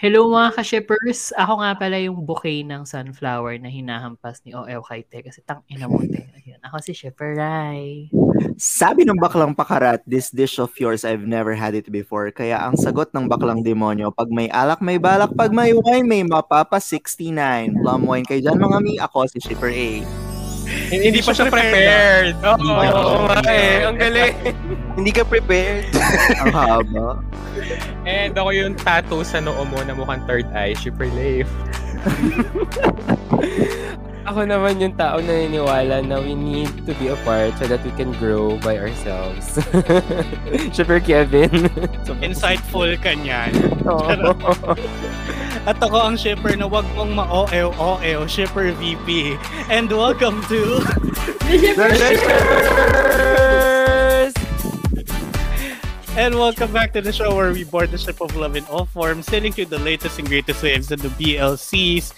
[0.00, 1.28] Hello mga ka-shippers!
[1.36, 5.60] Ako nga pala yung bouquet ng sunflower na hinahampas ni OL kay Te kasi tang
[5.68, 6.24] ina mo Te.
[6.40, 8.08] Ayun, ako si Shipper Rai.
[8.56, 12.32] Sabi ng baklang pakarat, this dish of yours, I've never had it before.
[12.32, 15.36] Kaya ang sagot ng baklang demonyo, pag may alak, may balak.
[15.36, 17.84] Pag may wine, may mapapa 69.
[17.84, 18.96] Plum wine kayo dyan mga mi.
[18.96, 20.00] Ako si Shipper A.
[20.90, 22.34] Hindi pa siya prepared.
[22.40, 22.90] Oo, Hindi nga
[23.40, 23.80] prepared.
[23.80, 23.88] eh.
[23.88, 24.34] Ang galing.
[24.98, 25.84] Hindi ka prepared.
[26.42, 27.06] ang haba.
[28.04, 31.50] And ako yung tattoo sa noo mo na mukhang third eye, super life.
[34.30, 37.90] Ako naman yung tao na naniniwala na we need to be apart so that we
[37.98, 39.58] can grow by ourselves.
[40.76, 41.66] Super Kevin.
[42.06, 43.50] so, Insightful ka niyan.
[43.90, 44.30] Oo.
[45.66, 49.34] At ako ang shipper na wag mong ma-OL-OL, shipper VP.
[49.66, 50.78] And welcome to...
[56.20, 58.84] And welcome back to the show where we board the ship of love in all
[58.84, 62.12] forms, sailing through the latest and greatest waves of the BLCs.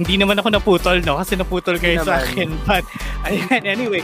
[0.00, 1.20] Hindi naman ako naputol, no?
[1.20, 2.24] Kasi naputol kayo sa naman.
[2.24, 2.48] akin.
[2.64, 2.88] But,
[3.28, 4.00] ayan, anyway.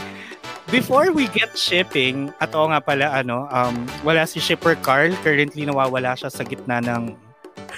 [0.69, 5.17] Before we get shipping, at oo nga pala, ano, um, wala si shipper Carl.
[5.25, 7.17] Currently, nawawala siya sa gitna ng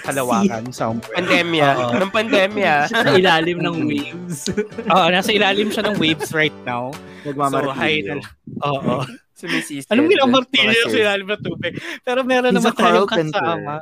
[0.03, 1.23] kalawakan somewhere.
[1.23, 1.69] pandemya.
[1.79, 2.03] Oo.
[2.03, 2.73] Ng pandemya.
[2.91, 4.51] Sa ilalim ng waves.
[4.91, 6.91] Oo, nasa ilalim siya ng waves right now.
[7.23, 8.19] So, hi Nagmamartilyo.
[8.19, 8.27] na
[8.67, 9.22] Oo.
[9.33, 9.89] Sumisisip.
[9.89, 11.01] Anong minamartilyo Mga sa sis.
[11.01, 11.73] ilalim ng tubig?
[12.05, 13.73] Pero meron He's naman tayong kasama.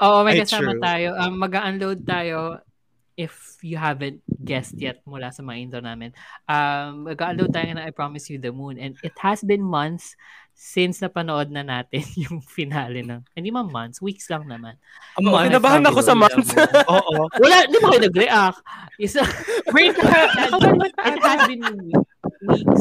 [0.00, 0.82] Oo, may Ay, kasama true.
[0.82, 1.08] tayo.
[1.20, 2.38] Um, mag-unload tayo
[3.14, 6.10] if you haven't guessed yet mula sa mga intro namin.
[6.50, 8.80] Um, mag-unload tayo na I Promise You the Moon.
[8.80, 10.16] And it has been months
[10.54, 14.78] since napanood na natin yung finale ng, hindi man months, weeks lang naman.
[15.18, 15.50] Ang month.
[15.50, 16.54] Kinabahan ako sa months.
[16.88, 17.28] Oo.
[17.42, 18.58] Wala, di ba kayo nag-react?
[18.98, 19.20] Isa,
[19.74, 19.92] wait,
[21.10, 22.13] it has been weeks.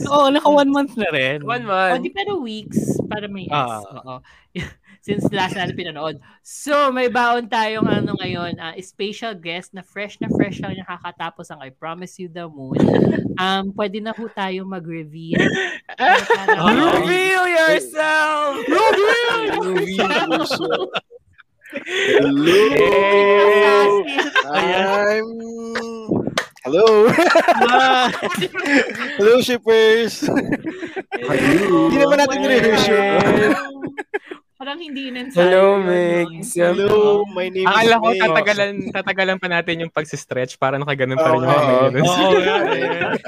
[0.10, 1.44] Oo, naka one month na rin.
[1.44, 2.04] One month.
[2.04, 3.54] di pero weeks para may S.
[3.54, 3.82] Ah.
[3.84, 4.16] Oo.
[5.04, 6.24] Since last natin pinanood.
[6.40, 11.52] So, may baon tayong ano ngayon, ah, special guest na fresh na fresh lang nakakatapos
[11.52, 12.80] ang I Promise You the Moon.
[13.34, 15.42] Um, pwede na ho tayo mag-reveal.
[15.98, 18.62] Ano, para- Reveal yourself!
[18.70, 19.74] Hello!
[24.54, 25.93] I'm...
[26.64, 27.12] Hello!
[29.20, 30.24] Hello, shippers!
[30.24, 33.52] Hindi naman natin yun.
[34.56, 35.44] Parang hindi in-ensayo.
[35.44, 35.64] Hello?
[35.84, 36.56] Mix.
[36.56, 41.36] Hello, my name is Akala ko tatagalan, tatagalan pa natin yung pag-stretch para nakaganon pa
[41.36, 41.60] rin yung Oo.
[41.60, 41.94] ganun.
[42.00, 43.20] Oo, nga eh.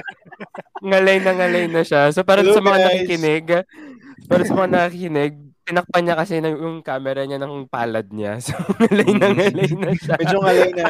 [0.79, 2.07] ngalay na ngalay na siya.
[2.15, 2.87] So, para Hello, sa mga guys.
[2.87, 3.45] nakikinig,
[4.31, 5.35] para sa mga nakikinig,
[5.65, 8.37] tinakpan niya kasi ng, yung camera niya ng palad niya.
[8.45, 10.15] So, ngalay na ngalay na siya.
[10.21, 10.85] Medyo ngalay na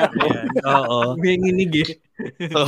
[0.68, 1.00] Oo.
[1.24, 1.92] Binginig eh.
[2.52, 2.68] So,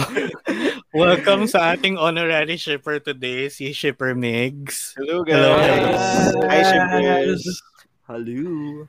[0.95, 4.95] welcome sa ating honorary shipper today, si Shipper Migs.
[4.95, 6.31] Hello, Hello, guys!
[6.31, 6.47] guys.
[6.47, 7.43] Hi, shippers!
[8.07, 8.87] Hello.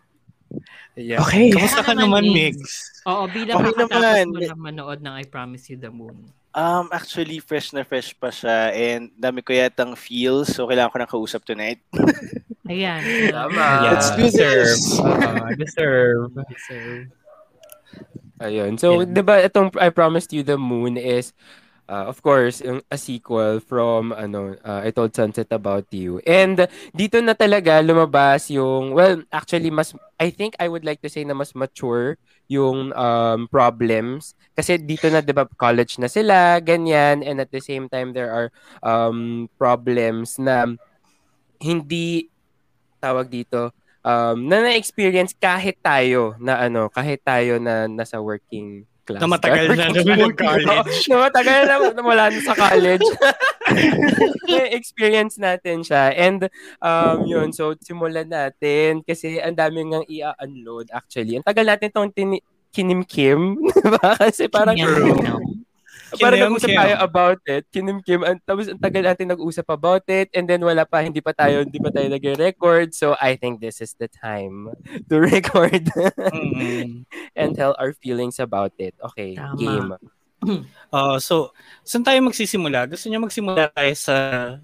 [0.94, 1.22] Yeah.
[1.26, 1.50] Okay.
[1.50, 3.02] Kamusta ka naman, naman, Migs?
[3.10, 4.24] Oo, bilang Okay naman.
[4.30, 6.30] mo lang manood ng I Promise You the Moon.
[6.54, 10.98] Um, actually, fresh na fresh pa siya and dami ko yatang feels so kailangan ko
[10.98, 11.78] ng kausap tonight.
[12.68, 13.00] Ayan.
[13.32, 13.56] Tama.
[13.56, 14.76] Yeah, Let's do deserve.
[14.76, 15.00] this.
[15.00, 16.30] Uh, deserve.
[16.52, 17.08] Deserve.
[18.38, 18.76] Ayun.
[18.78, 19.08] So, Yeah.
[19.10, 21.32] di ba itong I Promised You the Moon is,
[21.88, 26.20] uh, of course, yung, a sequel from, ano, uh, I Told Sunset About You.
[26.22, 31.10] And dito na talaga lumabas yung, well, actually, mas, I think I would like to
[31.10, 32.14] say na mas mature
[32.46, 34.36] yung um, problems.
[34.54, 37.24] Kasi dito na, di ba, college na sila, ganyan.
[37.26, 38.48] And at the same time, there are
[38.84, 40.68] um, problems na
[41.58, 42.30] hindi,
[42.98, 43.72] tawag dito,
[44.02, 49.24] um, na na-experience kahit tayo na ano, kahit tayo na nasa working class.
[49.24, 50.96] Na matagal na naman ng college.
[51.08, 53.06] na matagal na, na wala na sa college.
[54.76, 56.12] experience natin siya.
[56.12, 56.52] And,
[56.84, 61.40] um, yun, so, simulan natin kasi ang dami ngang i-unload actually.
[61.40, 64.12] Ang tagal natin itong tin- kinimkim, diba?
[64.20, 64.76] Kasi parang,
[66.16, 66.80] parang nag-usap Kinimkim.
[66.80, 67.62] tayo about it.
[67.68, 68.20] Kinimkim.
[68.24, 71.60] Ang, tapos ang tagal natin nag-usap about it and then wala pa, hindi pa tayo,
[71.60, 72.96] hindi pa tayo nag-record.
[72.96, 74.72] So, I think this is the time
[75.12, 75.84] to record
[77.36, 78.96] and tell our feelings about it.
[79.12, 79.58] Okay, Tama.
[79.58, 79.90] game.
[80.88, 81.52] Uh, so,
[81.84, 82.88] saan tayo magsisimula?
[82.88, 84.14] Gusto niyo magsimula tayo sa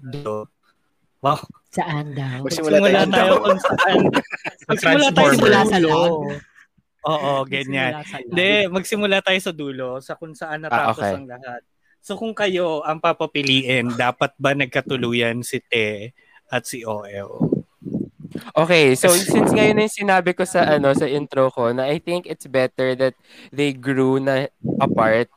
[0.01, 0.49] dulo?
[1.21, 1.37] Wow.
[1.69, 2.41] Saan daw?
[2.41, 3.97] Magsimula tayo kung saan.
[4.71, 5.93] magsimula tayo sa Magsimula sa dulo.
[5.93, 6.54] lab.
[7.05, 8.01] Oo, ganyan.
[8.29, 11.13] Hindi, magsimula tayo sa dulo, sa kung saan Ah, natapos okay.
[11.15, 11.61] ang lahat.
[12.05, 16.13] So kung kayo ang papapiliin, dapat ba nagkatuluyan si Te
[16.53, 17.49] at si OL?
[18.53, 22.29] Okay, so since ngayon yung sinabi ko sa ano sa intro ko na I think
[22.29, 23.17] it's better that
[23.49, 24.45] they grew na
[24.77, 25.31] apart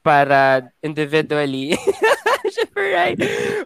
[0.00, 1.76] para individually
[2.76, 3.18] right?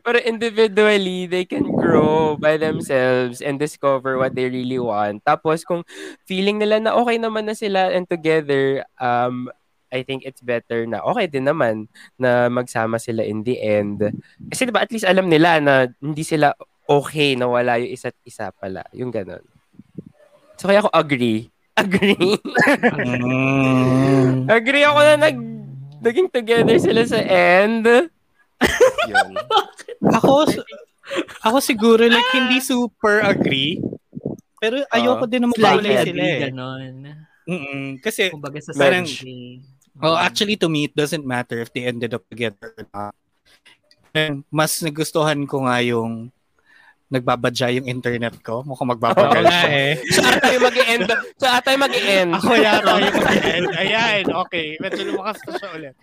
[0.02, 5.22] Para individually, they can grow by themselves and discover what they really want.
[5.24, 5.86] Tapos, kung
[6.26, 9.48] feeling nila na okay naman na sila and together, um,
[9.94, 11.86] I think it's better na okay din naman
[12.18, 14.02] na magsama sila in the end.
[14.50, 16.50] Kasi diba, at least alam nila na hindi sila
[16.84, 18.82] okay na wala yung isa't isa pala.
[18.90, 19.42] Yung ganon.
[20.58, 21.50] So, kaya ako agree.
[21.74, 22.38] Agree.
[24.46, 25.53] agree ako na nag
[26.04, 27.88] naging together sila sa end.
[29.08, 29.32] Yun.
[30.20, 30.44] Ako,
[31.40, 33.80] ako siguro like hindi super agree.
[34.60, 35.30] Pero ayoko Oo.
[35.30, 36.40] din naman mawalay sila agree, eh.
[36.48, 36.92] ganon.
[37.48, 37.84] Mm-mm.
[38.04, 39.60] Kasi Kumbaga sa parang, survey.
[40.00, 43.14] oh, actually to me, it doesn't matter if they ended up together or not.
[44.12, 46.28] And mas nagustuhan ko nga yung
[47.14, 48.66] nagbabadya yung internet ko.
[48.66, 49.30] Mukhang magbabadya.
[49.30, 49.92] Oo nga eh.
[50.18, 51.08] Saan tayo mag-end?
[51.38, 52.30] Saan tayo mag-end?
[52.34, 53.68] Ako yata yung mag-end.
[53.78, 54.74] Ayan, okay.
[54.82, 55.94] Medyo lumakas na siya ulit.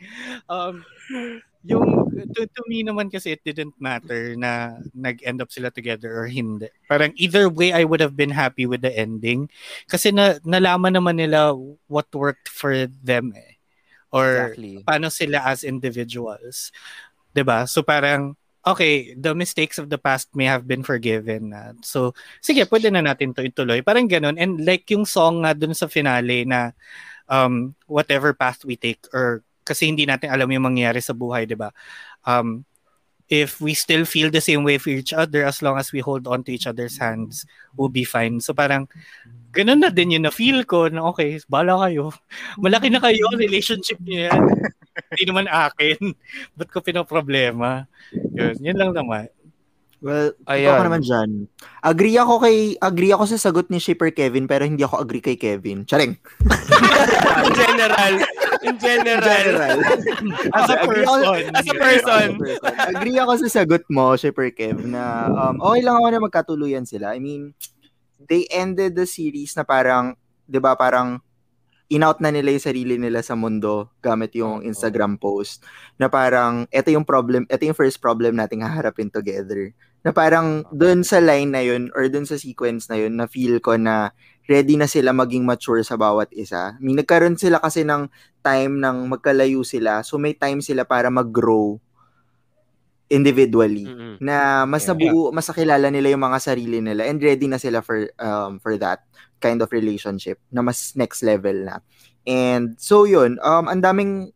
[0.48, 0.76] Um,
[1.62, 1.86] yung,
[2.34, 6.72] to, to me naman kasi it didn't matter na nag-end up sila together or hindi.
[6.90, 9.52] Parang either way, I would have been happy with the ending.
[9.86, 11.54] Kasi na, nalaman naman nila
[11.86, 13.62] what worked for them eh.
[14.12, 14.84] Or Exactly.
[14.84, 16.76] paano sila as individuals.
[17.32, 21.74] 'Di ba So parang, okay, the mistakes of the past may have been forgiven na.
[21.82, 23.82] So, sige, pwede na natin to ituloy.
[23.82, 24.38] Parang ganun.
[24.38, 26.72] And like yung song nga dun sa finale na
[27.26, 31.58] um, whatever path we take or kasi hindi natin alam yung mangyayari sa buhay, di
[31.58, 31.74] ba?
[32.26, 32.66] Um,
[33.32, 36.28] if we still feel the same way for each other, as long as we hold
[36.28, 37.48] on to each other's hands,
[37.80, 38.44] we'll be fine.
[38.44, 38.92] So parang,
[39.56, 42.12] ganun na din yun na feel ko na okay, bala kayo.
[42.64, 44.44] Malaki na kayo, relationship niyo yan.
[45.16, 46.12] Hindi naman akin.
[46.60, 47.88] Ba't ko pinoproblema?
[48.32, 49.28] Yun, yun lang naman.
[50.02, 50.74] Well, Ayun.
[50.74, 51.30] ako naman dyan.
[51.86, 55.38] Agree ako kay agree ako sa sagot ni Shipper Kevin pero hindi ako agree kay
[55.38, 55.86] Kevin.
[55.86, 56.18] Charing.
[57.46, 58.14] In general.
[58.66, 59.46] In general.
[60.58, 61.42] As a Agree ako- person.
[61.54, 62.28] As a person.
[62.98, 67.14] agree ako sa sagot mo, Shipper Kev, na um, okay lang ako na magkatuluyan sila.
[67.14, 67.54] I mean,
[68.26, 70.18] they ended the series na parang,
[70.50, 71.22] di ba, parang
[71.92, 75.68] in-out na nila yung sarili nila sa mundo gamit yung Instagram post
[76.00, 79.76] na parang ito yung problem, ito yung first problem nating haharapin together.
[80.02, 83.60] Na parang dun sa line na yun or dun sa sequence na yun na feel
[83.60, 84.16] ko na
[84.48, 86.74] ready na sila maging mature sa bawat isa.
[86.74, 88.08] I mean, nagkaroon sila kasi ng
[88.42, 90.02] time ng magkalayo sila.
[90.02, 91.78] So may time sila para mag-grow
[93.12, 94.16] individually Mm-mm.
[94.24, 98.08] na mas nabuo, mas nakilala nila yung mga sarili nila and ready na sila for
[98.16, 99.04] um for that
[99.42, 101.82] kind of relationship na mas next level na.
[102.24, 104.30] And so yun, um ang daming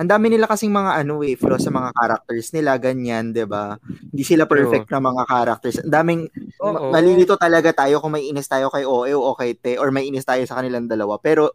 [0.00, 3.76] ang dami nila kasing mga ano eh, flaws sa mga characters nila, ganyan, 'di ba?
[3.84, 5.76] Hindi sila perfect na mga characters.
[5.84, 6.22] Ang daming
[6.56, 10.08] ma- malilito talaga tayo kung may inis tayo kay OE o kay Te or may
[10.08, 11.20] inis tayo sa kanilang dalawa.
[11.20, 11.52] Pero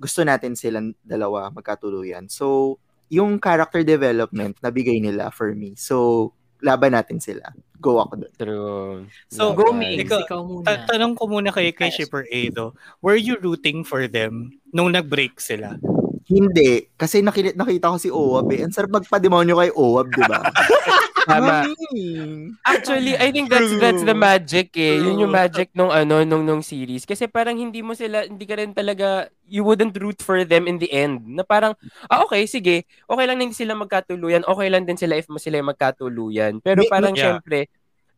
[0.00, 2.32] gusto natin silang dalawa magkatuluyan.
[2.32, 2.78] So,
[3.12, 5.76] yung character development nabigay nila for me.
[5.76, 6.32] So,
[6.64, 7.52] laban natin sila.
[7.78, 8.32] Go ako doon.
[8.36, 8.96] True.
[9.30, 9.70] So, Go.
[9.70, 10.02] Mix.
[10.02, 10.66] ikaw, Ikaw muna.
[10.66, 12.74] ta- tanong ko muna kay, kay Shipper A though.
[12.98, 15.78] Were you rooting for them nung nag-break sila?
[16.28, 16.92] Hindi.
[16.92, 18.68] Kasi nakita, nakita ko si Owab eh.
[18.68, 20.44] Ang sarap magpa-demonyo kay Owab, di ba?
[21.28, 21.68] Tama.
[22.64, 24.96] Actually, I think that's that's the magic eh.
[24.96, 28.56] Yun yung magic nung ano nung nung series kasi parang hindi mo sila hindi ka
[28.56, 31.20] rin talaga you wouldn't root for them in the end.
[31.28, 31.76] Na parang
[32.08, 32.88] ah okay, sige.
[33.04, 34.40] Okay lang na hindi sila magkatuluyan.
[34.48, 36.64] Okay lang din sila if mo sila magkatuluyan.
[36.64, 37.36] Pero May- parang yeah.
[37.36, 37.68] syempre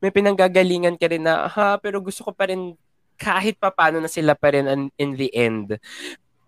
[0.01, 2.73] may pinanggagalingan ka rin na ha, pero gusto ko pa rin
[3.21, 5.77] kahit pa paano na sila pa rin an- in the end.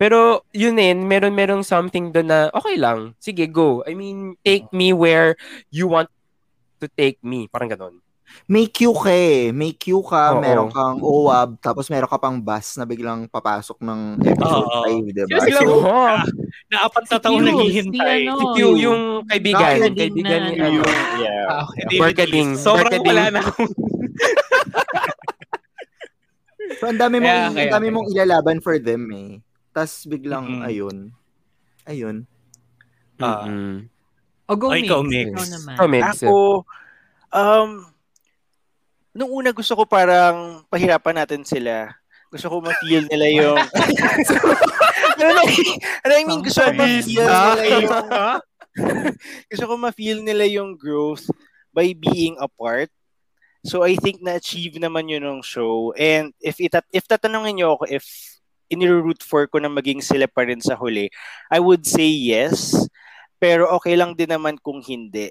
[0.03, 3.15] Pero yun din, meron merong something doon na okay lang.
[3.23, 3.87] Sige, go.
[3.87, 5.39] I mean, take me where
[5.71, 6.11] you want
[6.83, 7.47] to take me.
[7.47, 8.03] Parang ganon.
[8.51, 9.55] May queue ka eh.
[9.55, 10.43] May queue ka, Oo.
[10.43, 14.83] meron kang OWAB, tapos meron ka pang bus na biglang papasok ng episode Oo.
[14.91, 15.39] 5, di ba?
[15.39, 16.17] Sila sila, So, oh,
[16.73, 18.25] na apat na taon naghihintay.
[18.25, 20.81] si ano, Si Q, yung kaibigan, Barkading kaibigan na ni ano.
[20.83, 21.21] ano.
[21.23, 21.47] Yeah.
[21.47, 21.99] Ah, okay.
[22.01, 22.49] Barkading.
[22.59, 23.07] Sobrang Barkading.
[23.07, 23.71] wala na akong...
[26.81, 29.39] So, ang dami mong, Kaya, kaya, ang dami mong ilalaban for them eh.
[29.73, 30.69] Tapos biglang, Mm-mm.
[30.69, 30.97] ayun.
[31.89, 32.17] Ayun.
[33.19, 33.49] Ah.
[33.49, 33.89] Mm-mm.
[34.49, 34.85] O go Oh, mix.
[34.85, 35.29] ikaw, Mix.
[35.33, 35.75] Ikaw naman.
[35.75, 36.07] Ikaw, Mix.
[36.21, 36.37] Ako,
[37.33, 37.71] um,
[39.17, 41.93] nung una gusto ko parang pahirapan natin sila.
[42.33, 43.59] Gusto ko ma-feel nila yung...
[45.21, 45.41] ano
[46.09, 47.89] I mean, gusto ko ma-feel nila yung...
[49.53, 51.29] gusto ko ma-feel nila yung growth
[51.77, 52.89] by being apart.
[53.63, 55.93] So I think na-achieve naman yun ng show.
[55.95, 58.05] And if itat if tatanungin niyo ako if
[58.73, 61.13] iniroot for ko na maging sila pa rin sa huli,
[61.53, 62.75] I would say yes.
[63.37, 65.29] Pero okay lang din naman kung hindi.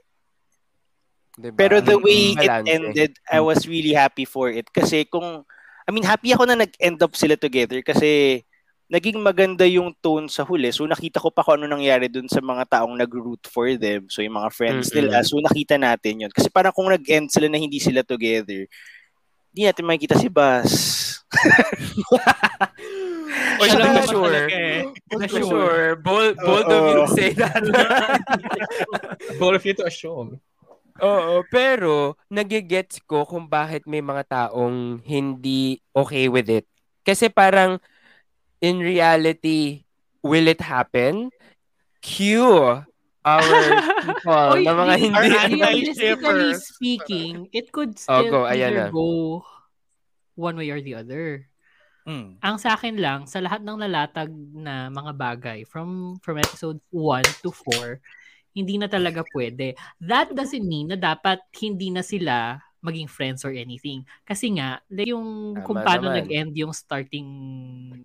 [1.40, 1.56] Diba?
[1.56, 2.68] Pero the way it Balance.
[2.68, 4.68] ended, I was really happy for it.
[4.70, 5.48] Kasi kung,
[5.88, 8.44] I mean, happy ako na nag-end up sila together kasi
[8.92, 10.68] naging maganda yung tone sa huli.
[10.76, 14.12] So nakita ko pa kung ano nangyari dun sa mga taong nag-root for them.
[14.12, 15.08] So yung mga friends Mm-mm.
[15.08, 15.24] nila.
[15.24, 16.32] So nakita natin yun.
[16.36, 18.68] Kasi parang kung nag-end sila na hindi sila together,
[19.56, 20.72] hindi natin makikita si Bas.
[23.58, 24.46] O siya lang Not naman sure.
[24.50, 24.78] eh.
[25.14, 25.82] Not sure.
[25.98, 27.62] Bold, bold of you to say that.
[29.40, 30.40] Bold of you to assume.
[31.02, 36.68] Oo, pero nagigets ko kung bakit may mga taong hindi okay with it.
[37.02, 37.82] Kasi parang,
[38.62, 39.82] in reality,
[40.22, 41.34] will it happen?
[42.06, 42.46] Q,
[43.26, 43.58] our
[44.06, 45.28] people, Oy, na mga hindi,
[45.58, 48.94] realistically speaking, it could Oh, still go, ayan either na.
[48.94, 49.42] go
[50.38, 51.50] one way or the other.
[52.02, 52.42] Mm.
[52.42, 57.22] Ang sa akin lang, sa lahat ng lalatag na mga bagay from from episode 1
[57.46, 58.02] to 4,
[58.52, 59.78] hindi na talaga pwede.
[60.02, 64.02] That doesn't mean na dapat hindi na sila maging friends or anything.
[64.26, 66.18] Kasi nga, yung Tama kung paano naman.
[66.26, 67.28] nag-end yung starting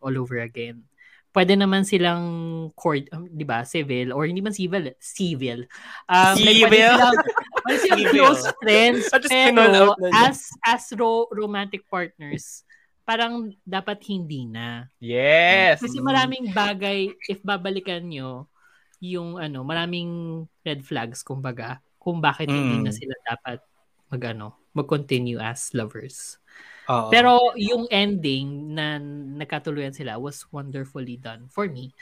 [0.04, 0.84] all over again.
[1.32, 2.24] Pwede naman silang
[2.72, 5.64] court, um, 'di ba, civil or hindi man civil, civil.
[6.08, 6.92] Um, like, pwede Civil?
[6.96, 7.16] silang,
[7.64, 8.12] pwede silang Civil.
[8.16, 9.02] close friends,
[9.56, 9.80] pero
[10.16, 12.64] as as ro- romantic partners,
[13.06, 14.90] parang dapat hindi na.
[14.98, 15.78] Yes!
[15.78, 18.50] Kasi maraming bagay, if babalikan nyo,
[18.98, 22.84] yung ano, maraming red flags, kumbaga, kung bakit hindi Mm.
[22.84, 23.62] na sila dapat
[24.10, 26.42] mag, ano, mag-continue as lovers.
[26.86, 27.10] Oo.
[27.10, 28.98] Pero yung ending na
[29.38, 31.94] nagkatuluyan sila was wonderfully done for me.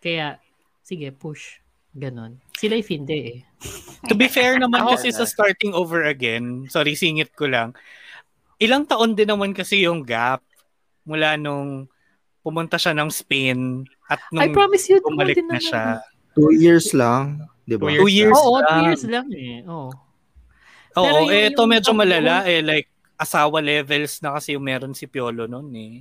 [0.00, 0.40] Kaya,
[0.80, 1.60] sige, push.
[1.96, 2.36] Ganon.
[2.52, 3.38] Sila yung hindi eh.
[4.08, 5.16] To be fair naman kasi na.
[5.16, 7.72] sa starting over again, sorry, singit ko lang,
[8.60, 10.44] ilang taon din naman kasi yung gap
[11.06, 11.86] mula nung
[12.42, 16.02] pumunta siya ng Spain at I nung promise you, bumalik din na siya.
[16.34, 17.46] Two years lang.
[17.64, 17.88] Di ba?
[17.88, 18.84] Two Two years Oo, two lang.
[18.84, 19.62] years lang eh.
[19.66, 19.90] Oo.
[20.92, 22.86] Pero Oo, yung- eh, ito medyo malala eh, like,
[23.16, 25.94] asawa levels na kasi yung meron si Piolo noon eh.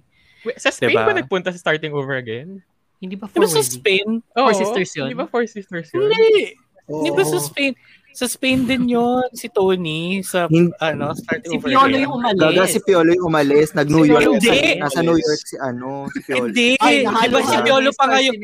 [0.44, 1.08] Wait, sa Spain Diba?
[1.08, 2.60] ba nagpunta sa starting over again?
[3.00, 3.76] Hindi ba for sa wedding?
[3.82, 4.08] Spain?
[4.38, 4.52] Oo.
[4.54, 5.10] sisters yun?
[5.10, 6.06] Di ba Four Sisters yun?
[6.06, 6.54] Hindi.
[6.86, 7.38] Di ba sa.
[7.42, 7.74] Spain?
[8.16, 12.04] Sa Spain din yon si Tony sa Hin- ano starting Si over Piolo again.
[12.08, 12.40] yung umalis.
[12.40, 13.68] Gaga si Piolo yung umalis.
[13.76, 14.22] Nag-New Si York.
[14.22, 14.60] Piolo Hindi.
[14.80, 16.48] Nasa, New York si ano, si Piolo.
[16.48, 16.70] Hindi.
[16.80, 17.56] Ay, Di ba nahalo si.
[17.60, 18.36] Piolo pa ngayon?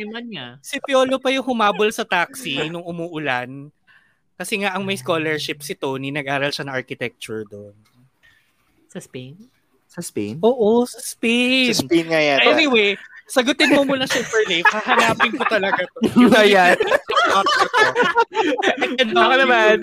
[0.59, 3.71] Si Piolo pa yung humabol sa taxi nung umuulan.
[4.35, 7.71] Kasi nga ang may scholarship si Tony, nag-aral siya ng architecture doon.
[8.85, 9.39] Sa Spain.
[9.87, 10.35] Sa Spain?
[10.41, 11.71] Oo, sa Spain.
[11.71, 12.43] Sa Spain nga yata.
[12.49, 14.67] Anyway, sagutin mo muna Super Leif.
[14.67, 15.99] Hahanapin ko talaga to.
[16.35, 16.75] Ayan.
[19.15, 19.75] Ako naman.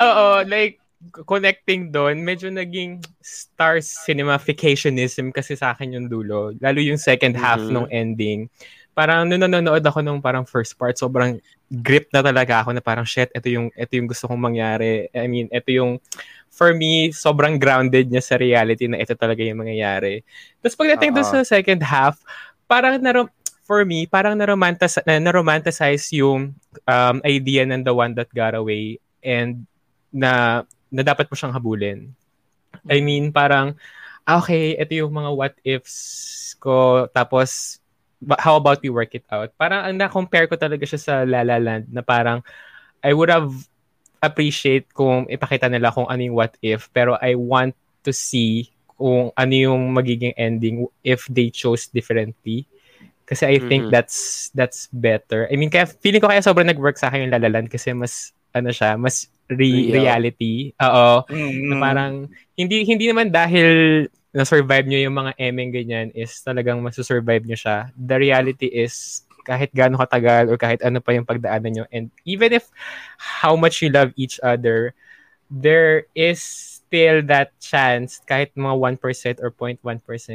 [0.00, 0.78] Oo, like,
[1.24, 6.50] connecting doon, medyo naging star cinematicationism kasi sa akin yung dulo.
[6.58, 7.70] Lalo yung second half Mhm.
[7.70, 8.50] nung ending.
[8.98, 11.38] Parang nung nanonood ako nung parang first part, sobrang
[11.70, 15.06] grip na talaga ako na parang shit, ito yung ito yung gusto kong mangyari.
[15.14, 16.02] I mean, ito yung
[16.50, 20.26] for me, sobrang grounded niya sa reality na ito talaga yung mangyayari.
[20.58, 21.34] Tapos pagdating doon Oo.
[21.38, 22.18] sa second half,
[22.66, 23.30] parang na
[23.68, 26.56] for me, parang na-romanticize, na, na-romanticize yung
[26.88, 29.68] um, idea ng the one that got away and
[30.08, 32.08] na, na dapat mo siyang habulin.
[32.88, 33.76] I mean, parang,
[34.24, 37.76] ah, okay, ito yung mga what ifs ko, tapos,
[38.40, 39.52] how about we work it out?
[39.60, 42.40] Parang, ang na-compare ko talaga siya sa La La Land na parang,
[43.04, 43.52] I would have
[44.18, 49.30] appreciate kung ipakita nila kung ano yung what if, pero I want to see kung
[49.38, 52.66] ano yung magiging ending if they chose differently.
[53.28, 53.92] Kasi I think Mhm.
[53.92, 55.44] that's that's better.
[55.52, 57.92] I mean, kaya feeling ko kaya sobrang nag-work sa akin yung La La Land kasi
[57.92, 60.00] mas ano siya, mas re- Real.
[60.00, 60.72] reality.
[60.80, 61.28] Oo.
[61.28, 61.68] Mm.
[61.68, 62.12] Na parang
[62.56, 63.68] hindi hindi naman dahil
[64.32, 67.92] na-survive nyo yung mga emeng ganyan is talagang masu-survive nyo siya.
[67.92, 72.52] The reality is kahit gaano katagal or kahit ano pa yung pagdaanan nyo and even
[72.52, 72.68] if
[73.16, 74.92] how much you love each other,
[75.48, 79.80] there is still that chance kahit mga 1% or 0.1%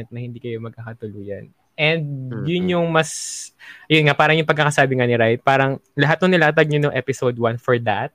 [0.10, 1.50] na hindi kayo magkakatuluyan.
[1.74, 3.10] And yun yung mas,
[3.90, 7.34] yun nga, parang yung pagkakasabi nga ni Rai, parang lahat ng nilatag nyo ng episode
[7.36, 8.14] 1 for that,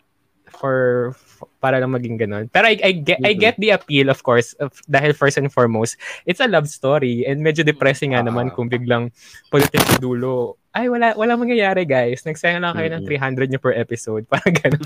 [0.48, 2.46] for, for- para lang maging ganun.
[2.48, 3.40] Pero I, I, get, I Mhm.
[3.42, 7.42] get the appeal, of course, of, dahil first and foremost, it's a love story and
[7.42, 8.54] medyo depressing nga naman Ah.
[8.54, 9.10] kung biglang
[9.50, 12.22] pagdating sa dulo, ay, wala, wala mangyayari, guys.
[12.22, 13.08] Nagsayang lang kayo ng Mhm.
[13.10, 14.22] 300 nyo per episode.
[14.32, 14.78] Parang ganun.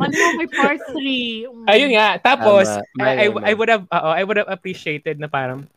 [0.00, 1.44] Man mo, may part 3.
[1.68, 2.16] Ayun nga.
[2.18, 3.04] Tapos, Tama.
[3.04, 3.38] I, I, Tama.
[3.44, 5.68] I would have, oo, I would have appreciated na parang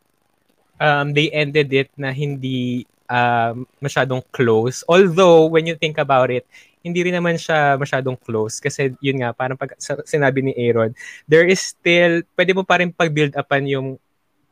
[0.79, 4.83] um, they ended it na hindi um, masyadong close.
[4.87, 6.45] Although, when you think about it,
[6.83, 8.63] hindi rin naman siya masyadong close.
[8.63, 9.75] Kasi yun nga, parang pag
[10.07, 10.95] sinabi ni Aaron,
[11.27, 13.87] there is still, pwede mo pa rin pag-build upan yung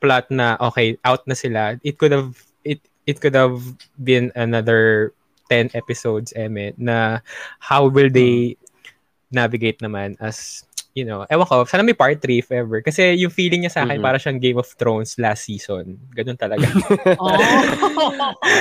[0.03, 1.79] plot na, okay, out na sila.
[1.79, 2.35] It could have,
[2.67, 3.61] it, it could have
[4.01, 5.13] been another
[5.47, 7.21] 10 episodes, Eme, na
[7.61, 8.57] how will they
[9.31, 10.65] navigate naman as
[10.95, 12.79] you know, ewan ko, sana may part 3 if ever.
[12.79, 14.05] Kasi yung feeling niya sa akin, Mhm.
[14.07, 15.99] para siyang Game of Thrones last season.
[16.15, 16.63] Ganun talaga.
[17.19, 17.35] Oh.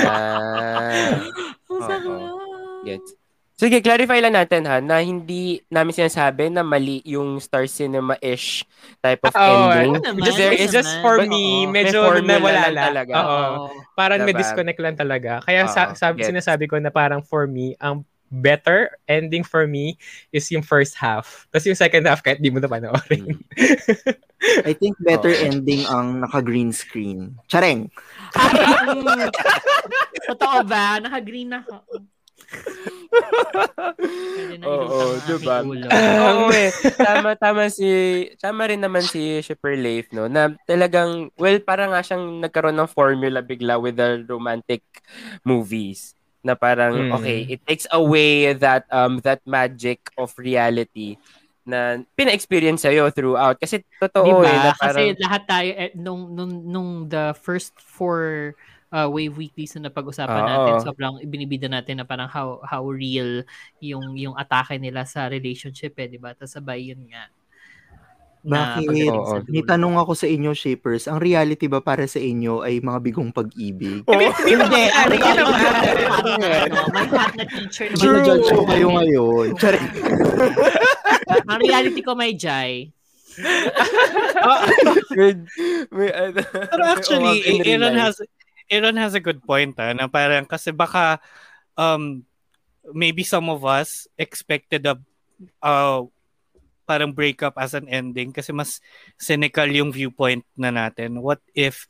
[0.05, 1.15] Ah.
[1.71, 2.21] Ang sakit.
[2.85, 3.11] Gets.
[3.55, 8.67] Sige, clarify lang natin ha, na hindi namin sinasabi na mali yung Star Cinema-ish
[8.99, 9.95] type of Oo, ending.
[9.95, 12.85] ano naman, just, There is it's just for But, me, may medyo nawala lang lang.
[12.91, 13.13] talaga.
[13.15, 13.31] Oo.
[13.31, 13.65] Oo.
[13.95, 14.43] Parang may Diba?
[14.43, 15.39] disconnect lang talaga.
[15.39, 16.35] Kaya sa, sabi, gets.
[16.35, 19.97] sinasabi ko na parang for me, ang better ending for me
[20.33, 21.47] is yung first half.
[21.51, 23.39] Tapos yung second half, kahit di mo na panoorin.
[24.67, 25.43] I think better Oo.
[25.45, 27.37] ending ang naka-green screen.
[27.49, 27.89] Chareng!
[30.29, 30.99] Totoo ba?
[31.01, 32.05] Naka-green na ako.
[34.65, 35.57] Oo, ang diba?
[36.29, 36.69] Oo eh.
[36.97, 37.87] Tama, tama si,
[38.41, 40.27] tama rin naman si Shipper Leif, no?
[40.27, 44.83] Na talagang, well, parang nga siyang nagkaroon ng formula bigla with the romantic
[45.45, 46.13] movies.
[46.45, 47.13] Na parang, Mm.
[47.17, 51.17] okay, it takes away that, um, that magic of reality
[51.65, 53.57] na pina-experience sa'yo throughout.
[53.57, 54.45] Kasi totoo diba?
[54.53, 58.53] eh, na parang, Kasi lahat tayo, eh, nung, nung, nung the first four
[58.93, 60.51] uh, wave weeklies na napag-usapan Oo.
[60.53, 63.41] natin, sobrang ibinibida natin na parang how how real
[63.81, 66.31] yung yung atake nila sa relationship eh, di ba?
[66.37, 67.25] Tapos sabay yun nga.
[68.45, 69.09] Bakit?
[69.09, 69.41] Oo.
[69.49, 71.09] May tanong ako sa inyo, Shapers.
[71.09, 74.05] Ang reality ba para sa inyo ay mga bigong pag-ibig?
[74.05, 74.13] Oo.
[74.13, 76.69] Hindi, ano Hindi yun naman.
[76.93, 77.97] may hot na teacher naman.
[77.97, 79.47] Gina-judge ko kayo ngayon.
[81.49, 82.93] Ang reality ko may Jai.
[85.17, 85.31] may,
[85.91, 88.15] may, ano, Pero actually, Aaron has
[88.71, 91.19] Aaron has a good point ah, na parang kasi baka
[91.75, 92.23] um
[92.95, 94.95] maybe some of us expected a
[95.59, 96.07] uh,
[96.85, 98.79] parang breakup as an ending kasi mas
[99.17, 101.19] cynical yung viewpoint na natin.
[101.19, 101.89] What if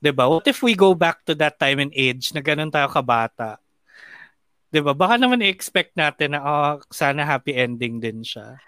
[0.00, 0.28] 'di ba?
[0.28, 3.60] What if we go back to that time and age na ganun tayo kabata?
[4.72, 4.96] 'Di ba?
[4.96, 8.60] Baka naman i-expect natin na oh, sana happy ending din siya.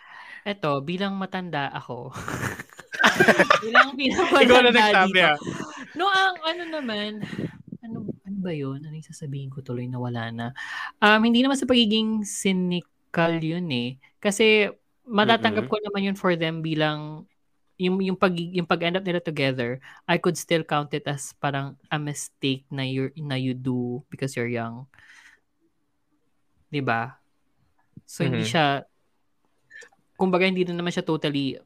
[0.42, 2.10] Eto, bilang matanda ako.
[3.64, 5.30] bilang bilang na matanda nagsabi dito.
[5.30, 5.38] ah.
[5.94, 7.22] No, ang ano naman,
[7.78, 8.82] ano, ano ba yun?
[8.82, 10.46] Ano yung sasabihin ko tuloy na wala na?
[10.98, 14.02] Um, hindi naman sa pagiging cynical yun eh.
[14.18, 14.66] Kasi
[15.06, 17.26] matatanggap ko naman yun for them bilang
[17.80, 21.34] yung yung pag yung pag end up nila together, I could still count it as
[21.42, 24.86] parang a mistake na you na you do because you're young.
[26.70, 27.18] 'Di ba?
[28.06, 28.48] So hindi Mhm.
[28.48, 28.86] siya
[30.16, 31.58] kumbaga hindi na naman siya totally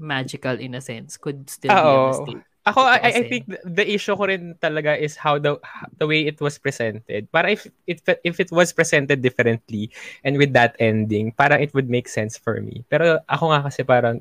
[0.00, 1.16] magical in a sense.
[1.20, 2.02] Could still be a Oo.
[2.02, 2.49] mistake.
[2.60, 5.56] Ako, I, I Kasi- think the- issue ko rin talaga is how the
[5.96, 7.24] the way it was presented.
[7.32, 9.88] Para if if if it was presented differently
[10.28, 12.84] and with that ending, para it would make sense for me.
[12.92, 14.20] Pero ako nga kasi parang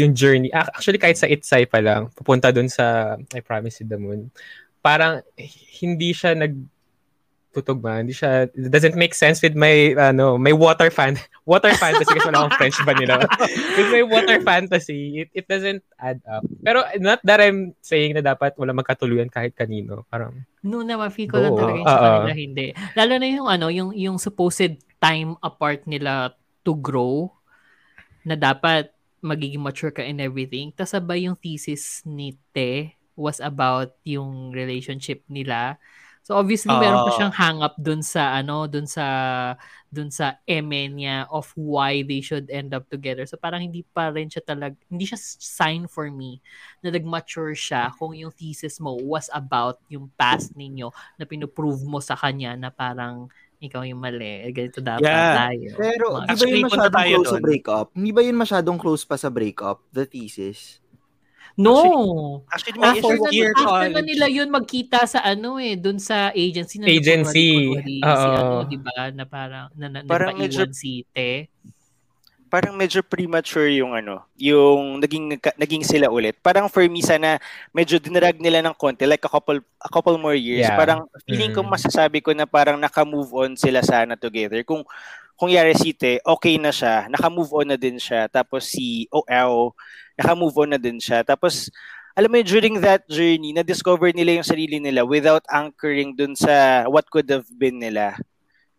[0.00, 3.86] yung journey, ac- actually kahit sa Itsai pa lang, pupunta dun sa I Promise You
[3.92, 4.32] the Moon,
[4.80, 5.20] parang
[5.76, 6.56] hindi siya nag
[7.54, 11.14] tutugma, hindi siya it doesn't make sense with my ano, my water fan
[11.50, 13.22] water fantasy kasi wala akong French vanilla.
[13.78, 16.42] with my water fantasy, it, it doesn't add up.
[16.66, 20.02] Pero not that I'm saying na dapat wala magkatuluyan kahit kanino.
[20.10, 22.00] Parang No naman, feel ko lang talaga yung oo.
[22.00, 22.66] kanila hindi.
[22.96, 26.32] Lalo na yung ano, yung, yung supposed time apart nila
[26.64, 27.28] to grow
[28.24, 28.88] na dapat
[29.20, 30.72] magiging mature ka in everything.
[30.72, 35.76] Tapos sabay yung thesis ni Te was about yung relationship nila.
[36.24, 37.16] So obviously meron pa Ah.
[37.20, 39.04] siyang hang up dun sa ano, dun sa
[39.86, 43.28] dun sa eme niya of why they should end up together.
[43.28, 46.40] So parang hindi pa rin siya talag hindi siya sign for me
[46.80, 52.00] na nag-mature siya kung yung thesis mo was about yung past ninyo na pinuprove mo
[52.00, 53.28] sa kanya na parang
[53.60, 54.44] ikaw yung mali.
[54.44, 55.36] Eh, Ganito dapat Yeah.
[55.38, 55.68] tayo.
[55.78, 57.44] Pero, di ba yun masyadong close sa doon.
[57.44, 57.86] breakup?
[57.92, 60.83] Hindi ba yun masyadong close pa sa breakup, the thesis?
[61.56, 62.42] No!
[62.50, 66.02] Actually, may After, issue na, year after na nila yun magkita sa ano eh, dun
[66.02, 67.78] sa agency na Agency.
[67.78, 68.34] nagkunwari-kunwari si Oo.
[68.34, 68.94] ano, di ba?
[69.14, 71.46] Na parang, na, na, Parang nagpaiwan si Te.
[72.44, 75.26] parang medyo premature yung ano, yung naging
[75.58, 76.38] naging sila ulit.
[76.38, 77.42] Parang for me sana
[77.74, 80.62] medyo dinarag nila ng konti like a couple a couple more years.
[80.62, 80.78] Yeah.
[80.78, 81.70] Parang feeling ko Mm.
[81.74, 84.62] masasabi ko na parang naka-move on sila sana together.
[84.62, 84.86] Kung
[85.34, 88.30] kung yari si Te, okay na siya, naka-move on na din siya.
[88.30, 89.74] Tapos si OL,
[90.14, 91.22] naka-move on na din siya.
[91.26, 91.70] Tapos
[92.14, 96.86] alam mo yun, during that journey, na-discover nila yung sarili nila without anchoring dun sa
[96.86, 98.14] what could have been nila.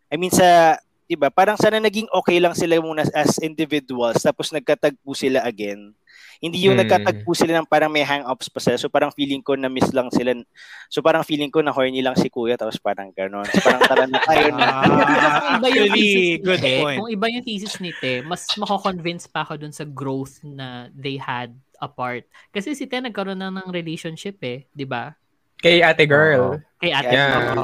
[0.08, 5.12] I mean, sa, iba, parang sana naging okay lang sila muna as individuals, tapos nagkatagpo
[5.12, 5.92] sila again.
[6.38, 6.84] Hindi yung Hmm.
[6.84, 8.76] nagkatagpo sila ng parang may hang-ups pa sila.
[8.76, 10.36] So parang feeling ko na miss lang sila.
[10.88, 13.46] So parang feeling ko na horny lang si kuya, tapos parang gano'n.
[13.46, 14.64] So parang tara na tayo na.
[14.66, 14.82] Ah,
[15.58, 16.98] Kung iba yung actually, thesis ni good Te, point.
[16.98, 21.16] kung iba yung thesis ni Te, mas mako-convince pa ako dun sa growth na they
[21.16, 22.24] had apart.
[22.50, 25.16] Kasi si Te nagkaroon na ng relationship eh, di ba?
[25.56, 26.60] Kay ate girl.
[26.76, 27.32] Kay ate Yeah.
[27.32, 27.60] At the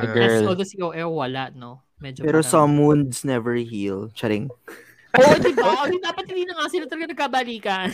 [0.00, 0.08] Uh-huh.
[0.08, 0.32] girl.
[0.32, 1.84] As although si OL wala, no?
[1.96, 4.08] Medyo Pero parang- some wounds never heal.
[4.10, 4.48] Charing.
[5.14, 5.86] Oo, di ba?
[5.86, 7.88] Hindi, dapat hindi na nga sila talaga nagkabalikan.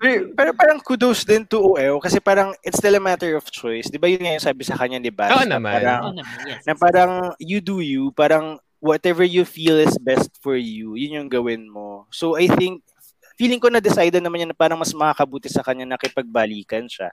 [0.00, 3.90] pero, pero parang kudos din to OL kasi parang it's still a matter of choice.
[3.90, 5.34] Di ba yun nga yung sabi sa kanya ni Bas?
[5.34, 5.82] Oo na naman.
[5.82, 6.62] Parang, Oo naman, yes.
[6.62, 7.12] na parang
[7.42, 12.06] you do you, parang whatever you feel is best for you, yun yung gawin mo.
[12.14, 12.86] So I think,
[13.36, 17.12] feeling ko na decide naman niya na parang mas makakabuti sa kanya na kipagbalikan siya.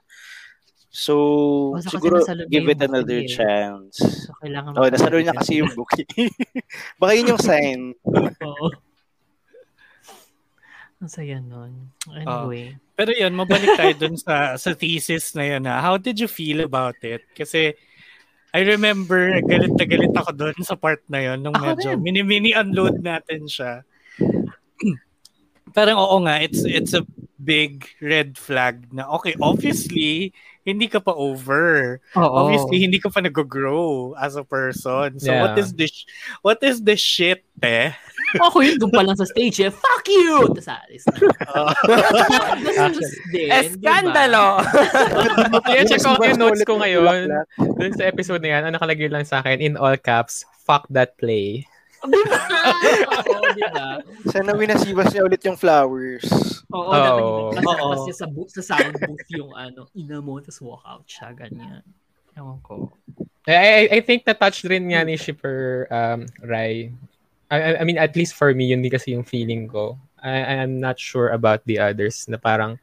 [0.94, 3.34] So, Basta siguro give it another booking eh.
[3.34, 3.98] chance.
[3.98, 5.42] So, kailangan Oh, nasa loob niya makabalikan.
[5.42, 6.30] kasi yung booking.
[7.02, 7.80] Baka yun yung sign.
[8.46, 8.68] Oo.
[11.02, 11.90] Ang saya nun.
[12.08, 12.78] Anyway.
[12.94, 15.66] Pero yun, mabalik tayo dun sa, sa thesis na yun.
[15.66, 15.82] Ha?
[15.82, 17.26] How did you feel about it?
[17.34, 17.74] Kasi
[18.54, 22.06] I remember, galit na galit ako dun sa part na yun nung Ako medyo rin.
[22.06, 23.82] mini-mini unload natin siya.
[25.76, 27.02] Parang oo nga, it's it's a
[27.42, 30.30] big red flag na okay, obviously,
[30.64, 32.00] hindi ka pa over.
[32.16, 32.36] Oo.
[32.48, 35.20] Obviously, hindi ka pa nag-grow as a person.
[35.20, 35.64] So what Yeah.
[35.64, 35.94] is this
[36.40, 37.92] what is this shit, eh?
[38.50, 39.70] Ako yun, doon pa lang sa stage eh.
[39.70, 40.50] Fuck you!
[40.56, 41.18] Tapos alis na.
[42.66, 44.64] Bastos din, Eskandalo!
[45.68, 47.30] Kaya check ko yung notes ko ngayon.
[47.60, 51.14] Dun sa episode na yan, ang nakalagay lang sa akin, in all caps, fuck that
[51.22, 51.68] play.
[52.04, 52.40] Di ba?
[53.24, 53.88] Oo, di ba?
[54.28, 56.28] Sana winasibas niya ulit yung flowers.
[56.74, 57.52] Oo, dapat Oo.
[57.56, 58.06] nagpasabas Oo.
[58.08, 61.84] niya sa, bu- sa sound booth yung ano, ina mo, tapos walk out siya, ganyan.
[62.36, 62.92] Ewan ko.
[63.48, 66.92] I, I, I think na-touch rin nga ni Shipper um, Rai.
[67.52, 69.96] I, I- I mean, at least for me, yun din kasi yung feeling ko.
[70.20, 72.80] I, I'm not sure about the others na parang,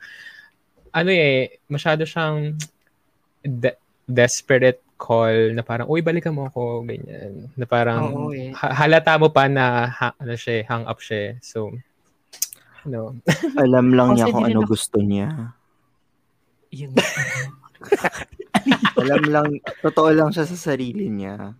[0.92, 2.56] ano eh, masyado siyang
[3.44, 3.78] de-
[4.08, 7.48] desperate call na parang, uy, balikan mo ako, ganyan.
[7.56, 8.52] Na parang, Oo eh.
[8.52, 11.16] ha- halata mo pa na, ha, ano siya, eh, hang up siya.
[11.16, 11.32] eh.
[11.40, 11.72] So,
[12.84, 13.16] no.
[13.56, 15.56] Alam lang niya Kasi kung ano ako- gusto niya.
[16.70, 16.92] Yung,
[19.00, 19.48] Alam lang,
[19.80, 21.56] totoo lang siya sa sarili niya.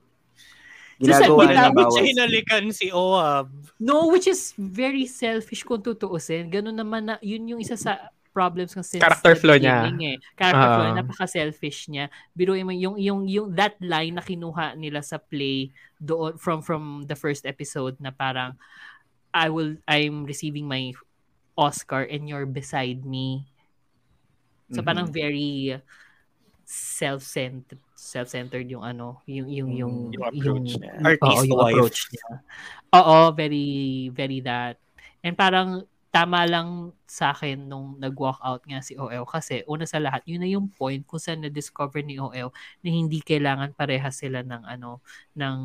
[1.01, 3.49] Sa Ginagawa sarili niya siya hinalikan si Oab?
[3.81, 6.47] no, which is very selfish kung tutuusin.
[6.47, 9.91] Ganun naman na, yun yung isa sa problems ng since Character flaw niya.
[9.91, 10.17] Eh.
[10.39, 10.77] Character Ah.
[10.79, 12.07] flaw, napaka-selfish niya.
[12.35, 17.05] Biro mo yung, yung, yung, that line na kinuha nila sa play doon, from, from
[17.11, 18.55] the first episode na parang,
[19.35, 20.95] I will, I'm receiving my
[21.59, 23.47] Oscar and you're beside me.
[24.71, 24.87] So Mhm.
[24.87, 25.75] parang very
[26.65, 30.95] self-centered self-centered yung ano, yung yung yung Yung approach niya.
[31.03, 32.27] Artist Oo, yung approach niya.
[32.95, 33.67] Oo, very
[34.15, 34.79] very that.
[35.27, 40.03] And parang tama lang sa akin nung nag-walk out nga si OL kasi una sa
[40.03, 42.51] lahat, yun na yung point kung saan na-discover ni OL
[42.83, 44.99] na hindi kailangan pareha sila ng ano,
[45.35, 45.59] ng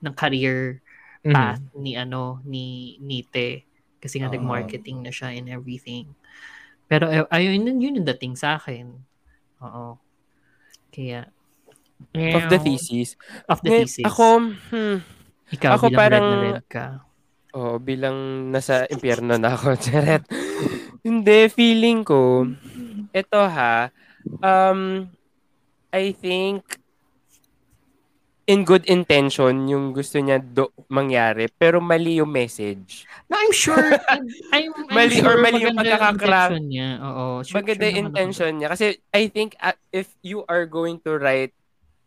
[0.00, 0.80] ng career
[1.20, 1.32] Mhm.
[1.32, 3.64] path ni ano ni Nite
[4.00, 4.36] kasi nga Oo.
[4.36, 6.08] nag-marketing na siya and everything.
[6.84, 8.96] Pero ayun yun, yun yung dating sa akin.
[9.60, 9.96] Oo.
[10.88, 11.28] Kaya
[12.16, 13.12] Of the thesis.
[13.44, 14.04] Of the Ngayon, thesis.
[14.08, 14.24] Ako,
[14.72, 14.98] hmm,
[15.52, 16.86] ikaw ako bilang parang- red na red ka.
[17.54, 20.24] Oh, bilang nasa impyerno na ako, Charet.
[21.00, 22.44] Hindi, feeling ko,
[23.10, 23.88] ito ha,
[24.44, 25.08] um,
[25.90, 26.80] I think,
[28.50, 33.06] in good intention yung gusto niya do- mangyari, pero mali yung message.
[33.30, 33.78] No, I'm sure.
[34.10, 36.98] I'm, I'm, Mali sure or mali yung intention niya.
[36.98, 37.46] Oo.
[37.46, 38.68] Sure, Maganda sure intention niya.
[38.74, 41.54] Kasi I think uh, if you are going to write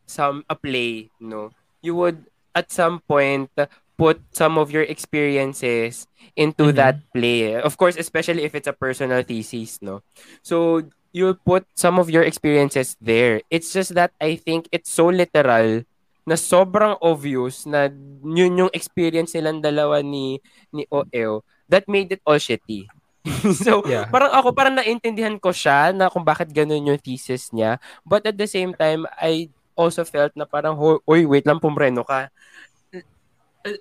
[0.04, 3.48] some a play, no, you would at some point
[3.94, 6.76] put some of your experiences into Mhm.
[6.76, 7.56] that play.
[7.56, 10.02] Of course, especially if it's a personal thesis, no.
[10.42, 13.46] So you'll put some of your experiences there.
[13.48, 15.86] It's just that I think it's so literal
[16.24, 17.92] na sobrang obvious na
[18.24, 20.40] yun yung experience nilang dalawa ni
[20.72, 22.88] ni OL that made it all shitty.
[23.64, 24.10] so, Yeah.
[24.10, 27.78] parang ako, parang naintindihan ko siya na kung bakit ganun yung thesis niya.
[28.04, 32.04] But at the same time, I also felt na parang, "Ho- oy, wait lang, pumreno
[32.04, 32.28] ka.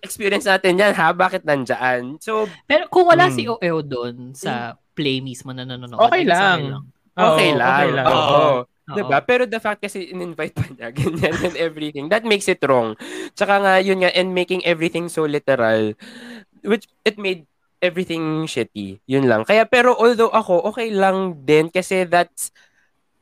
[0.00, 2.16] Experience natin yan ha, bakit nandyan?
[2.18, 3.34] So, Pero kung wala Hmm.
[3.34, 6.86] si OEO doon sa play mismo na nanonood, Okay lang.
[7.12, 7.68] Oo, okay lang.
[7.68, 8.06] okay lang.
[8.06, 8.20] Oo.
[8.22, 8.60] Oo.
[8.92, 9.18] Diba?
[9.22, 12.92] Pero the fact kasi in-invite pa niya, ganyan and everything, that makes it wrong.
[13.32, 15.94] Tsaka nga, yun nga, and making everything so literal,
[16.60, 17.46] which it made
[17.78, 19.02] everything shitty.
[19.06, 19.42] Yun lang.
[19.42, 22.50] Kaya, pero although ako, okay lang din kasi that's,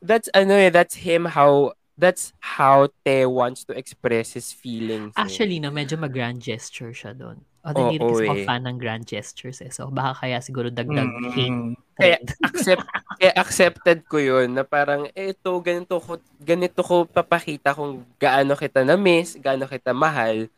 [0.00, 5.16] that's ano eh, that's him how, that's how Te wants to express his feelings.
[5.24, 5.24] eh.
[5.24, 7.38] Actually, no, medyo mag-grand gesture siya doon.
[7.66, 8.46] Although hindi rin kasi eh.
[8.46, 9.70] fan ng grand gestures eh.
[9.76, 11.20] So, baka kaya siguro dagdag Mm.
[11.34, 11.58] hate.
[12.00, 12.84] Kaya accept
[13.20, 18.56] kaya accepted ko 'yun na parang eh, ito ganito ko ganito ko papakita kung gaano
[18.56, 20.48] kita na-miss, gaano kita mahal.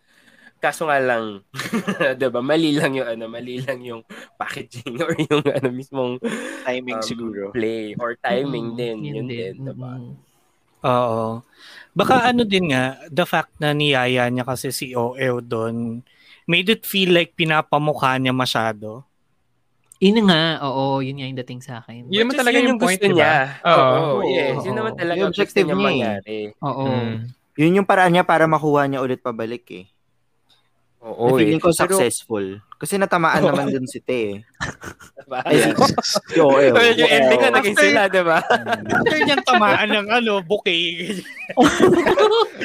[0.63, 1.43] Kaso nga lang,
[2.19, 2.41] 'di ba?
[2.45, 4.03] Mali lang 'yung ano, mali lang 'yung
[4.41, 6.19] packaging or 'yung ano mismong
[6.65, 7.55] Timing um, siguro.
[7.55, 9.37] play or timing Mm, din, yun yun, din.
[9.37, 9.99] din, 'di ba?
[9.99, 10.17] Mm.
[10.83, 11.43] Oo.
[11.93, 16.01] Baka ano din nga, the fact na niyaya niya kasi si OL doon,
[16.45, 19.05] made it feel like pinapamukha niya masyado.
[20.03, 22.11] Yun nga, oo, yun nga yung dating sa akin.
[22.11, 23.35] Yun naman talaga yun yung point, gusto di niya.
[23.63, 24.27] Oo.
[24.27, 24.57] Yes.
[24.67, 25.87] Yun naman talaga Yung objective niya niya eh.
[25.87, 26.39] mangyari.
[26.59, 26.85] Oo.
[26.91, 27.15] Mm.
[27.55, 29.87] Yun yung paraan niya para makuha niya ulit pabalik eh.
[31.07, 31.63] Oo, Na feeling eh.
[31.63, 32.47] ko Pero- successful.
[32.83, 34.37] Kasi natamaan naman dun si Te eh.
[35.23, 35.39] Diba?
[35.47, 36.75] Ay, si, OL.
[36.75, 38.39] Well, yung ending nga naging After- sila, di ba?
[38.43, 41.23] After niyan tamaan ng ano, bouquet.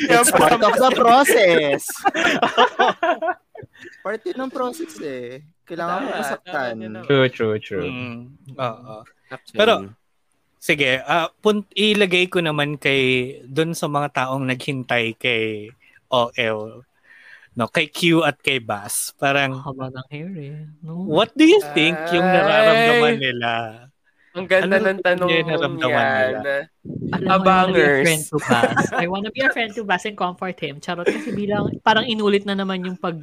[0.10, 1.86] It's part of the process.
[4.04, 5.46] part yun ng process eh.
[5.70, 6.74] Kailangan mo masaktan.
[7.06, 7.86] True, true, true.
[7.86, 8.42] Mm.
[8.58, 9.06] Oo.
[9.54, 9.94] Pero,
[10.58, 15.70] sige, ah punt ilagay ko naman kay doon sa mga taong naghintay kay
[16.10, 16.82] OL.
[17.58, 19.18] No, kay Q at kay Bass.
[19.18, 20.70] Parang Haba ng hair eh.
[20.86, 21.10] No?
[21.10, 22.34] what do you think yung Ay.
[22.38, 23.52] nararamdaman nila?
[24.38, 25.74] ang ganda ano ng tanong yung yan.
[25.82, 26.54] nila?
[27.18, 28.06] Alam mo, I wanna be a Abangers.
[28.06, 28.86] friend to Bass.
[28.94, 30.78] I wanna be a friend to Bass and comfort him.
[30.78, 33.18] Charot kasi bilang, parang inulit na naman yung pag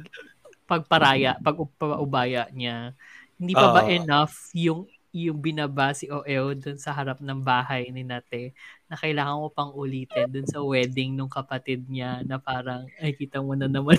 [0.67, 2.91] pagparaya, pag-ubaya niya.
[3.39, 3.91] Hindi pa ba Oo.
[3.95, 8.51] enough yung yung binaba si OEO dun sa harap ng bahay ni Nate
[8.85, 13.41] na kailangan mo pang ulitin dun sa wedding nung kapatid niya na parang ay kita
[13.41, 13.97] mo na naman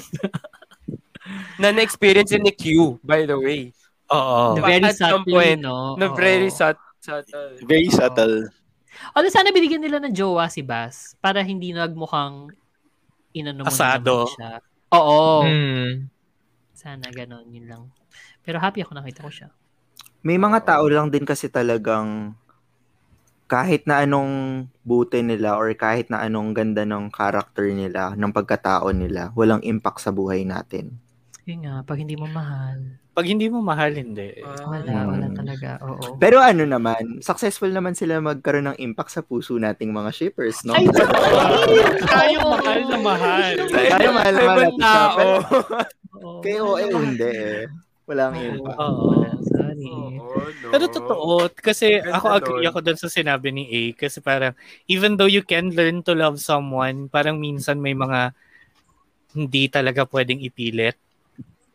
[1.59, 2.65] Na na-experience yun ni Q,
[3.03, 3.75] by the way.
[4.15, 4.55] Oo.
[4.55, 5.99] na very At some subtly, point, no?
[5.99, 7.59] Na very sut- subtle.
[7.67, 8.47] Very subtle.
[9.13, 12.55] Although sana binigyan nila ng jowa si Bass para hindi nagmukhang
[13.35, 14.15] inano mo na Asado.
[14.25, 14.53] naman siya.
[14.95, 15.23] Oo.
[15.45, 15.93] Mm.
[16.73, 17.83] Sana ganon, yun lang.
[18.47, 19.49] Pero happy ako nakita ko siya.
[20.23, 22.39] May mga tao lang din kasi talagang
[23.47, 24.33] kahit na anong
[24.83, 29.99] buti nila or kahit na anong ganda ng character nila, ng pagkatao nila, walang impact
[30.01, 30.99] sa buhay natin.
[31.45, 32.99] Yun nga, pag hindi mo mahal.
[33.17, 34.35] Pag hindi mo mahal, hindi.
[34.43, 35.09] Wala, Mm.
[35.09, 35.71] wala talaga.
[35.81, 36.19] Oo.
[36.19, 40.75] Pero ano naman, successful naman sila magkaroon ng impact sa puso nating mga shippers, no?
[40.75, 40.85] Ay,
[42.03, 43.53] Tayo mahal na mahal.
[43.63, 44.85] Tayo mahal na mahal Ibang natin siya.
[44.85, 45.27] tao.
[46.13, 46.41] Pero Oo.
[46.43, 47.63] kay OA, hindi eh.
[48.05, 48.79] Walang impact.
[48.79, 49.07] Oo.
[49.77, 50.17] Sorry.
[50.25, 50.69] Oo, no.
[50.73, 54.57] Pero totoo, kasi Ganda ako agree ako dun sa sinabi ni A kasi parang
[54.89, 58.33] even though you can learn to love someone, parang minsan may mga
[59.37, 60.97] hindi talaga pwedeng ipilit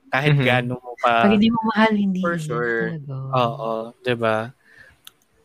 [0.10, 0.44] kahit Mhm.
[0.44, 1.24] gaano mo pa.
[1.24, 2.22] Pag hindi mo mahal, hindi.
[2.26, 2.98] For sure.
[3.00, 3.16] Talaga.
[3.38, 4.38] Oo, 'di ba?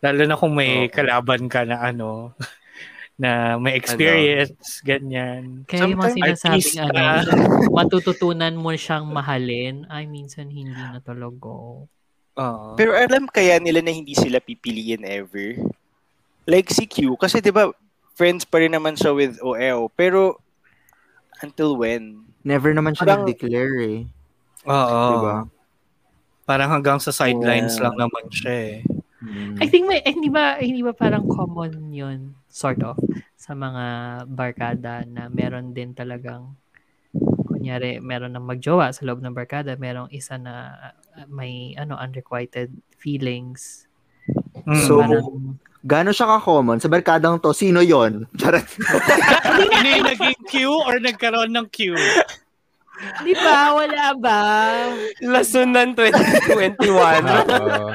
[0.05, 0.93] Lalo na kung may Oo.
[0.93, 2.33] kalaban ka na ano
[3.23, 5.65] na may experience, ganyan.
[5.65, 7.01] Kaya yung mga sinasabing artista.
[7.01, 7.33] ano,
[7.73, 11.89] matututunan mo siyang mahalin, ay minsan hindi na talaga.
[12.37, 12.77] Oo.
[12.77, 15.57] Pero alam kaya nila na hindi sila pipiliin ever?
[16.45, 17.73] Like si Q, kasi di ba
[18.13, 20.39] friends pa rin naman siya with OL, pero
[21.41, 22.25] until when?
[22.41, 23.99] Never naman siya Parang- nag-declare eh.
[24.65, 25.03] Oo.
[25.11, 25.37] Diba?
[26.47, 27.91] Parang hanggang sa sidelines Yeah.
[27.91, 28.79] lang naman siya eh.
[29.19, 29.59] Mm.
[29.59, 32.95] I think may, eh, hindi ba, hindi ba parang common yun, sort of,
[33.35, 33.85] sa mga
[34.29, 36.55] barkada na meron din talagang,
[37.67, 40.71] kunyari, meron ng magjowa sa loob ng barkada, merong isa na
[41.19, 43.91] uh, may, ano, unrequited feelings.
[44.63, 44.87] Mm.
[44.87, 46.83] So, Parang, Gano'n siya ka-common?
[46.83, 48.27] Sa barkadang to, sino yon?
[48.39, 48.67] Charot.
[49.59, 51.95] Hindi naging Q or nagkaroon ng Q?
[53.23, 53.75] di ba?
[53.75, 54.43] Wala ba?
[55.23, 56.87] Lasunan 2021.
[56.87, 57.91] Oo.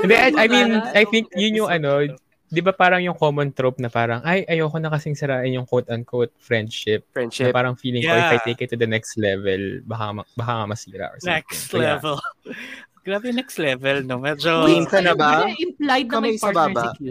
[0.00, 2.04] Hindi, I, I mean, I think yun yung ano,
[2.46, 6.30] di ba parang yung common trope na parang, ay, ayoko na kasing sirain yung quote-unquote
[6.38, 7.02] friendship.
[7.10, 7.50] Na Friendship.
[7.50, 8.46] parang feeling ko, if I Yeah.
[8.46, 11.34] take it to the next level, baka, baka nga masira or something.
[11.42, 11.98] Next So, yeah.
[11.98, 12.16] level.
[13.04, 14.16] Grabe next level, no?
[14.16, 14.64] Medyo...
[14.64, 15.44] Game ka na ba?
[15.44, 16.82] Di ba implied na may partner baba.
[16.82, 17.02] si Q?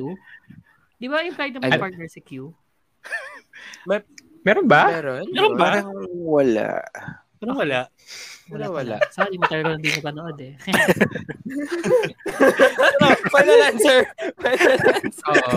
[0.97, 2.31] Di ba implied na may Ay- partner si Q?
[4.43, 4.81] Meron ba?
[4.89, 5.23] Meron?
[5.29, 5.69] Meron ba?
[7.43, 7.79] Parang wala.
[8.47, 8.65] Wala.
[8.67, 8.95] Wala, wala.
[9.09, 10.53] Sorry, matagal ko hindi ko panood eh.
[13.29, 13.97] Final answer.
[14.39, 15.27] Final answer.
[15.31, 15.53] Oo.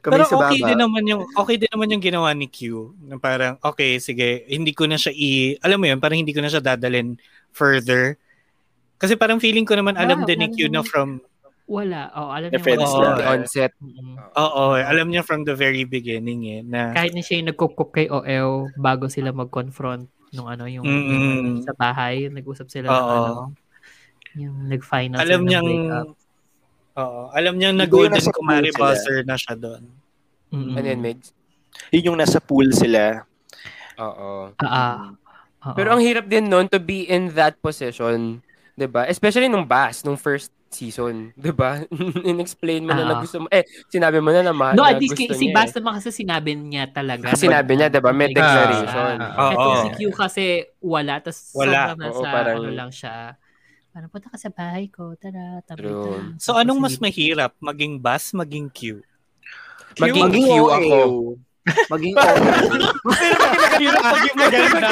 [0.00, 2.56] Kami Pero okay din naman yung okay din naman yung ginawa ni Q
[3.04, 6.40] na parang okay sige hindi ko na siya i alam mo yun parang hindi ko
[6.40, 7.20] na siya dadalhin
[7.52, 8.16] further
[8.96, 11.20] kasi parang feeling ko naman alam Wow, din ni Q na from
[11.68, 12.08] Wala.
[12.16, 12.98] Oh, alam The niya friends wala.
[12.98, 13.14] lang.
[13.14, 13.72] The onset.
[14.40, 18.08] Oo alam niya from the very beginning eh na Kahit na siya yung nagkukup kay
[18.08, 23.32] OL bago sila mag-confront nung ano, yung, yung sa bahay, nag-usap sila ng ano,
[24.38, 25.66] yung nag-final alam niyang
[26.94, 29.90] oo alam niyang na golden kumari buzzer na siya doon
[30.50, 30.74] Mm-mm.
[30.74, 31.30] Ano yan, Megs?
[31.94, 33.22] Yun yung nasa pool sila.
[34.02, 34.50] Oo.
[34.58, 34.98] Ah, ah.
[35.62, 35.74] Oo.
[35.78, 38.42] Pero ang hirap din nun to be in that position,
[38.80, 39.04] 'di ba?
[39.04, 41.84] Especially nung Bass, nung first season, 'di ba?
[42.24, 43.20] In-explain mo na na Ah.
[43.20, 45.54] gusto mo eh sinabi mo na na, ma- No, na at least gusto si niya.
[45.54, 47.28] Bas naman kasi sinabi niya talaga.
[47.28, 48.08] Kasi sinabi niya, diba?
[48.08, 48.80] May May declaration.
[48.80, 49.36] gusto siya.
[49.36, 49.52] Oo.
[49.52, 50.44] Ito si Q kasi
[50.80, 51.14] wala.
[51.20, 51.80] Tapos Wala.
[51.90, 53.14] sobrang nasa, Oo, parang- ano lang siya.
[53.90, 55.12] Parang punta ka sa bahay ko.
[55.14, 55.90] Tara, tabi
[56.38, 59.02] so anong mas mahirap maging Buzz maging Q
[59.98, 60.78] Maging Maging Q OA.
[60.78, 60.98] ako.
[61.68, 62.40] Maging OA.
[63.76, 64.88] Hirap maging maganda.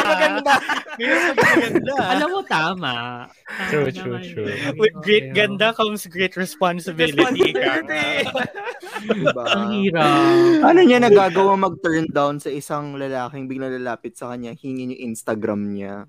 [1.00, 1.94] Hirap maging maganda.
[2.12, 2.94] Alam mo, tama.
[3.24, 4.52] Tama True, true, true.
[4.76, 7.56] With great Okay, ganda comes great responsibility.
[7.56, 9.44] diba?
[9.56, 10.68] Ang hirap.
[10.68, 15.72] Ano niya nagagawa mag-turn down sa isang lalaking biglang lalapit sa kanya, hingin yung Instagram
[15.72, 16.04] niya.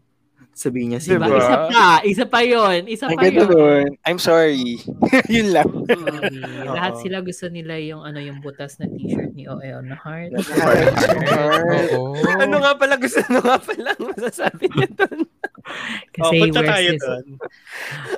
[0.51, 1.23] Sabihin niya, Diba?
[1.23, 1.39] Diba?
[1.39, 1.87] Isa pa.
[2.03, 2.81] Isa pa yun.
[2.83, 3.95] Isa pa nun.
[4.03, 4.75] I'm sorry.
[5.31, 5.71] Yun lang.
[5.87, 6.35] Sorry.
[6.67, 10.35] Lahat sila gusto nila yung ano yung butas na t-shirt ni OL na heart.
[12.43, 15.19] Ano nga pala gusto ano nga pala masasabi niya doon?
[16.11, 17.25] Kasi Oh, punta wears tayo his doon.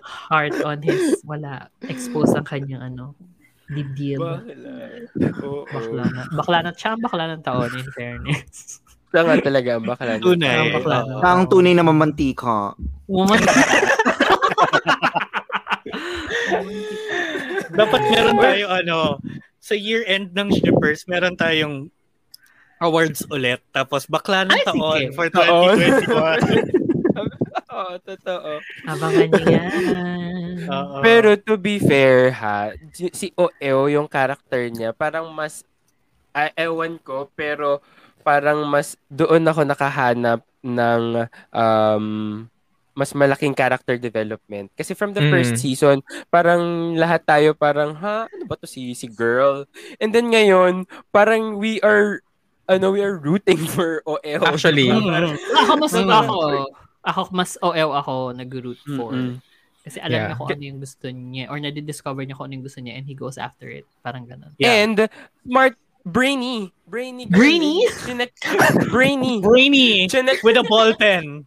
[0.01, 3.13] heart on his, wala, exposed ang kanyang ano,
[3.69, 4.17] dibdib.
[4.17, 4.41] Oo.
[5.69, 6.21] Bakla na.
[6.31, 6.71] Bakla na.
[6.73, 8.81] Siya bakla ng taon, in fairness.
[9.12, 10.15] Siya nga talaga ang bakla.
[10.17, 10.56] Tunay.
[10.56, 12.71] Ang bakla Siya ang tunay na mamantika.
[13.12, 13.39] Woman.
[17.71, 19.00] Dapat meron tayo ano,
[19.60, 21.88] sa year end ng shippers, meron tayong
[22.80, 23.60] awards ulit.
[23.69, 25.13] Tapos bakla ng Ay, taon sige.
[25.13, 25.76] for Taon.
[25.78, 26.82] 2021.
[27.71, 28.52] Oo, totoo.
[28.84, 29.71] Abangan niyo yan.
[31.00, 35.63] Pero to be fair ha, si- Oeo yung character niya, parang mas
[36.36, 37.80] ah, ewan ko, pero
[38.21, 41.03] parang mas doon ako nakahanap ng
[41.51, 42.05] um,
[42.91, 44.67] mas malaking character development.
[44.73, 45.31] Kasi from the Mm.
[45.31, 49.63] first season, parang lahat tayo parang, ha, ano ba to si, si girl?
[49.97, 52.19] And then ngayon, parang we are,
[52.67, 54.43] ano, we are rooting for OL.
[54.43, 54.91] Actually.
[54.91, 56.12] Parang- Ako mas Mm.
[56.12, 56.38] ako.
[57.01, 59.12] Ako mas OL ako nag-root for.
[59.12, 59.41] Mm-mm.
[59.81, 60.27] Kasi alam Yeah.
[60.27, 63.07] niya kung ano yung gusto niya or nadidiscover niya kung ano yung gusto niya and
[63.07, 63.88] he goes after it.
[64.05, 64.53] Parang ganun.
[64.62, 64.77] Yeah.
[64.77, 65.10] And
[65.41, 66.71] smart, brainy.
[66.87, 67.25] Brainy.
[67.25, 67.87] Brainy?
[68.03, 68.31] Chinek,
[68.91, 69.39] brainy.
[69.39, 71.45] Brainy Chinek, with a ball pen.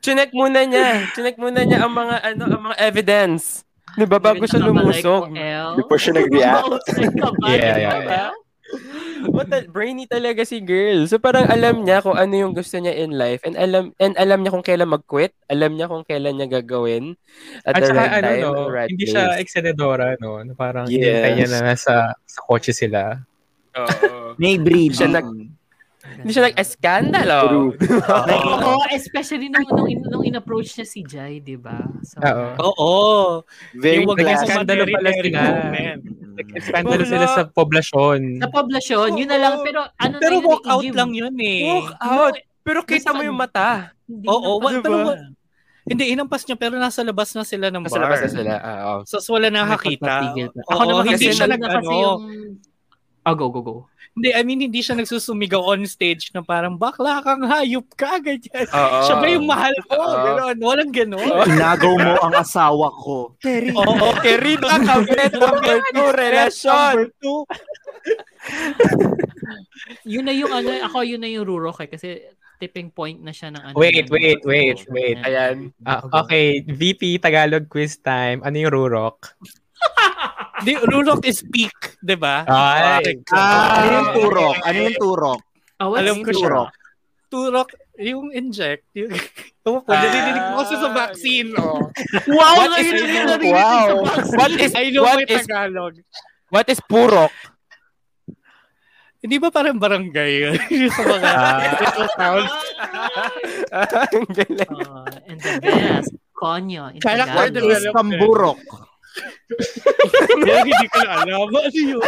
[0.00, 1.08] chinek muna niya.
[1.12, 3.64] Chinek muna niya ang mga ano, ang mga evidence.
[3.96, 5.32] 'Di ba bago siya lumusog?
[5.76, 6.84] Before siya nag-react.
[7.48, 8.30] Yeah, yeah, yeah.
[9.26, 11.04] What a- brainy talaga si girl.
[11.10, 14.40] So parang alam niya kung ano yung gusto niya in life and alam and alam
[14.40, 17.18] niya kung kailan mag-quit, alam niya kung kailan niya gagawin
[17.66, 19.12] at, At the saka right ano, time, no, right hindi place.
[19.12, 20.38] siya eksenedora, no?
[20.54, 21.34] Parang Yes.
[21.36, 23.18] niya na nasa sa kotse sila.
[23.72, 24.34] Oo.
[24.36, 24.92] May breed.
[24.92, 25.48] Siya nag-
[26.00, 27.70] Hindi siya nag-eskandalo.
[28.66, 31.76] Oo, especially nung, nung, nung in-approach niya si Jai, di ba?
[32.02, 32.18] So,
[32.58, 32.92] Oo.
[33.74, 34.42] Very Yung wag classy.
[34.42, 35.40] mo Skandalo pala sila.
[36.34, 38.20] Nag-eskandalo sila sa poblasyon.
[38.38, 39.54] Sa poblasyon, yun na lang.
[39.60, 41.62] Pero ano Pero na yun, walk out lang yun eh.
[41.68, 42.34] Walk out.
[42.60, 43.92] Pero kita mo yung mata.
[44.26, 44.82] Oo, wa- Diba?
[44.82, 44.96] pero
[45.82, 48.04] hindi, inampas niya pero nasa labas na sila ng Nasa bar.
[48.04, 48.52] labas na sila.
[48.56, 48.98] Ah, oo.
[49.04, 50.32] So, wala nakakita.
[50.66, 52.20] Ako naman hindi kasi siya nag, ano, yung...
[53.20, 53.76] Oh, go, go, go.
[54.16, 58.64] hindi, I mean, hindi siya nagsusumigaw on stage na parang, bakla kang hayop ka, ganyan.
[58.72, 58.98] Oo.
[59.04, 59.96] Siya ba yung mahal ko?
[60.00, 60.16] Oo.
[60.24, 60.56] Ganon.
[60.56, 61.28] Walang ganon.
[61.28, 63.36] Inagaw mo ang asawa ko.
[63.44, 63.76] Terry.
[63.76, 64.08] Oo.
[64.24, 66.94] Kerita Kabet number 2 relasyon.
[66.96, 67.40] Number two.
[70.10, 71.90] Yun na yung ano, ako yun na yung rurok eh.
[71.92, 72.24] Kasi
[72.60, 73.74] tipping point na siya ng ano.
[73.76, 75.16] Wait, ng- wait, wait, wait.
[75.24, 75.72] Ayan.
[75.84, 78.44] Ah, okay, VP Tagalog quiz time.
[78.44, 79.32] Ano yung rurok?
[80.64, 82.44] Di, Rurok is peak, di ba?
[82.44, 83.16] Ay.
[83.32, 84.56] Ah, ano yung turok?
[84.60, 85.40] Ano yung turok?
[85.80, 86.44] Ah, what's Alam ko siya.
[86.44, 86.70] turok?
[87.30, 88.84] Turok, yung inject.
[88.92, 89.08] Yung,
[89.66, 91.50] Ewan ko, narinig ko kasi sa vaccine.
[91.56, 91.80] Oh.
[92.36, 92.52] Wow!
[92.60, 93.64] What is- lang narinig wow.
[93.64, 94.36] sa vaccine.
[94.36, 95.94] What is I know what is Tagalog.
[96.52, 97.34] what is purok?
[99.20, 100.56] Hindi ba parang barangay yun?
[100.96, 101.32] Sa mga
[101.76, 102.52] little towns.
[104.16, 104.80] Ang galing.
[104.80, 106.88] Ah, and the best, konyo.
[106.88, 107.52] in Character Tagalog.
[107.52, 107.84] development.
[107.84, 108.60] Is pamburok.
[110.44, 111.48] Kaya hindi ko na alam.
[111.50, 112.02] Ano yun?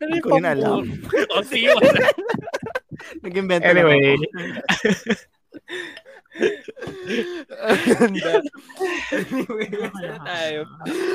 [0.00, 0.82] Hindi ko rin alam.
[1.34, 1.76] O, see you.
[3.22, 4.16] Nag-invento Anyway.
[9.14, 9.68] Anyway,
[10.26, 10.60] tayo?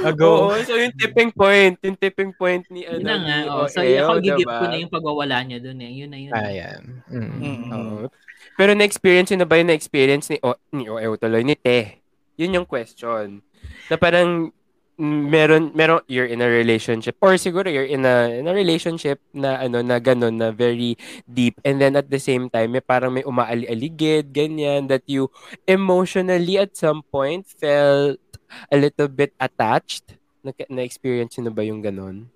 [0.08, 0.30] Ago.
[0.48, 3.38] Oo, so yung tipping point, yung tipping point ni ano, Yun na nga.
[3.52, 3.68] Oh.
[3.68, 4.60] So, OL, ako gigip diba?
[4.60, 5.92] ko na yung pagwawala niya dun eh.
[5.92, 6.32] Yun na yun.
[6.32, 6.82] Ayan.
[7.12, 7.32] Mm.
[7.36, 7.70] Mm.
[7.76, 8.08] Oo.
[8.56, 12.00] Pero na-experience yun na ba yung na-experience ni, o, ni OL tuloy, ni Te?
[12.40, 13.44] Yun yung question.
[13.92, 14.56] Na parang
[15.00, 17.16] meron meron you're in a relationship.
[17.24, 21.56] Or siguro you're in a in a relationship na ano na ganun na very deep.
[21.64, 25.32] And then at the same time may parang may umaali-aligid ganyan that you
[25.64, 28.20] emotionally at some point felt
[28.68, 30.20] a little bit attached.
[30.44, 32.28] Na, na experience na ba yung ganun?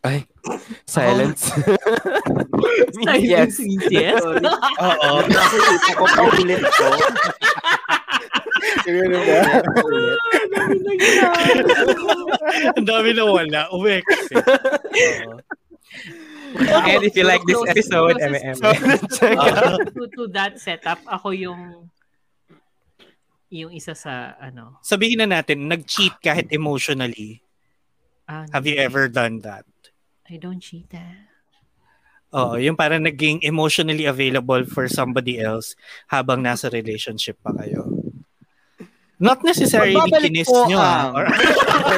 [0.00, 0.24] Ay
[0.88, 1.52] silence.
[3.20, 3.60] Yes.
[3.92, 4.16] yes.
[4.88, 5.12] Oo.
[6.00, 6.88] Ko pa ulit ko.
[8.90, 9.40] Ba?
[12.76, 13.60] Ang dami na wala.
[13.70, 14.34] Kasi.
[16.58, 18.62] And if you like this episode, closest
[19.22, 19.90] M&M.
[19.94, 21.90] to, to that setup, ako yung
[23.50, 24.78] yung isa sa ano.
[24.82, 27.42] Sabihin na natin, nag-cheat kahit emotionally.
[28.30, 29.66] ah, Have you ever done that?
[30.30, 31.26] I don't cheat ah.
[32.30, 35.74] Oo, yung parang naging emotionally available for somebody else
[36.06, 37.90] habang nasa relationship pa kayo.
[39.20, 41.12] Not necessarily Magbabalik kinis po nyo ah.
[41.12, 41.24] ang- Or,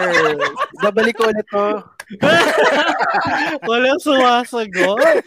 [0.82, 1.66] Babalik ko ulit to.
[3.70, 5.22] walang sumasagot.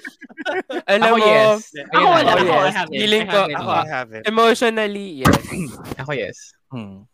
[0.86, 1.72] alam Ako mo yes.
[1.96, 2.32] Ako wala.
[2.36, 2.76] Ako, I yes.
[2.76, 3.00] have it.
[3.00, 3.58] Feeling I ko, have it.
[3.58, 5.44] Ako, I emotionally yes
[6.04, 6.38] Ako yes.
[6.68, 7.08] Hmm.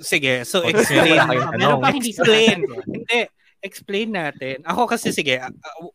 [0.00, 1.20] Sige, so explain.
[1.60, 2.64] Meron pa hindi explain.
[2.88, 3.20] Hindi.
[3.64, 4.60] Explain natin.
[4.64, 5.52] Ako kasi, sige, uh,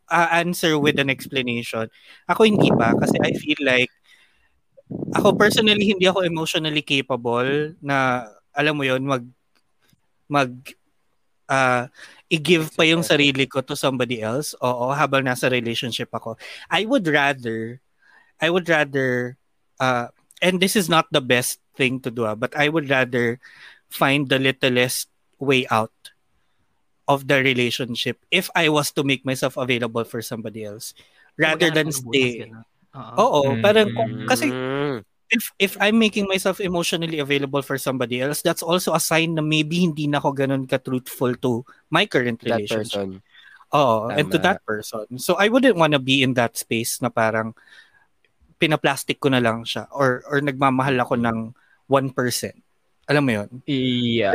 [0.10, 1.86] uh, answer with an explanation.
[2.26, 3.90] Ako hindi pa kasi I feel like
[4.90, 9.24] ako personally hindi ako emotionally capable na alam mo yon mag
[10.30, 10.50] mag
[11.50, 11.90] uh,
[12.30, 14.54] i-give pa yung sarili ko to somebody else.
[14.62, 16.38] Oo, habang nasa relationship ako.
[16.70, 17.82] I would rather
[18.40, 19.36] I would rather
[19.82, 23.42] uh, and this is not the best thing to do, ah, but I would rather
[23.90, 25.10] find the littlest
[25.42, 26.14] way out
[27.10, 30.94] of the relationship if I was to make myself available for somebody else
[31.42, 32.46] rather than stay.
[32.92, 33.16] Ganun?
[33.16, 33.16] Oo.
[33.20, 33.62] Oo, Mm.
[33.62, 34.98] parang kung- kasi Mm.
[35.30, 39.46] if if I'm making myself emotionally available for somebody else, that's also a sign na
[39.46, 42.98] maybe hindi na ako ganun ka-truthful to my current that relationship.
[42.98, 43.10] person
[43.70, 45.06] Oo, and to that person.
[45.22, 47.54] So I wouldn't wanna be in that space na parang
[48.58, 51.54] pinaplastic ko na lang siya or or nagmamahal ako ng
[51.86, 52.58] 1%.
[53.06, 53.50] Alam mo 'yon?
[53.66, 54.34] Yeah.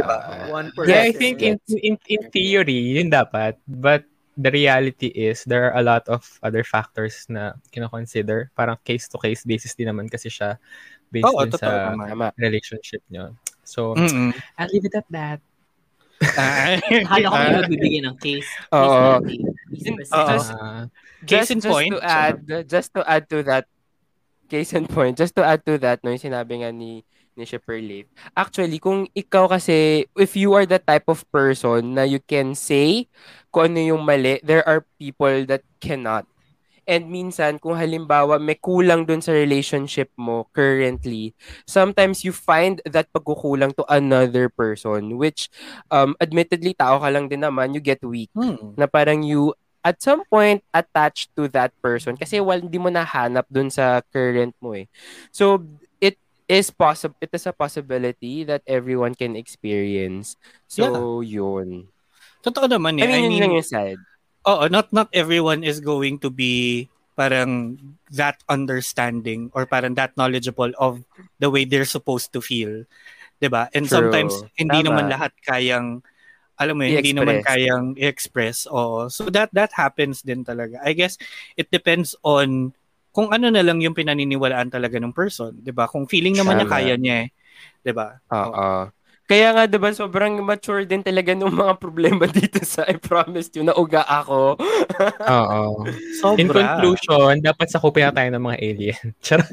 [0.50, 3.58] One Yeah, I think in, in in theory, yun dapat.
[3.66, 8.50] But the reality is there are a lot of other factors na kino-consider.
[8.54, 10.58] Parang case-to-case basis din naman kasi siya
[11.10, 12.06] based Oo, din totoo sa naman.
[12.10, 13.34] tama relationship nyo.
[13.62, 14.34] So, Mm-mm.
[14.58, 15.40] I'll leave it at that.
[16.38, 18.46] Ah, Akala ko ah, may magbibigay ng case.
[18.46, 19.18] Case Oo.
[19.26, 19.50] In-.
[20.14, 20.86] Ah,
[21.26, 21.90] Case just, in just point.
[21.94, 22.36] to add
[22.68, 23.66] just to add to that
[24.46, 27.00] case in point just to add to that no yung sinabi nga ni
[27.36, 28.06] ni Shipper Leaf.
[28.34, 33.06] Actually, kung ikaw kasi, if you are the type of person na you can say
[33.50, 36.26] kung ano yung mali, there are people that cannot.
[36.84, 41.32] And minsan, kung halimbawa may kulang dun sa relationship mo currently,
[41.64, 45.48] sometimes you find that pagkukulang to another person, which
[45.88, 48.76] um, admittedly, tao ka lang din naman, you get weak Hmm.
[48.76, 53.44] na parang you at some point attached to that person kasi wal hindi mo nahanap
[53.52, 54.88] dun sa current mo eh.
[55.28, 55.60] So
[56.48, 60.36] is possible it is a possibility that everyone can experience.
[60.68, 61.88] So yun.
[62.44, 63.04] Totoo naman eh.
[63.04, 64.00] I mean, I yun mean, lang yung side.
[64.44, 66.86] Oo, not not everyone is going to be
[67.16, 67.78] parang
[68.12, 71.00] that understanding or parang that knowledgeable of
[71.40, 72.84] the way they're supposed to feel.
[73.40, 73.72] 'Di ba?
[73.72, 74.04] And True.
[74.04, 74.88] sometimes hindi Tama.
[74.92, 76.04] naman lahat kayang
[76.54, 78.70] alam mo yun, hindi naman kayang i-express.
[78.70, 79.10] Oo.
[79.10, 80.78] So that that happens din talaga.
[80.84, 81.18] I guess
[81.58, 82.76] it depends on
[83.14, 85.86] kung ano na lang yung pinaniniwalaan talaga ng person, 'di ba?
[85.86, 86.74] Kung feeling naman niya Tama.
[86.74, 87.28] kaya niya eh,
[87.80, 88.18] 'di ba?
[88.34, 88.90] Oo.
[89.24, 93.64] Kaya nga, diba, sobrang mature din talaga ng mga problema dito sa I promised you
[93.64, 94.60] na uga ako.
[95.40, 95.88] Oo.
[96.20, 96.36] Sobra.
[96.36, 99.04] In conclusion, dapat sakupin na tayo ng mga alien.
[99.24, 99.48] Charot.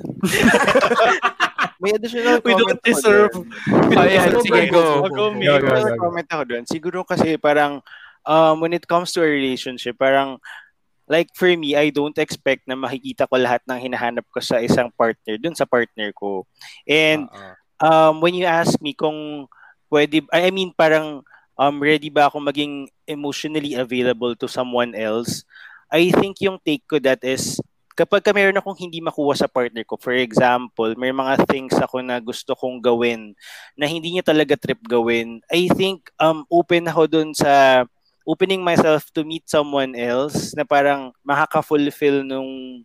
[1.80, 3.32] May additional We comment don't deserve.
[3.32, 4.30] ako Oh, yan.
[4.44, 4.84] Sige, go.
[5.02, 6.04] Go, Go, May go, additional go.
[6.04, 6.64] comment ako doon.
[6.68, 7.80] Siguro kasi parang
[8.22, 10.38] um, when it comes to a relationship, parang
[11.12, 14.88] like for me, I don't expect na makikita ko lahat ng hinahanap ko sa isang
[14.96, 16.48] partner, dun sa partner ko.
[16.88, 17.52] And Oo.
[17.84, 19.52] um, when you ask me kung
[19.92, 21.20] pwede, I mean parang
[21.60, 25.44] um, ready ba ako maging emotionally available to someone else,
[25.92, 27.60] I think yung take ko that is
[27.92, 32.00] kapag ka meron akong hindi makuha sa partner ko, for example, may mga things ako
[32.00, 33.36] na gusto kong gawin
[33.76, 37.84] na hindi niya talaga trip gawin, I think um, open ako dun sa
[38.28, 42.84] opening myself to meet someone else na parang makaka-fulfill nung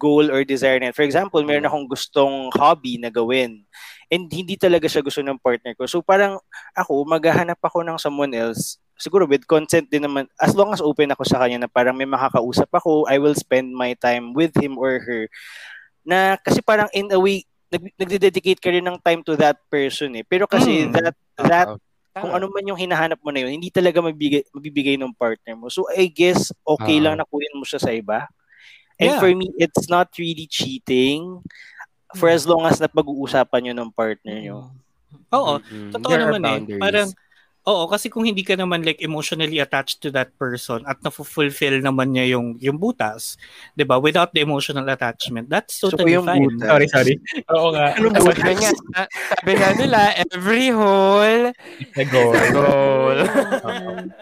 [0.00, 0.96] goal or desire na.
[0.96, 3.68] For example, meron akong gustong hobby na gawin
[4.08, 5.84] and hindi talaga siya gusto ng partner ko.
[5.84, 6.40] So parang
[6.72, 11.10] ako, maghahanap ako ng someone else siguro with consent din naman, as long as open
[11.10, 14.78] ako sa kanya na parang may makakausap ako, I will spend my time with him
[14.78, 15.26] or her.
[16.06, 17.42] Na kasi parang in a way,
[17.74, 20.24] nag, nagde-dedicate ka rin ng time to that person eh.
[20.26, 20.92] Pero kasi Mm.
[20.94, 21.78] that, that, Oo.
[22.14, 25.66] Kung ano man yung hinahanap mo na yun, hindi talaga mabibigay, mabibigay ng partner mo.
[25.66, 27.04] So I guess, okay Oo.
[27.10, 28.30] lang na kunin mo siya sa iba.
[29.02, 29.18] And Yeah.
[29.18, 31.42] for me, it's not really cheating
[32.14, 34.58] for as long as napag-uusapan nyo ng partner nyo.
[35.34, 35.90] Oo, Mm-mm.
[35.98, 36.58] totoo There naman eh.
[36.78, 37.08] Parang,
[37.64, 42.12] oo, kasi kung hindi ka naman like emotionally attached to that person at na-fulfill naman
[42.12, 43.40] niya yung, yung butas,
[43.72, 43.96] di ba?
[43.96, 46.44] Without the emotional attachment, that's So, totally yung fine.
[46.44, 46.68] butas.
[46.68, 47.14] Sorry, sorry.
[47.56, 47.96] Oo nga.
[47.96, 48.70] Anong Sabi nga,
[49.08, 49.98] sabi nga nila,
[50.28, 51.44] every hole
[51.96, 52.36] The goal.
[52.36, 53.18] is a goal.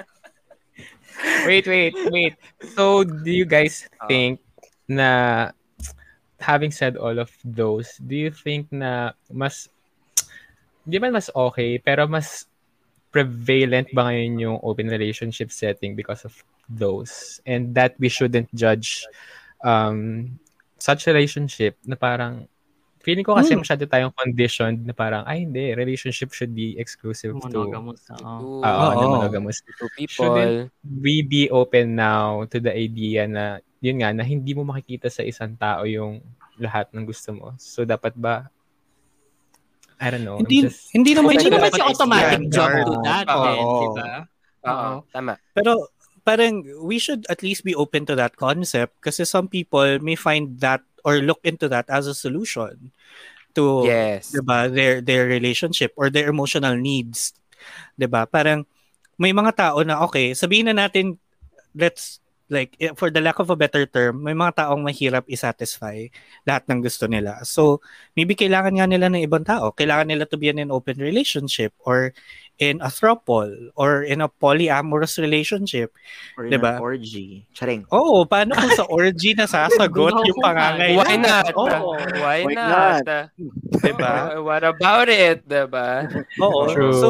[1.47, 2.35] wait, wait, wait.
[2.75, 4.39] So, do you guys think
[4.87, 5.51] na
[6.39, 9.71] having said all of those, do you think na mas
[10.83, 12.51] di man mas okay, pero mas
[13.13, 16.33] prevalent ba ngayon yung open relationship setting because of
[16.67, 17.39] those?
[17.45, 19.05] And that we shouldn't judge
[19.61, 20.33] um,
[20.81, 22.49] such relationship na parang
[23.03, 23.67] feeling ko kasi Hmm.
[23.67, 28.07] masyado tayong conditioned na parang ay hindi, relationship should be exclusive to Monogamous.
[28.15, 28.91] Oo, Oo.
[28.95, 29.59] na monogamous.
[29.77, 30.15] Two people.
[30.31, 35.11] Shouldn't we be open now to the idea na yun nga na hindi mo makikita
[35.11, 36.23] sa isang tao yung
[36.63, 37.51] lahat ng gusto mo.
[37.59, 38.47] So dapat ba
[40.03, 40.43] I don't know.
[40.43, 43.43] I'm Hindi, just- hindi naman Hindi siya naman siya automatic jump to that Oo.
[43.47, 44.11] din, di ba?
[44.67, 45.33] Oo, tama.
[45.55, 45.73] Pero
[46.23, 50.59] parang we should at least be open to that concept kasi some people may find
[50.59, 52.95] that or look into that as a solution
[53.59, 54.31] to Yes.
[54.31, 57.35] 'di ba their their relationship or their emotional needs
[57.99, 58.63] 'di ba parang
[59.19, 61.19] may mga tao na okay sabihin na natin
[61.75, 62.22] let's
[62.53, 66.07] like eh, for the lack of a better term may mga taong mahirap i-satisfy
[66.45, 67.81] lahat ng gusto nila so
[68.13, 71.73] maybe kailangan nga nila ng ibang tao kailangan nila to be in an open relationship
[71.83, 72.13] or
[72.61, 75.91] in a throuple or in a polyamorous relationship
[76.39, 76.79] Or Diba?
[76.79, 77.29] in an orgy.
[77.51, 77.83] Charing.
[77.91, 81.01] Oo, paano kung sa orgy na sasagot yung pangangailangan?
[81.03, 81.47] Why not?
[81.59, 83.03] Oo, Why, Why not?
[83.83, 84.15] diba?
[84.39, 85.43] Uh, what about it?
[85.49, 86.07] Diba?
[86.39, 86.71] Oo.
[86.71, 86.95] True.
[86.95, 87.09] So,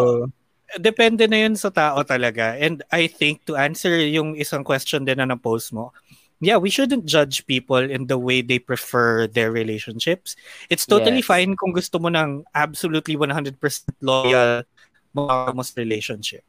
[0.80, 2.56] depende na yun sa tao talaga.
[2.56, 5.92] And I think to answer yung isang question din na na-post mo,
[6.40, 10.34] yeah, we shouldn't judge people in the way they prefer their relationships.
[10.70, 11.26] It's totally Yes.
[11.26, 14.64] fine kung gusto mo ng absolutely 100% loyal
[15.14, 16.42] monogamous relationship.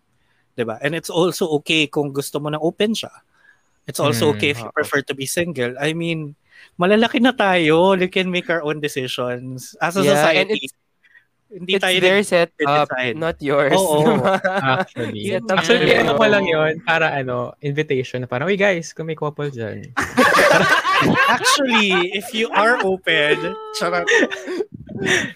[0.57, 0.77] 'Di ba?
[0.83, 3.11] And it's also okay kung gusto mo ng open siya.
[3.87, 5.75] It's also Hmm, okay if you prefer to be single.
[5.79, 6.35] I mean,
[6.79, 7.99] malalaki na tayo.
[7.99, 9.75] We can make our own decisions.
[9.83, 10.73] As a Yeah, society, it's-
[11.53, 13.13] hindi It's tayo their set up, decide.
[13.15, 13.77] not yours.
[13.77, 14.17] Oo.
[14.73, 15.29] Actually.
[15.29, 19.05] Set up Actually, ano ko lang yun, para ano, invitation na parang, uy guys, kung
[19.05, 19.93] may couple dyan.
[21.29, 24.07] Actually, if you are open, charot.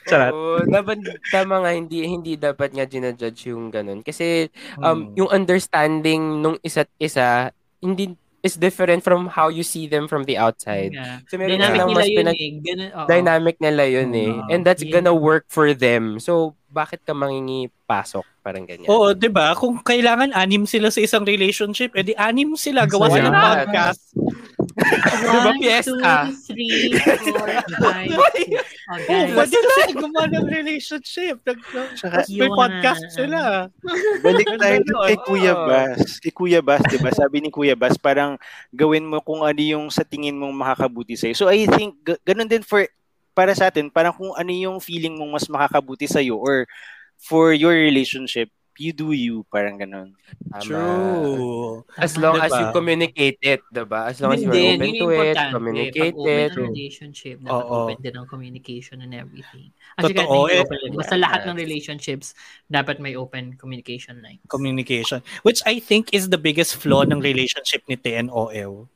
[0.05, 0.32] Charot.
[0.32, 0.97] Oo, dapat
[1.28, 4.47] tama nga hindi hindi dapat nga ginajudge yung ganun kasi
[4.80, 5.18] um Hmm.
[5.18, 8.15] yung understanding nung isa't isa hindi
[8.48, 10.95] is different from how you see them from the outside.
[10.95, 11.20] Yeah.
[11.28, 12.52] So meron Dynamic nila mas yun pinag- eh.
[12.64, 13.06] Ganun, oo.
[13.06, 14.32] dynamic nila yun eh.
[14.32, 14.48] Oo.
[14.48, 14.93] And that's Yeah.
[14.95, 16.18] gonna work for them.
[16.18, 18.88] So bakit ka mangingi pasok parang ganyan?
[18.88, 19.52] Oo, 'di ba?
[19.54, 24.02] Kung kailangan anim sila sa isang relationship, edi anim sila gawa sila ng podcast.
[25.28, 26.30] One, fiesta?
[26.30, 26.93] two, three,
[27.34, 27.50] four,
[27.82, 28.62] five, six.
[28.88, 29.36] Oh, Oh, guys.
[29.36, 31.36] pwede na sila gumawa ng relationship.
[31.44, 31.60] Nag,
[31.94, 33.12] Tsaka, may Yun podcast na.
[33.12, 33.40] sila.
[34.24, 35.54] Balik tayo kay Kuya.
[35.54, 36.00] Bas.
[36.24, 37.12] Kay Kuya Bas, di ba?
[37.12, 38.40] Sabi ni Kuya Bas, parang
[38.72, 41.36] gawin mo kung ano yung sa tingin mong makakabuti sa'yo.
[41.36, 42.88] So I think, ga- ganun din for,
[43.36, 46.64] para sa atin, parang kung ano yung feeling mong mas makakabuti sa'yo or
[47.20, 48.48] for your relationship,
[48.80, 50.14] you do you, parang ganun.
[50.50, 50.62] Tama.
[50.64, 51.84] True.
[51.98, 52.60] As long as Diba?
[52.60, 54.10] you communicate it, diba?
[54.10, 56.52] As long as you're open yun to it, communicate Pag open it.
[56.52, 57.76] ang relationship, dapat Oo.
[57.86, 59.70] open din ang communication and everything.
[59.98, 60.62] Kasi kahit Totoo, hindi eh.
[60.64, 62.36] open, basta lahat ng relationships,
[62.68, 64.42] dapat may open communication lines.
[64.48, 65.20] Communication.
[65.42, 68.88] Which I think is the biggest flaw ng relationship ni TNOL.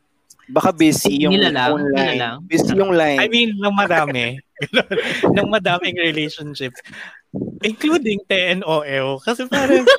[0.52, 2.20] Baka busy yung Nila lang, phone nila line.
[2.20, 2.36] lang.
[2.44, 3.20] Busy yung line.
[3.24, 4.36] I mean, ng marami.
[5.38, 6.76] ng madaming relationships.
[7.64, 9.24] Including TNOL.
[9.24, 9.88] Kasi parang,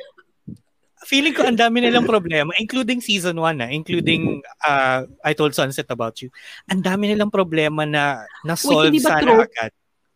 [1.08, 5.90] feeling ko ang dami nilang problema, including season 1 na, including uh, I Told Sunset
[5.90, 6.30] About You.
[6.70, 9.46] Ang dami nilang problema na na-solve ba sana trope?
[9.50, 9.72] agad.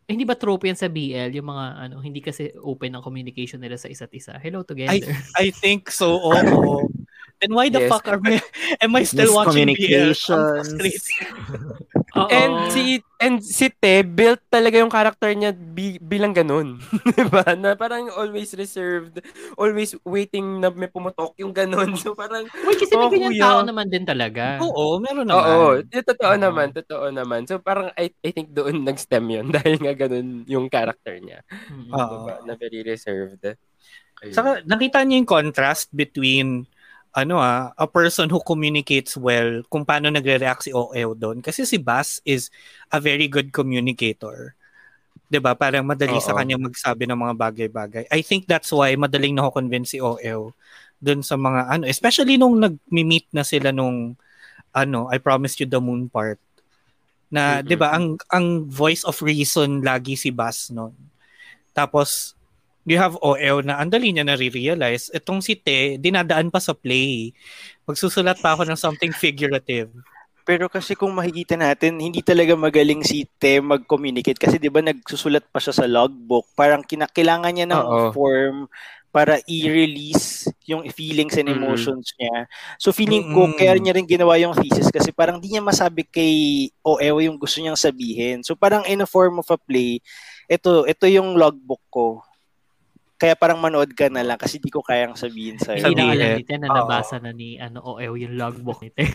[0.07, 3.59] Eh, hindi ba trope yan sa BL, yung mga ano, hindi kasi open ang communication
[3.59, 4.39] nila sa isa't isa.
[4.39, 4.95] Hello together.
[4.95, 5.03] I,
[5.35, 6.87] I think so, oo.
[7.37, 7.89] Then why the Yes.
[7.89, 8.41] fuck are we,
[8.81, 10.13] am I still watching BL?
[12.17, 12.81] And si
[13.19, 16.81] and si Te built talaga yung character niya bi- bilang ganun.
[17.13, 17.45] 'Di ba?
[17.53, 19.21] Na parang always reserved,
[19.53, 21.93] always waiting na may pumutok yung ganun.
[21.93, 23.43] So parang Uy, kasi may Oh, ganyan kuya.
[23.45, 24.57] tao naman din talaga.
[24.65, 25.45] Oo, meron naman.
[25.45, 27.45] Oo, totoo naman, totoo naman.
[27.45, 31.45] So parang I, I think doon nag-stem yun dahil nga ganun yung character niya.
[31.69, 31.93] Mm.
[31.93, 32.15] Oo.
[32.25, 32.33] Diba?
[32.49, 33.45] Na very reserved.
[34.17, 34.33] Ayun.
[34.33, 36.65] Saka nakita niyo yung contrast between
[37.17, 41.41] ano ah, a person who communicates well kung paano nagre-react si OL doon.
[41.41, 42.53] Kasi si Bass is
[42.93, 44.53] a very good communicator.
[45.25, 45.57] 'Di ba?
[45.57, 46.37] Parang madali sa Oo.
[46.37, 48.05] kanya magsabi ng mga bagay-bagay.
[48.13, 50.53] I think that's why madaling nako-convince si OL
[51.01, 54.13] doon sa mga ano, especially nung nag-meet na sila nung
[54.69, 56.37] ano, I promised you the moon part.
[57.33, 57.65] Na, Mm-mm.
[57.65, 60.93] 'di ba, ang ang voice of reason lagi si Bass noon.
[61.73, 62.36] Tapos
[62.87, 65.11] you have OL na ang dali niya nare-realize.
[65.11, 67.35] Itong si Te, dinadaan pa sa play.
[67.83, 69.91] Magsusulat pa ako ng something figurative.
[70.47, 75.43] Pero kasi kung makikita natin, hindi talaga magaling si Te mag-communicate kasi 'di ba nagsusulat
[75.51, 76.47] pa siya sa logbook.
[76.55, 78.09] Parang kina- kailangan niya ng Oo.
[78.15, 78.71] form
[79.11, 81.59] para i-release yung feelings and Mm.
[81.59, 82.47] emotions niya.
[82.79, 83.55] So feeling ko Mm.
[83.59, 86.35] kaya niya rin ginawa yung thesis kasi parang di niya masabi kay
[86.79, 88.39] OEO yung gusto niyang sabihin.
[88.45, 89.99] So parang in a form of a play,
[90.47, 92.23] ito ito yung logbook ko.
[93.17, 95.89] Kaya parang manood ka na lang kasi di ko kayang sabihin sa'yo.
[95.89, 99.09] Hindi na alam ni Te na nabasa na ni ano, OEO yung logbook ni Te.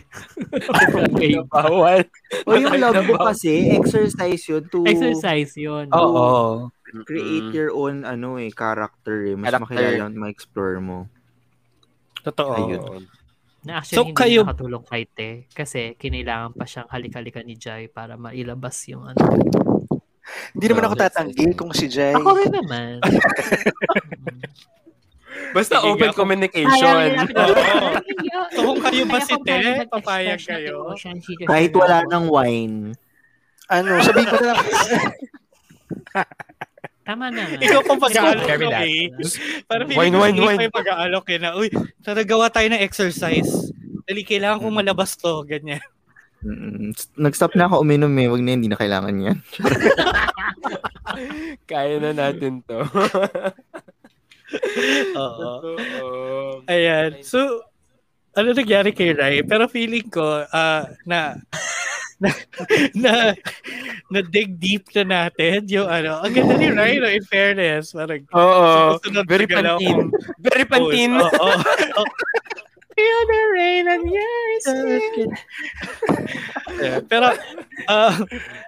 [1.07, 1.39] okay.
[1.47, 2.03] Bawal.
[2.47, 5.87] O yung logbook kasi, exercise yun to Exercise yun.
[5.89, 6.67] Oo.
[7.05, 9.33] create your own ano eh, character eh.
[9.33, 9.71] Mas Character.
[9.71, 11.07] makilala, ma-explore mo.
[12.21, 12.53] Totoo.
[12.59, 13.07] Ayun.
[13.63, 17.87] Na actually So, hindi kayo- nakatulong kay Te kasi kinailangan pa siyang halik-halika ni Jai
[17.87, 19.23] para mailabas yung ano.
[20.55, 22.15] Hindi naman ako tatanggi kung si Jai.
[22.15, 23.01] Ako rin naman.
[25.53, 26.97] Basta Sige open nga, communication.
[28.53, 30.93] So, kung kayo ba si Te, papayag kayo?
[31.49, 32.93] Kahit wala ng wine.
[33.69, 34.61] Ano, sabihin ko na lang.
[37.09, 37.43] Tama na.
[37.57, 39.09] Ikaw pa pag-aalok eh.
[39.65, 40.59] Para Wine, wine, wine.
[40.61, 41.69] Ipay pag-aalok eh na, uy,
[42.05, 43.73] tara gawa tayo ng exercise.
[44.05, 45.81] Dali, kailangan kong malabas to, ganyan.
[46.43, 46.91] Mm,
[47.23, 48.27] Nag-stop na ako uminom eh.
[48.27, 49.39] Wag na, hindi na kailangan yan.
[51.71, 52.83] Kaya na natin to.
[55.23, 55.71] Oo.
[56.67, 57.23] Ayan.
[57.23, 57.63] So,
[58.35, 59.47] ano nangyari kay Rai?
[59.47, 61.39] Pero feeling ko, ah, na,
[62.23, 62.31] na,
[62.95, 63.13] na,
[64.11, 66.27] na dig deep na natin yung ano.
[66.27, 67.95] Ang ganda ni Rai, no, in fairness.
[67.95, 68.99] Parang, Oo.
[68.99, 70.11] Susunod Very pantin.
[70.43, 71.23] Very pantin.
[71.23, 71.31] Oo.
[71.31, 72.05] oo.
[73.03, 75.31] Feel the rain on your skin.
[76.73, 77.37] Yeah, pero
[77.87, 78.17] uh,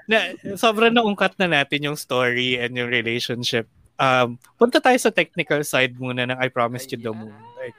[0.07, 3.67] na, sobrang naungkat na natin yung story and yung relationship.
[3.95, 7.35] Um, punta tayo sa technical side muna ng I Promised You the Moon.
[7.59, 7.79] Like,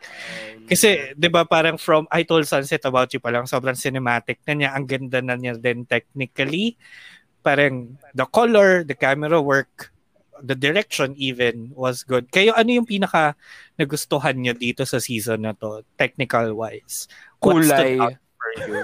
[0.65, 4.53] kasi, di ba, parang from I Told Sunset About You pa lang, sobrang cinematic na
[4.57, 4.69] niya.
[4.73, 6.79] Ang ganda na niya din technically.
[7.45, 9.93] Parang the color, the camera work,
[10.43, 12.27] the direction even was good.
[12.31, 13.35] Kayo, ano yung pinaka
[13.79, 17.07] nagustuhan niyo dito sa season na to, technical-wise?
[17.39, 17.99] What stood Kulay.
[18.17, 18.81] for you?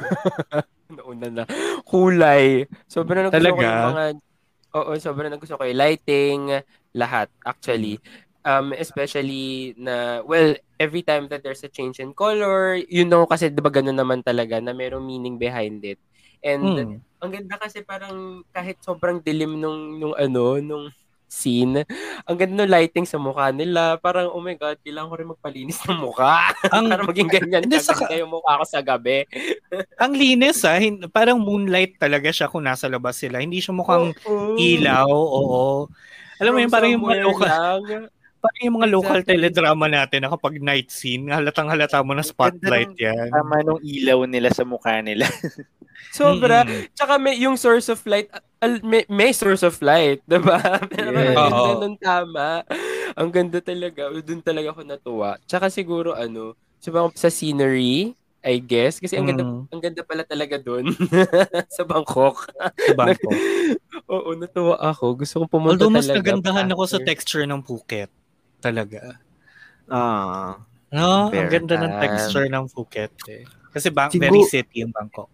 [0.95, 1.43] Nauna na.
[1.87, 2.67] Kulay.
[2.87, 3.67] Sobrang nagusto ko Talaga?
[3.67, 4.05] yung mga...
[4.71, 6.41] Oo, sobrang nagusto ko yung lighting,
[6.95, 7.99] lahat, actually.
[8.41, 13.53] Um, especially na, well, every time that there's a change in color, you know, kasi
[13.53, 16.01] diba ganun naman talaga na mayroong meaning behind it.
[16.41, 16.97] And Hmm.
[17.21, 20.89] ang ganda kasi parang kahit sobrang dilim nung, nung ano, nung
[21.31, 21.87] scene,
[22.27, 23.95] ang ganda ng lighting sa mukha nila.
[23.97, 26.51] Parang, oh my God, kailangan ko rin magpalinis ng mukha.
[26.75, 29.23] Ang- para maging ganyan Hindi, kaganda saka- yung mukha ko sa gabi.
[30.03, 33.39] Ang linis ah, hin- parang moonlight talaga siya kung nasa labas sila.
[33.39, 34.59] Hindi siya mukhang Oo.
[34.59, 35.87] ilaw, oo.
[36.43, 37.47] Alam mo yun, parang yung mga local,
[37.79, 38.03] lang.
[38.41, 39.31] parang yung mga local Exactly.
[39.37, 43.29] teledrama natin na kapag night scene, halatang halata mo na spotlight yan.
[43.31, 45.29] Tama nung ilaw nila sa mukha nila.
[46.17, 46.65] Sobra.
[46.65, 46.91] Mm-mm.
[46.91, 48.27] Tsaka may yung source of light,
[48.83, 50.61] may, may source of light, 'di ba?
[50.77, 52.61] Ang ganda nun tama.
[53.17, 54.13] Ang ganda talaga.
[54.13, 55.29] Doon talaga ako natuwa.
[55.43, 58.97] Tsaka siguro ano, sa, scenery, I guess.
[58.97, 59.65] Kasi ang ganda, Mm.
[59.67, 60.93] ang ganda pala talaga doon.
[61.77, 62.53] sa Bangkok.
[62.77, 63.33] Sa Bangkok.
[64.13, 65.17] Oo, natuwa ako.
[65.17, 66.21] Gusto kong pumunta Although mas talaga.
[66.21, 67.07] nagandahan ako sa after.
[67.09, 68.09] texture ng Phuket.
[68.61, 69.17] Talaga.
[69.89, 70.61] Ah.
[70.89, 72.01] No, ang ganda ng Ah.
[72.01, 73.13] texture ng Phuket.
[73.27, 73.43] Eh.
[73.71, 75.29] Kasi bang, Sigur- very city yung Bangkok.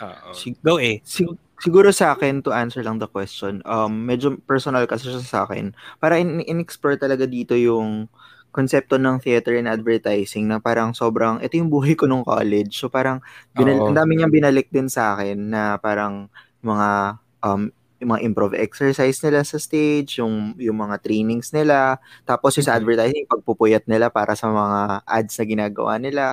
[0.00, 0.28] Oo.
[0.62, 0.98] Go eh.
[1.04, 5.40] Sig- siguro sa akin, to answer lang the question, um, medyo personal kasi siya sa
[5.46, 5.76] akin.
[6.00, 8.08] Para in- in-explore talaga dito yung
[8.50, 12.74] konsepto ng theater and advertising na parang sobrang, ito yung buhay ko nung college.
[12.80, 13.22] So parang,
[13.54, 16.26] binal- ang dami niyang binalik din sa akin na parang
[16.64, 22.56] mga, um, yung mga improv exercise nila sa stage, yung, yung mga trainings nila, tapos
[22.56, 22.80] yung sa Mhm.
[22.82, 26.24] advertising, pagpupuyat nila para sa mga ads na ginagawa nila.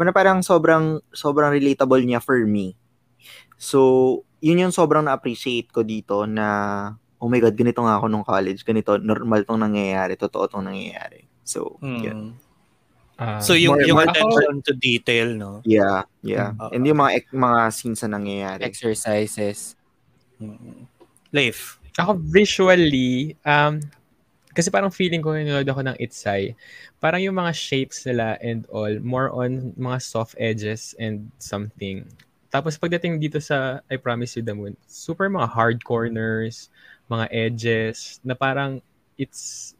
[0.00, 2.72] Mana parang sobrang, sobrang relatable niya for me.
[3.60, 6.46] So, yun yung sobrang na-appreciate ko dito na
[7.20, 11.28] oh my god, ganito nga ako nung college, ganito normal tong nangyayari, totoo tong nangyayari.
[11.44, 12.00] So, Mm.
[12.00, 12.20] yun.
[13.20, 15.60] Ah, So yung More- yung more- attention to detail, no?
[15.68, 16.56] Yeah, yeah.
[16.56, 16.72] Mm.
[16.72, 18.64] And yung mga mga scenes na nangyayari.
[18.64, 19.76] Exercises.
[20.40, 20.88] Mm.
[21.28, 21.76] Leif.
[22.00, 23.76] Ako visually, um,
[24.56, 26.56] kasi parang feeling ko nanonood ako ng Itsai,
[26.96, 32.08] parang yung mga shapes nila and all, more on mga soft edges and something.
[32.50, 36.68] Tapos pagdating dito sa I Promise You the Moon, super mga hard corners,
[37.10, 38.82] mga edges, na parang
[39.18, 39.74] it's,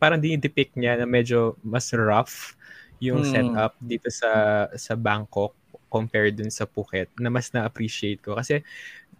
[0.00, 2.56] parang dinidepict niya na medyo mas rough
[3.00, 3.24] yung Hmm.
[3.24, 5.56] setup dito sa sa Bangkok
[5.90, 8.36] compared dun sa Phuket na mas na-appreciate ko.
[8.38, 8.62] Kasi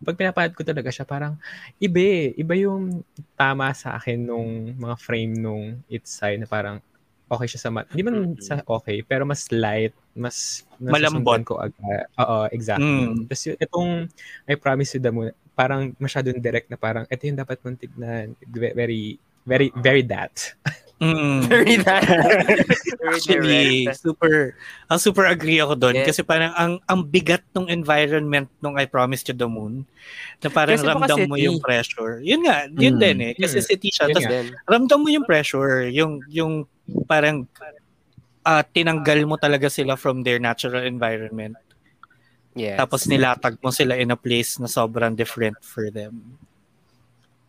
[0.05, 1.37] pag pinapanood ko talaga siya, parang
[1.81, 2.33] iba eh.
[2.41, 3.05] Iba yung
[3.37, 6.81] tama sa akin nung mga frame nung Itsai na parang
[7.29, 7.87] okay siya sa mat.
[7.93, 11.43] Hindi man sa okay, pero mas light, mas Malambot.
[11.45, 12.11] ko agad.
[12.19, 12.87] Oo, exactly.
[13.07, 13.25] Mm.
[13.25, 13.91] Tapos yun- itong
[14.45, 18.35] I Promise You the Moon, parang masyadong direct na parang ito yung dapat mong tignan.
[18.49, 20.35] Very, very, very that.
[21.01, 21.41] Mm.
[21.49, 22.05] Very that.
[23.01, 24.05] Very Actually, direct.
[24.05, 24.53] super,
[24.85, 25.97] ang super agree ako doon.
[25.97, 26.13] Yes.
[26.13, 29.89] Kasi parang ang, ang bigat ng environment nung I Promised You the Moon,
[30.45, 32.21] na parang Kasi ramdam mo yung pressure.
[32.21, 33.01] Yun nga, yun Mm.
[33.01, 33.33] din eh.
[33.33, 33.65] Kasi Mm.
[33.65, 34.13] city siya.
[34.13, 34.29] Tapos
[34.69, 35.89] ramdam mo yung pressure.
[35.89, 36.69] Yung, yung
[37.09, 37.49] parang
[38.45, 41.57] ah, tinanggal mo talaga sila from their natural environment.
[42.57, 42.77] yes.
[42.81, 46.37] Tapos nilatag mo sila in a place na sobrang different for them.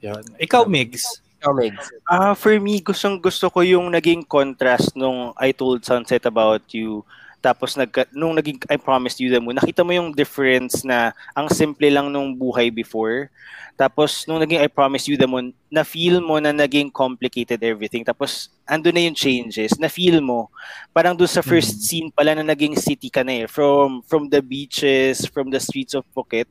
[0.02, 0.24] Yun.
[0.42, 1.22] Ikaw, Migs.
[1.40, 1.86] Ikaw, Megs.
[2.10, 7.06] Ah, for me, gustong gusto ko yung naging contrast nung I told Sunset about you.
[7.42, 11.50] Tapos nag nung naging I promised you the moon, nakita mo yung difference na ang
[11.50, 13.34] simple lang nung buhay before.
[13.74, 18.06] Tapos nung naging I promised you the moon, na feel mo na naging complicated everything.
[18.06, 20.54] Tapos ando na yung changes, na feel mo.
[20.94, 23.46] Parang doon sa first scene pala na naging city ka na eh.
[23.50, 26.46] From from the beaches, from the streets of Phuket.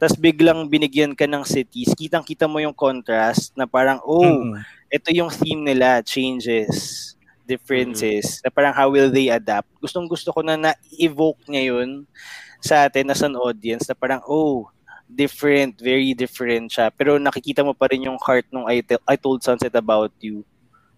[0.00, 1.92] Tapos biglang binigyan ka ng cities.
[1.92, 4.58] Kitang-kita mo yung contrast na parang, oh, Mm.
[4.90, 7.12] ito yung theme nila, changes,
[7.44, 9.68] differences, na parang how will they adapt.
[9.78, 12.08] Gustong gusto ko na na-evoke niya yun
[12.58, 14.68] sa atin as an audience na parang, oh,
[15.04, 16.88] different, very different siya.
[16.90, 20.42] Pero nakikita mo pa rin yung heart nung I, Te- I Told Sunset About You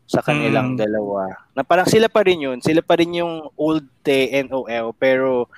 [0.07, 0.79] sa kanilang Mm.
[0.79, 1.35] dalawa.
[1.51, 2.63] Na parang sila pa rin yun.
[2.63, 5.51] Sila pa rin yung old TNOL pero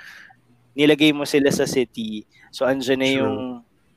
[0.73, 2.25] nilagay mo sila sa city.
[2.49, 3.37] So andyan na yung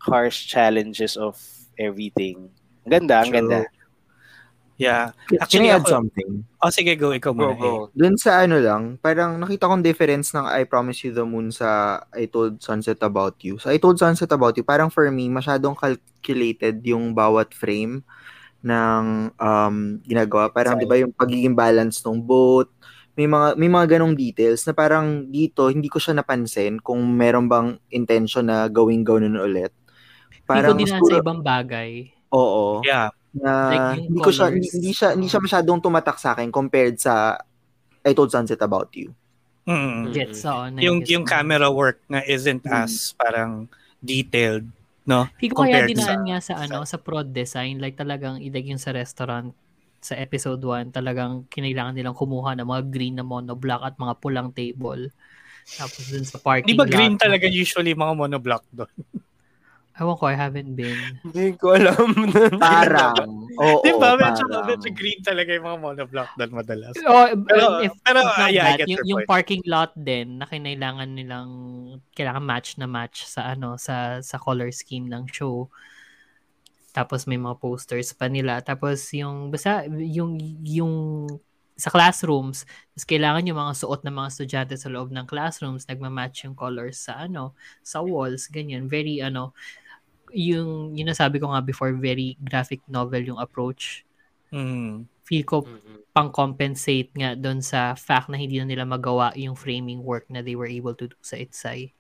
[0.04, 1.40] harsh challenges of
[1.80, 2.52] everything.
[2.84, 3.38] Ang ganda, ang True.
[3.40, 3.58] ganda.
[4.82, 5.14] Yeah.
[5.30, 6.32] Can Actually, I add ako, something?
[6.58, 7.14] oh, sige, go.
[7.14, 7.62] Ikaw Go, muna.
[7.62, 7.74] go.
[7.94, 12.02] Dun sa ano lang, parang nakita kong difference ng I Promise You the Moon sa
[12.10, 13.62] I Told Sunset About You.
[13.62, 18.02] Sa I Told Sunset About You, parang for me, masyadong calculated yung bawat frame
[18.66, 19.04] ng
[19.38, 20.50] um, ginagawa.
[20.50, 22.74] Parang, di ba, yung pagiging balance ng boat,
[23.14, 27.46] may mga may mga ganong details na parang dito hindi ko siya napansin kung meron
[27.46, 29.70] bang intention na gawing gawin ulit.
[30.48, 32.08] Parang, din siguro- sa ibang bagay.
[32.32, 32.80] Oo.
[32.82, 33.12] Yeah.
[33.32, 37.40] Na Like hindi ko siya hindi, siya hindi siya masyadong tumatak sa akin compared sa
[38.04, 39.14] I Told Sunset About You.
[39.70, 40.10] Mm.
[40.10, 40.74] Gets, oo.
[40.82, 42.74] Yung, yung camera work nga isn't Mm.
[42.82, 43.70] as parang
[44.02, 44.66] detailed,
[45.06, 45.30] no?
[45.38, 48.66] Hindi ko kaya compared dinaan sa- nga sa ano sa prod design like talagang idag
[48.66, 49.54] yung sa restaurant
[50.02, 54.50] sa episode 1 talagang kinailangan nilang kumuha ng mga green na monoblock at mga pulang
[54.50, 55.14] table.
[55.78, 58.90] Tapos dun sa parking Di ba green lot, talaga usually mga monoblock doon?
[60.02, 60.98] Ewan ko, I haven't been.
[61.22, 62.10] Hindi ko alam.
[62.58, 63.14] Parang
[63.62, 64.18] oo, Di ba?
[64.18, 66.98] Medyo, medyo green talaga yung mga monoblock doon madalas.
[67.06, 69.94] Oh, Pero- if, pero, if not ah, yeah, I that, get yung, yung parking lot
[69.94, 71.50] din na kinailangan nilang
[72.18, 75.70] kailangan match na match sa ano sa sa color scheme ng show.
[76.98, 78.58] Tapos may mga posters pa nila.
[78.66, 80.96] Tapos yung basta yung yung
[81.82, 86.46] sa classrooms, tapos kailangan yung mga suot ng mga estudyante sa loob ng classrooms, nagma-match
[86.46, 88.86] yung colors sa ano, sa walls, ganyan.
[88.86, 89.58] Very ano,
[90.34, 94.04] yung yung nasabi ko nga before, very graphic novel yung approach.
[94.52, 95.08] Mm.
[95.24, 95.64] Feel ko
[96.12, 100.60] pang-compensate nga doon sa fact na hindi na nila magawa yung framing work na they
[100.60, 101.96] were able to do sa Itsai.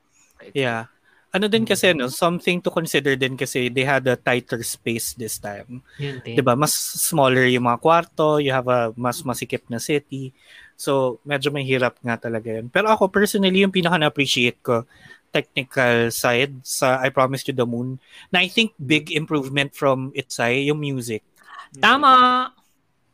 [0.51, 0.91] Yeah.
[1.31, 5.39] Ano din kasi, no, something to consider din kasi they had a tighter space this
[5.39, 5.79] time.
[5.95, 6.35] Yun din.
[6.35, 6.59] 'Di ba?
[6.59, 10.35] Mas smaller yung mga kwarto, you have a mas masikip na city.
[10.75, 12.67] So, medyo mahirap nga talaga yun.
[12.67, 14.83] Pero ako, personally, yung pinaka na-appreciate ko,
[15.31, 17.97] technical side sa I Promise You the Moon,
[18.29, 21.23] na I think big improvement from Itsai, yung music.
[21.79, 22.51] Tama!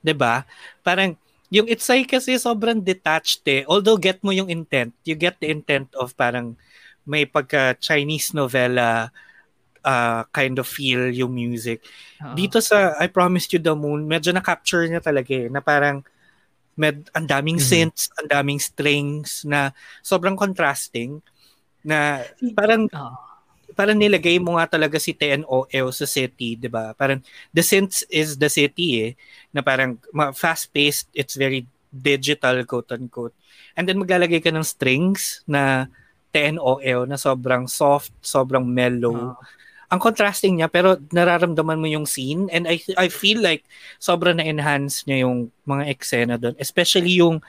[0.02, 0.44] 'Di ba?
[0.82, 1.14] Parang,
[1.48, 3.64] yung Itsai kasi sobrang detached eh.
[3.70, 6.60] Although get mo yung intent, you get the intent of parang
[7.08, 9.08] may pagka Chinese novela
[9.88, 11.80] uh, kind of feel yung music.
[12.20, 12.36] Oo.
[12.36, 16.04] Dito sa I Promised You the Moon, medyo na-capture niya talaga eh, na parang
[16.76, 19.72] med, ang daming synths, ang daming strings na
[20.04, 21.24] sobrang contrasting
[21.88, 22.20] na
[22.52, 23.16] parang Oo.
[23.72, 26.92] parang nilagay mo nga talaga si TNOL sa city, 'di ba?
[26.92, 27.24] Parang
[27.56, 29.12] the sense is the city eh,
[29.56, 29.96] na parang
[30.36, 33.32] fast-paced, it's very digital quote unquote.
[33.80, 35.88] And then maglalagay ka ng strings na
[36.36, 39.40] TNOL na sobrang soft, sobrang mellow.
[39.88, 43.64] Ang contrasting niya pero nararamdaman mo yung scene and I I feel like
[44.04, 47.40] sobrang na-enhance niya yung mga eksena doon, especially yung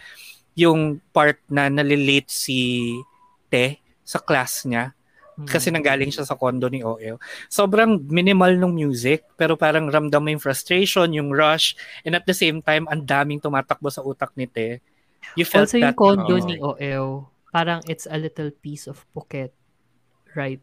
[0.54, 2.94] yung part na nalilate si
[3.50, 4.96] Te sa class niya
[5.46, 7.20] kasi nanggaling siya sa condo ni OL.
[7.46, 12.34] Sobrang minimal ng music, pero parang ramdam mo yung frustration, yung rush, and at the
[12.34, 14.82] same time, ang daming tumatakbo sa utak ni Te.
[15.38, 19.06] You felt Also that yung condo uh, ni OL, parang it's a little piece of
[19.14, 19.54] Phuket.
[20.34, 20.62] Right?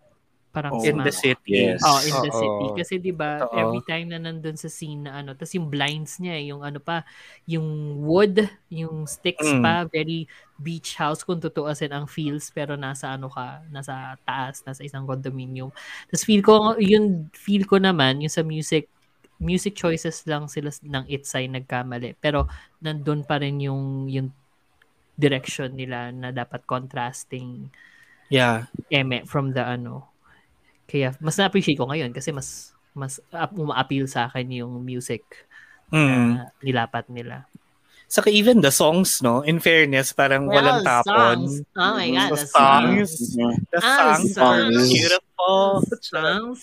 [0.55, 1.67] Parang in the city.
[1.67, 1.83] Yes.
[1.83, 2.31] Oh, in the Oo.
[2.31, 2.71] city.
[2.71, 3.51] Kasi 'di ba, Totoo.
[3.51, 6.79] every time na nandun sa scene na ano, tapos yung blinds niya, eh, yung ano
[6.79, 7.03] pa,
[7.43, 9.59] yung wood, yung sticks Mm.
[9.59, 14.79] pa, very beach house kung tutuusin ang feels pero nasa ano ka, nasa taas, nasa
[14.87, 15.75] isang condominium.
[16.07, 18.87] Tapos feel ko yun feel ko naman yung sa music
[19.43, 22.15] music choices lang sila ng Itsai nagkamali.
[22.23, 22.47] Pero
[22.79, 24.31] nandun pa rin yung yung
[25.19, 27.71] direction nila na dapat contrasting
[28.29, 28.65] Yeah.
[28.91, 30.14] eme from the ano.
[30.85, 35.21] Kaya mas na-appreciate ko ngayon kasi mas mas ap- uma-appeal sa akin yung music
[35.91, 36.29] Mm.
[36.33, 37.45] na nilapat nila.
[38.05, 39.41] Saka even the songs, no?
[39.41, 41.45] In fairness, parang walang tapon.
[41.73, 43.09] Oh my God, The the songs.
[43.33, 43.53] Mhm.
[43.67, 44.87] The Ah, songs the are songs.
[44.87, 45.61] beautiful.
[46.01, 46.61] Songs.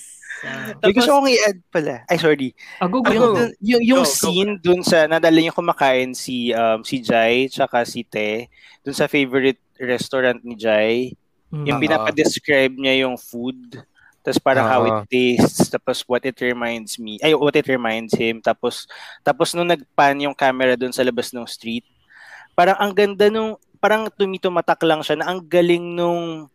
[0.83, 2.03] May gusto kong i-add pala.
[2.07, 2.51] Ay, sorry.
[2.79, 3.35] Ah, go, go, Yung, go.
[3.37, 4.17] dun- yung, yung Go, go.
[4.17, 8.51] scene dun sa, nadala niyo kumakain si, um, si Jai tsaka si Te,
[8.83, 11.15] dun sa favorite restaurant ni Jai,
[11.47, 11.67] Mm.
[11.69, 11.85] yung Oo.
[11.85, 13.77] pinapa-describe niya yung food,
[14.23, 18.39] tapos parang how it tastes, tapos what it reminds me, ay, what it reminds him,
[18.39, 18.87] tapos,
[19.27, 21.83] tapos nung nagpan yung camera dun sa labas ng street,
[22.55, 26.47] parang ang ganda nung, parang tumitumatak lang siya na ang galing nung,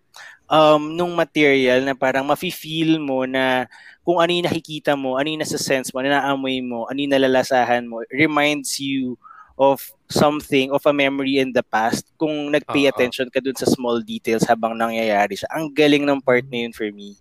[0.47, 3.67] um, nung material na parang mafe-feel mo na
[4.07, 7.11] kung ano yung nakikita mo, ano yung nasa sense mo, ano naamoy mo, ano yung
[7.11, 9.19] nalalasahan mo, reminds you
[9.59, 12.91] of something, of a memory in the past kung nag-pay Oo.
[12.93, 15.49] attention ka dun sa small details habang nangyayari siya.
[15.51, 17.17] Ang galing ng part na yun for me.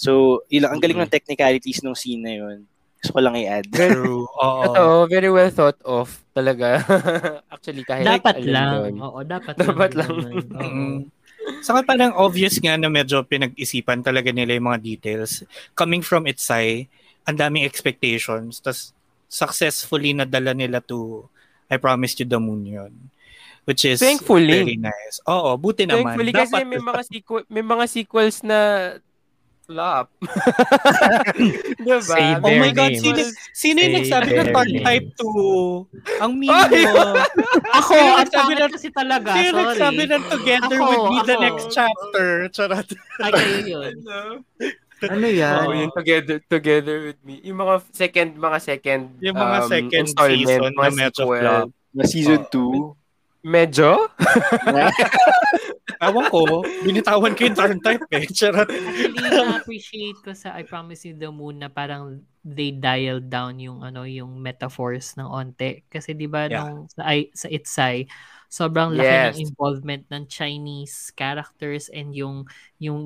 [0.00, 0.10] So,
[0.48, 2.64] ilang, ang galing ng technicalities ng scene na yun.
[2.96, 3.68] Gusto ko lang i-add.
[3.68, 4.24] True.
[4.40, 4.64] Oo.
[4.66, 6.80] Totoo, very well thought of talaga.
[7.52, 8.72] Actually, kahit dapat lang.
[8.72, 8.94] doon.
[8.98, 10.12] Oo, dapat, Dapat lang.
[10.16, 10.36] lang.
[10.56, 10.84] Oo.
[11.60, 15.44] Saka parang obvious nga na medyo pinag-isipan talaga nila yung mga details.
[15.72, 16.88] Coming from Itsai,
[17.24, 18.56] ang daming expectations.
[18.58, 18.96] Tapos
[19.28, 21.28] successfully nadala nila to
[21.68, 22.92] I Promised You the Moon yun.
[23.64, 24.64] Which is Thankfully.
[24.64, 25.20] very nice.
[25.24, 26.16] Oo, buti naman.
[26.16, 28.58] Thankfully, kasi Dapat- may mga, sequel, may mga sequels na
[29.70, 30.06] flop.
[31.78, 32.02] diba?
[32.02, 33.00] Say Oh my God, names.
[33.00, 33.20] sino,
[33.54, 34.82] sino yung nagsabi ng names.
[34.82, 36.18] type 2?
[36.20, 36.82] Ang mean Ay!
[36.82, 37.14] mo.
[37.78, 39.30] Ako, Sino ang nagsabi ng- kasi talaga.
[39.32, 39.66] Sino Sorry.
[39.70, 41.44] nagsabi ng together Ako, with me the ako.
[41.44, 42.26] next chapter?
[42.50, 42.88] Charot.
[43.22, 43.32] Ay,
[43.64, 43.94] yun.
[45.00, 45.64] Ano yan?
[45.64, 47.40] Oo, yung together together with me.
[47.40, 51.40] Yung mga second mga second Yung mga um, second season mga na medyo sequel.
[51.40, 51.68] flop.
[51.90, 52.99] Na season 2.
[53.40, 54.08] Medyo?
[56.00, 58.24] Ewan ko, binitawan ko yung turn type eh.
[58.24, 58.64] Charot.
[58.68, 63.84] Actually, na-appreciate ko sa I Promise You the Moon na parang they dialed down yung
[63.84, 66.64] ano yung metaphors ng onte kasi 'di ba Yeah.
[66.72, 68.08] nung sa I, sa Itsai
[68.48, 69.28] sobrang laki Yes.
[69.36, 72.48] ng involvement ng Chinese characters and yung
[72.80, 73.02] yung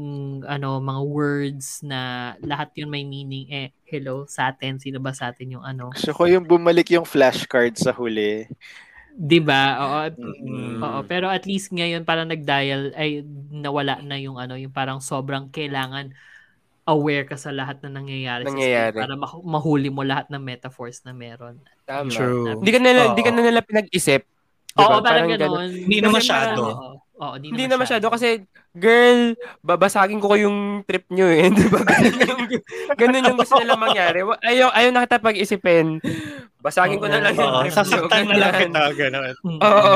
[0.47, 5.35] ano mga words na lahat yun may meaning eh hello sa atin sino ba sa
[5.35, 8.47] atin yung ano Gusto ko yung bumalik yung flashcard sa huli.
[9.15, 9.99] 'Di ba oo
[10.45, 10.83] Mm.
[10.83, 15.49] Oo, pero at least ngayon parang nag-dial ay nawala na yung ano, yung parang sobrang
[15.49, 16.11] kailangan
[16.85, 18.93] aware ka sa lahat na nangyayari, sa Nangyayari.
[18.93, 21.57] scene para ma- mahuli mo lahat ng metaphors na meron.
[21.85, 22.11] Tama.
[22.11, 22.61] True.
[22.61, 23.37] Hindi ka na hindi ka Oo.
[23.39, 24.21] na nila pinag-isip.
[24.75, 25.01] Oo, Diba?
[25.01, 25.41] parang, ganun.
[25.41, 25.71] gano'n.
[25.87, 26.61] Hindi na masyado.
[26.61, 28.43] parang- Oo, di Hindi na masyado kasi
[28.75, 31.47] girl, babasagin ko yung trip nyo eh.
[31.55, 31.87] Di ba?
[31.87, 32.43] Ganun yung,
[32.99, 34.27] ganun yung gusto nila mangyari.
[34.43, 36.03] Ayaw, ayaw na kita pag-isipin.
[36.59, 37.79] Basagin ko na lang yung trip nyo.
[37.79, 38.83] sasaktan na lang kita.
[38.99, 39.35] Ganun.
[39.47, 39.61] Mm.
[39.63, 39.95] Oo.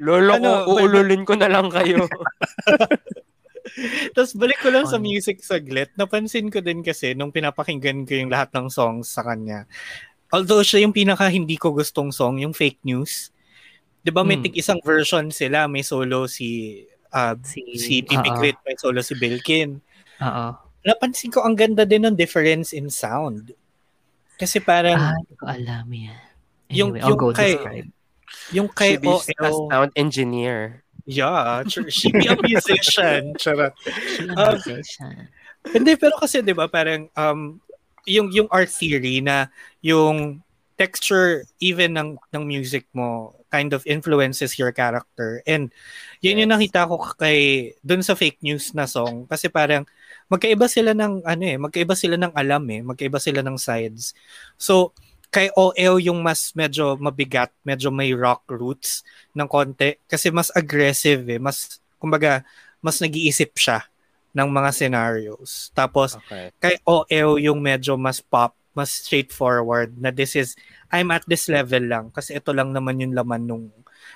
[0.00, 2.08] Lolo ko, Ano, uululin ko na lang kayo.
[4.16, 5.04] Tapos balik ko lang sa On.
[5.04, 5.92] music saglit.
[5.96, 9.68] Napansin ko din kasi nung pinapakinggan ko yung lahat ng songs sa kanya.
[10.32, 13.31] Although siya yung pinaka hindi ko gustong song, yung Fake News.
[14.02, 14.44] 'Di ba may Hmm.
[14.44, 19.78] tig isang version sila, may solo si ah, Si, si Crit, may solo si Bilkin.
[20.18, 20.46] Oo.
[20.82, 23.52] Napansin ko ang ganda din ng difference in sound.
[24.34, 26.18] Kasi parang Ah, hindi ko alam yan.
[26.68, 27.88] Yung- Anyway, I'll yung go kay- describe.
[28.50, 29.06] yung kay She
[29.38, 30.82] OL, sound engineer.
[31.04, 33.34] yeah, she be a musician.
[33.42, 33.76] Charot.
[34.34, 35.28] Ah, musician.
[35.62, 37.60] Hindi, pero kasi 'di ba parang um
[38.02, 39.46] yung yung art theory na
[39.78, 40.42] yung
[40.74, 45.68] texture even ng ng music mo kind of influences your character and
[46.24, 46.56] yun yung Yes.
[46.56, 49.84] nakita ko kay dun sa fake news na song kasi parang
[50.32, 54.16] magkaiba sila ng ano eh, magkaiba sila ng alam eh, magkaiba sila ng sides.
[54.56, 54.96] So,
[55.32, 59.04] kay OL yung mas medyo mabigat, medyo may rock roots
[59.36, 62.44] ng konti kasi mas aggressive eh, mas kumbaga
[62.84, 63.84] mas nag-iisip siya
[64.32, 65.68] ng mga scenarios.
[65.76, 66.52] Tapos Okay.
[66.60, 70.56] kay OL yung medyo mas pop, mas straightforward na this is
[70.88, 73.64] I'm at this level lang kasi ito lang naman yung laman nung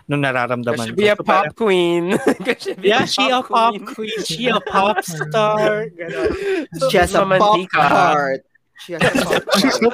[0.07, 2.05] nung nararamdaman should be a So, pop parang- queen.
[2.83, 4.19] Be Yeah, she a pop queen.
[4.27, 5.87] She a pop star.
[5.91, 6.67] Ganon.
[6.91, 8.43] She has a pop heart.
[8.83, 9.45] She has a pop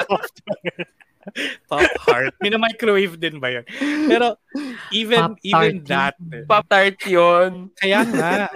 [0.11, 0.35] heart.
[1.71, 2.35] pop heart.
[2.43, 3.65] Mina-microwave din ba yun?
[4.11, 4.37] Pero
[4.91, 7.71] even Pop even tart that, Pop tart yun.
[7.79, 8.51] kaya nga,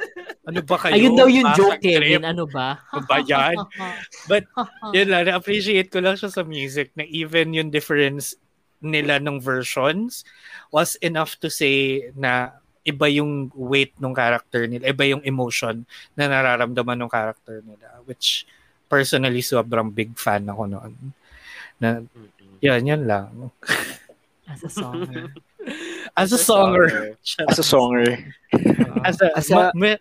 [0.46, 0.94] ano ba kayo?
[0.94, 2.22] Ayun daw yung joke, Kevin.
[2.26, 2.82] Ano ba?
[3.06, 3.56] ba yan?
[4.30, 4.46] But
[4.96, 8.38] yun lang, na-appreciate ko lang siya sa music na even yung difference
[8.84, 10.22] nila ng versions
[10.68, 12.52] was enough to say na
[12.86, 15.82] iba yung weight ng character nila, iba yung emotion
[16.14, 18.46] na nararamdaman ng character nila, which
[18.86, 20.94] personally sobrang big fan ako noon.
[21.82, 22.00] Na,
[22.60, 23.50] yan, yan lang.
[24.46, 25.32] As a songer.
[26.20, 27.18] As a songer.
[27.44, 28.10] As a songer.
[29.04, 30.00] As a, As a- ma- ma-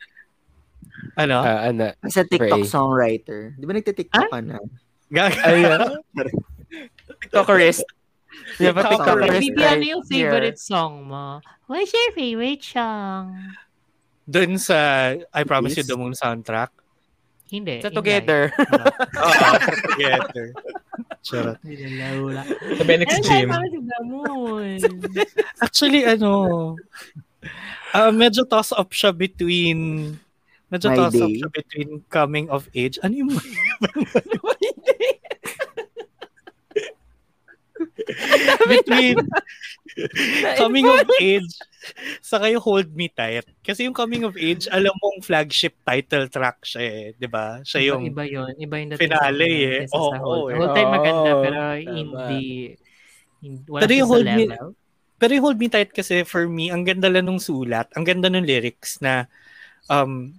[1.18, 1.38] ano?
[1.42, 1.92] Ah, ano?
[2.00, 2.70] As a TikTok Pray.
[2.70, 3.56] songwriter.
[3.58, 4.60] Di ba nagtitiktok ka na?
[5.12, 6.00] Gag- Ayun.
[7.26, 7.84] TikTokerist.
[8.60, 9.42] Yeah, but TikTokerist.
[9.42, 11.40] Bibi, right ano yung favorite song mo?
[11.68, 13.34] What's your favorite song?
[14.26, 14.78] Dun sa
[15.34, 16.70] I Promise You the Moon soundtrack.
[17.50, 17.82] Hindi.
[17.82, 17.98] Sa hindi.
[17.98, 18.50] Together.
[19.22, 19.46] Oo,
[19.94, 20.46] together.
[21.26, 21.58] Charot.
[22.22, 22.46] Wala.
[22.78, 23.50] Sa Benex Gym.
[25.66, 26.32] Actually, ano,
[27.98, 30.14] ah medyo toss-up siya between
[30.70, 31.42] medyo My toss-up Day.
[31.42, 33.02] siya between coming of age.
[33.02, 33.34] Ano yung
[38.70, 39.18] between
[40.62, 41.50] coming of age
[42.22, 43.46] saka yung hold me tight.
[43.60, 47.60] Kasi yung coming of age, alam mong flagship title track siya eh, 'di ba?
[47.62, 48.52] Siya yung iba yun.
[48.56, 49.80] Iba yung finale eh.
[49.90, 50.48] Oo, oo whole.
[50.50, 50.56] eh.
[50.56, 51.88] Whole time maganda pero tama.
[51.88, 52.44] hindi,
[53.42, 54.70] hindi wala Pero yung hold me- level.
[55.16, 58.28] Pero yung Hold Me Tight kasi for me, ang ganda lang nung sulat, ang ganda
[58.28, 59.32] nung lyrics na
[59.88, 60.36] um,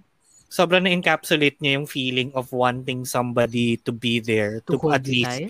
[0.47, 5.09] sobrang na-encapsulate niya yung feeling of wanting somebody to be there, to, To hold at
[5.09, 5.49] least, tight.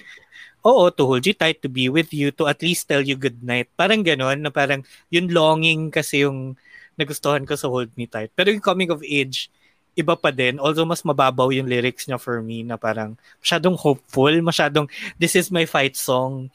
[0.68, 3.39] Oo, to hold you tight, to be with you, to at least tell you good
[3.39, 3.72] night.
[3.80, 6.59] Parang ganon, na parang yung longing kasi yung
[6.99, 8.34] nagustuhan ko sa Hold Me Tight.
[8.36, 9.47] Pero yung coming of age,
[9.95, 10.59] iba pa din.
[10.59, 15.53] Although mas mababaw yung lyrics niya for me na parang masyadong hopeful, masyadong this is
[15.53, 16.51] my fight song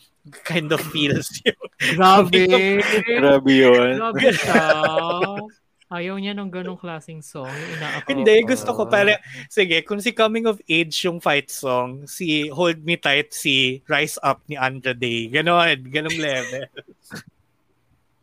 [0.47, 1.59] kind of feels yung
[1.99, 2.79] Grabe.
[3.19, 3.99] Grabe yun.
[3.99, 5.51] Grabe.
[5.93, 7.53] Ayaw niya ng ganong klaseng song.
[7.53, 8.09] Ina-ako.
[8.09, 9.21] Hindi, gusto ko para,
[9.53, 14.17] sige, kung si Coming of Age yung fight song, si Hold Me Tight, si Rise
[14.25, 15.29] Up ni Andra Day.
[15.29, 16.65] Ganon, ganong level.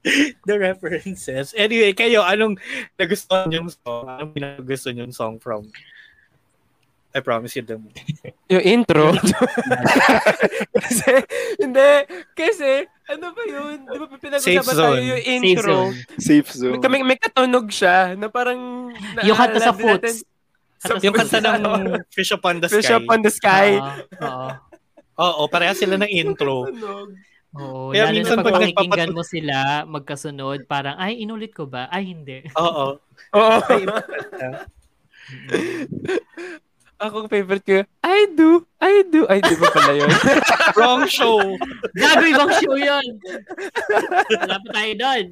[0.50, 1.54] The references.
[1.54, 2.58] Anyway, kayo, anong
[2.98, 4.08] nagustuhan yung song?
[4.10, 5.70] Anong pinagusto yung song from
[7.14, 7.94] I Promise You the Moon?
[8.50, 9.14] Yung intro.
[10.82, 11.10] kasi,
[11.58, 11.92] hindi.
[12.38, 13.78] Kasi, ano ba yun?
[13.90, 15.74] Di ba Safe pinag-usapan tayo yung Safe intro?
[15.74, 15.96] zone.
[16.22, 16.78] Safe zone.
[16.86, 18.94] may, may katunog siya na parang...
[19.26, 20.22] Yung kanta sa Foots.
[20.80, 21.62] Sa Yung kanta ng
[22.16, 22.96] Fish Upon the Fish Sky.
[22.96, 23.70] Up on the Sky.
[24.22, 24.50] Oo.
[25.20, 25.42] Oo.
[25.50, 26.70] Pareha sila ng intro.
[27.58, 31.90] Oo, Kaya lalo minsan na pag pag mo sila magkasunod, parang, ay, inulit ko ba?
[31.90, 32.46] Ay, hindi.
[32.54, 33.02] Oo.
[33.38, 33.58] Oo.
[37.00, 39.24] Ako favorite ko, I do, I do.
[39.32, 40.12] Ay, di ba pala yun?
[40.78, 41.40] Wrong show.
[41.96, 43.08] Gago, ibang show yun!
[44.36, 45.26] Wala pa tayo doon.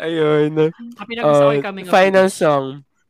[0.00, 0.72] Ayun.
[0.72, 2.36] Ang pinag-gusto ko Uh, coming of final age.
[2.36, 2.66] song.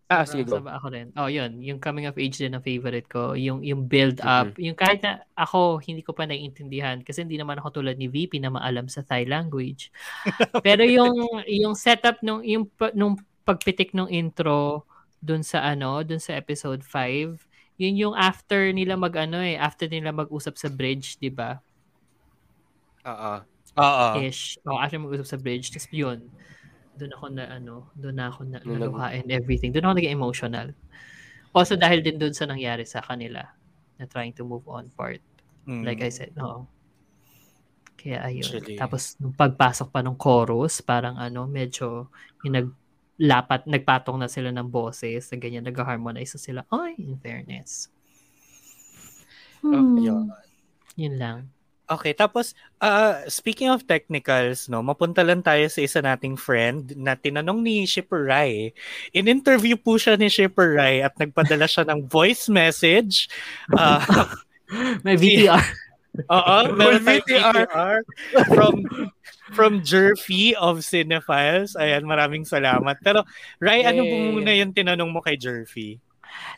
[0.07, 0.63] Ah, sige, go.
[0.63, 1.11] Ako rin.
[1.19, 1.59] Oh, yun.
[1.63, 3.35] Yung coming of age din ang favorite ko.
[3.35, 4.55] Yung, yung build up.
[4.55, 8.39] Yung kahit na ako, hindi ko pa naiintindihan kasi hindi naman ako tulad ni VP
[8.39, 9.91] na maalam sa Thai language.
[10.67, 14.87] Pero yung yung setup nung yung nung pagpitik ng intro
[15.27, 17.43] dun sa ano, dun sa episode 5,
[17.77, 21.59] yun yung after nila mag ano eh, after nila mag-usap sa bridge, 'di ba?
[23.03, 23.43] Oo.
[23.77, 24.07] Oo.
[24.23, 24.63] Ish.
[24.65, 26.31] O, after mag-usap sa bridge, tapos yun.
[26.97, 29.75] Doon ako na ano, doon ako na naluha and everything.
[29.75, 30.69] Doon ako naging emotional.
[31.53, 33.45] Also dahil din doon sa nangyari sa kanila
[34.01, 35.21] na trying to move on part.
[35.69, 35.85] Mm.
[35.85, 36.65] Like I said, oo.
[38.01, 38.45] Kaya ayun.
[38.45, 38.77] Actually.
[38.81, 42.09] Tapos nung pagpasok pa ng chorus, parang ano, medyo
[42.45, 42.73] yung
[43.17, 46.61] naglapat, nagpatong na sila ng boses, na ganyan, nag-harmonize na sila.
[46.69, 47.89] Ay, in fairness.
[49.65, 50.29] Hmm, Yun.
[50.95, 51.39] yun lang.
[51.87, 52.51] Okay, tapos
[52.83, 57.87] uh, speaking of technicals, no, mapunta lang tayo sa isa nating friend na tinanong ni
[57.87, 58.75] Shipper Rai.
[59.15, 63.31] In-interview po siya ni Shipper Rai at nagpadala siya ng voice message.
[63.71, 64.03] Uh,
[65.07, 65.86] May VTR.
[66.25, 67.67] Oo, meron tayong VTR.
[67.69, 67.99] VTR
[68.53, 68.75] from
[69.55, 71.79] from Jerfy of Cinephiles.
[71.79, 72.99] Ayan, maraming salamat.
[73.03, 73.23] Pero,
[73.63, 76.03] Rai, ano po muna yung tinanong mo kay Jerfy?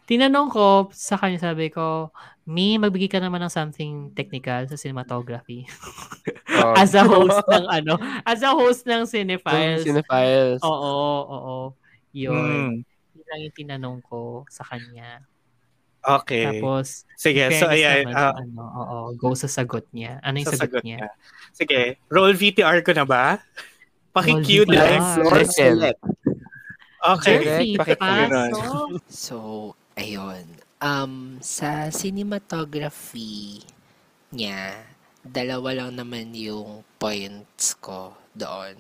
[0.09, 2.11] Tinanong ko sa kanya, sabi ko,
[2.49, 5.69] Mi, magbigay ka naman ng something technical sa cinematography.
[6.59, 6.75] Oh.
[6.75, 7.95] as a host ng ano,
[8.27, 9.87] as a host ng Cinephiles.
[9.87, 10.59] Cinephiles.
[10.65, 11.57] Oo, oo.
[12.11, 12.35] Yun.
[12.35, 12.75] Hmm.
[13.15, 15.23] Yun lang yung tinanong ko sa kanya.
[16.09, 16.45] Okay.
[16.49, 18.09] Tapos, Sige, so ayan.
[18.09, 20.23] naman, ah, ano, oo, go sa sagot niya.
[20.25, 20.99] Ano yung sa sagot, sagot niya?
[21.05, 21.11] niya.
[21.53, 23.43] Sige, roll VTR ko na ba?
[24.17, 24.65] Paki-cue.
[24.65, 25.21] VTR.
[25.21, 26.01] Floor select.
[26.99, 27.77] Okay.
[27.77, 29.05] Pasok.
[29.13, 29.37] So,
[29.95, 30.47] ayun.
[30.79, 33.67] Um, sa cinematography
[34.31, 34.79] niya,
[35.21, 38.79] dalawa lang naman yung points ko doon.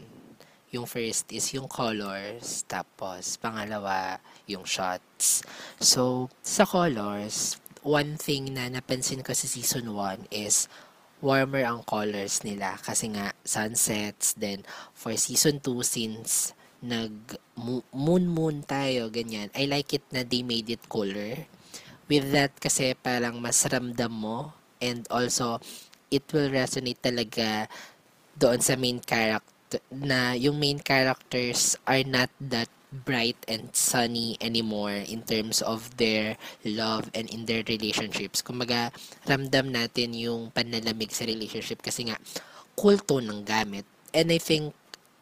[0.71, 5.45] Yung first is yung colors, tapos pangalawa yung shots.
[5.79, 10.67] So, sa colors, one thing na napansin ko sa season 1 is
[11.19, 14.63] warmer ang colors nila kasi nga sunsets then
[14.95, 17.11] for season 2 since nag
[17.59, 21.43] mo- moon moon tayo ganyan I like it na they made it cooler
[22.07, 25.59] with that kasi parang mas ramdam mo and also
[26.07, 27.67] it will resonate talaga
[28.39, 34.97] doon sa main character na yung main characters are not that bright and sunny anymore
[34.97, 38.41] in terms of their love and in their relationships.
[38.41, 38.93] Kumbaga,
[39.29, 42.17] ramdam natin yung panlalamig sa relationship kasi nga,
[42.79, 43.85] cool tone ng gamit.
[44.15, 44.73] And I think,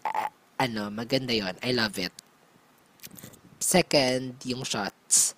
[0.07, 0.31] ah,
[0.63, 2.15] ano, maganda yon I love it.
[3.59, 5.35] Second, yung shots.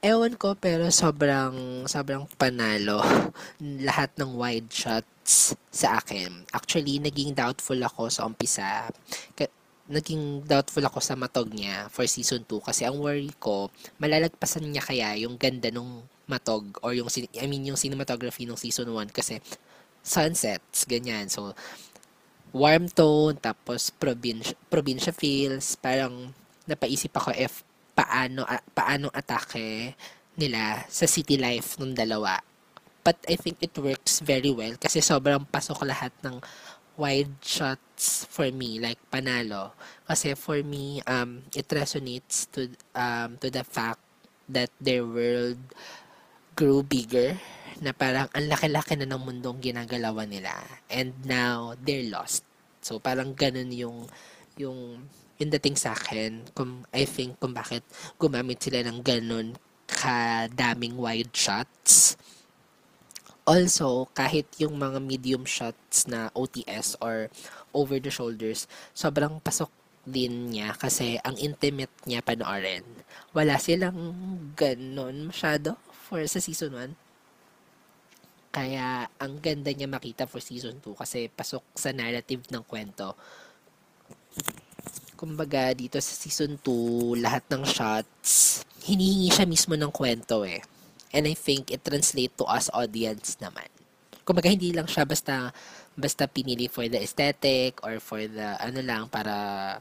[0.00, 3.04] Ewan ko, pero sobrang, sobrang panalo
[3.86, 6.48] lahat ng wide shots sa akin.
[6.56, 8.88] Actually, naging doubtful ako sa umpisa.
[9.90, 14.86] Naging doubtful ako sa matog niya for season 2 kasi ang worry ko, malalagpasan niya
[14.86, 19.42] kaya yung ganda nung matog or yung, I mean, yung cinematography nung season 1 kasi
[20.06, 21.26] sunsets, ganyan.
[21.26, 21.58] So,
[22.54, 26.30] warm tone, tapos probinsya, probinsya feels, parang
[26.70, 27.66] napaisip ako if
[27.98, 29.98] paano, a- paano atake
[30.38, 32.38] nila sa city life nung dalawa.
[33.02, 36.38] But I think it works very well kasi sobrang pasok lahat ng
[37.00, 37.32] wide
[38.00, 39.76] shots for me, like panalo.
[40.08, 44.00] Kasi for me, um, it resonates to, um, to the fact
[44.48, 45.60] that their world
[46.56, 47.36] grew bigger
[47.80, 50.52] na parang ang laki-laki na ng mundong ginagalawan nila
[50.92, 52.44] and now they're lost
[52.84, 54.04] so parang ganun yung
[54.60, 55.00] yung
[55.40, 57.80] yung dating sa akin kung I think kung bakit
[58.20, 59.56] gumamit sila ng ganun
[59.88, 62.20] kadaming wide shots
[63.50, 67.32] also kahit yung mga medium shots na OTS or
[67.76, 69.70] over the shoulders sobrang pasok
[70.06, 72.82] din niya kasi ang intimate niya panoorin
[73.36, 73.96] wala silang
[74.56, 77.10] ganun masyado for sa season 1
[78.50, 83.14] kaya ang ganda niya makita for season 2 kasi pasok sa narrative ng kwento.
[85.14, 90.58] Kumbaga dito sa season 2, lahat ng shots, hinihingi siya mismo ng kwento eh.
[91.14, 93.70] And I think it translate to us audience naman.
[94.26, 95.54] Kumbaga hindi lang siya basta
[95.96, 99.78] basta pinili for the aesthetic or for the ano lang para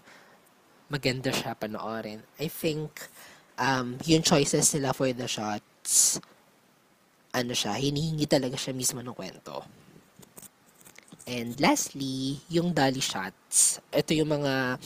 [0.89, 2.21] maganda siya panoorin.
[2.41, 3.09] I think
[3.57, 6.19] um, yung choices nila for the shots
[7.33, 9.61] ano siya, hinihingi talaga siya mismo ng kwento.
[11.29, 13.77] And lastly, yung dolly shots.
[13.93, 14.81] Ito yung mga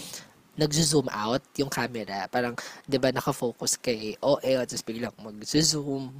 [0.60, 2.28] nagzo-zoom out yung camera.
[2.28, 2.54] Parang,
[2.84, 6.12] di ba, nakafocus kay at tapos biglang mag-zoom.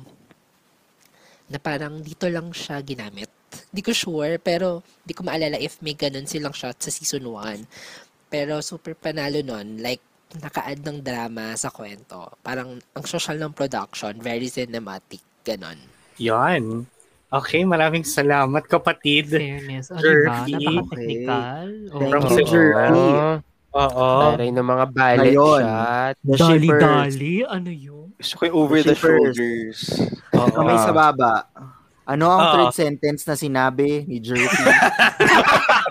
[1.52, 3.28] Na parang dito lang siya ginamit.
[3.72, 7.66] Di ko sure, pero di ko maalala if may ganun silang shot sa season 1.
[8.30, 9.78] Pero super panalo nun.
[9.82, 10.02] Like,
[10.34, 12.34] naka-add ng drama sa kwento.
[12.42, 15.22] Parang, ang social ng production, very cinematic.
[15.44, 15.78] Ganon.
[16.18, 16.88] Yan.
[17.34, 19.28] Okay, maraming salamat kapatid.
[19.30, 19.90] Fairness.
[19.90, 20.06] O, diba?
[20.06, 20.54] Jerfy.
[20.54, 21.68] Napaka-technical.
[21.90, 23.02] Thank From you, si Jerfy.
[23.74, 24.08] Oo.
[24.38, 25.62] Taray ng mga ballet Ngayon.
[25.66, 26.16] shot.
[26.22, 26.82] The shippers.
[26.82, 27.36] Dali-dali?
[27.50, 28.08] Ano yun?
[28.22, 29.80] Gusto ko yung over the, The shoulders.
[30.38, 30.50] Oo.
[30.54, 31.50] Kamay sa baba.
[32.04, 32.52] Ano ang Oo.
[32.52, 34.48] third sentence na sinabi ni Jerky?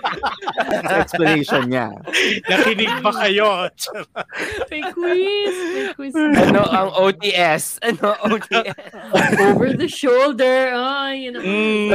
[0.83, 1.87] sa explanation niya.
[2.47, 3.69] Nakinig ba kayo?
[4.69, 5.55] May quiz!
[5.73, 6.13] May quiz.
[6.13, 7.81] Ano ang OTS?
[7.81, 8.75] Ano OTS?
[9.49, 10.73] Over the shoulder.
[10.75, 11.45] Ay, yun ang...
[11.45, 11.89] Mm,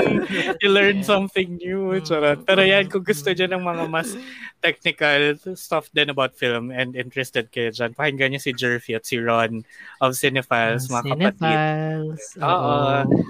[0.62, 1.94] you learn something new.
[2.02, 2.42] Charot.
[2.44, 4.14] Pero yan, kung gusto dyan ng mga mas
[4.58, 9.22] technical stuff din about film and interested kayo dyan, pakinggan niyo si Jerfy at si
[9.22, 9.62] Ron
[10.02, 11.38] of Cinephiles, mga kapatid.
[11.38, 12.22] Cinephiles.
[12.42, 12.74] Oo.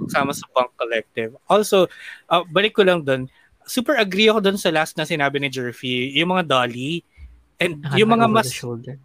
[0.09, 1.37] Sama sa Punk Collective.
[1.45, 1.87] Also,
[2.33, 3.29] uh, balik ko lang doon.
[3.69, 6.17] Super agree ako doon sa last na sinabi ni Jerfy.
[6.17, 7.05] Yung mga dolly.
[7.61, 8.49] And yung mga mas...
[8.49, 8.97] shoulder.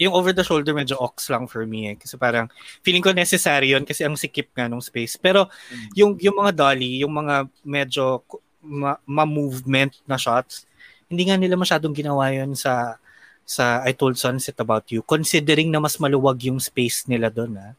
[0.00, 1.96] Yung over the shoulder medyo ox lang for me eh.
[1.98, 2.48] Kasi parang
[2.80, 5.18] feeling ko necessary yun kasi ang sikip nga nung space.
[5.20, 5.50] Pero
[5.92, 8.24] yung yung mga dolly, yung mga medyo
[8.62, 10.68] ma- ma-movement na shots.
[11.10, 13.00] Hindi nga nila masyadong ginawa yun sa
[13.42, 17.72] sa I Told Sunset About You considering na mas maluwag yung space nila doon ah.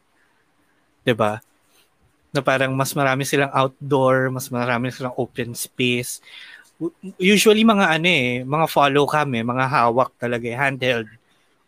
[1.02, 1.40] 'Di ba?
[2.32, 6.20] Na parang mas marami silang outdoor, mas marami silang open space.
[7.16, 11.08] Usually mga ano eh, mga follow cam eh, mga hawak talaga eh, handheld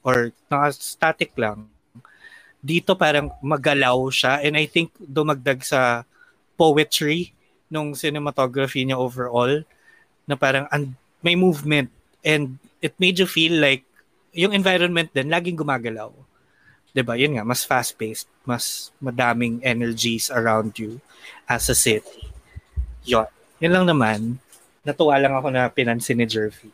[0.04, 1.64] or naka static lang.
[2.64, 6.04] Dito parang magalaw siya and I think dumagdag sa
[6.56, 7.33] poetry
[7.72, 9.64] nung cinematography niya overall
[10.24, 11.88] na parang and may movement
[12.24, 13.84] and it made you feel like
[14.34, 16.10] yung environment din laging gumagalaw.
[16.94, 17.18] 'Di ba?
[17.18, 21.02] Yun nga, mas fast-paced, mas madaming energies around you
[21.50, 22.30] as a city.
[23.02, 23.26] Yun.
[23.58, 24.18] Yun lang naman.
[24.84, 26.70] Natuwa lang ako na pinansin ni Jervy.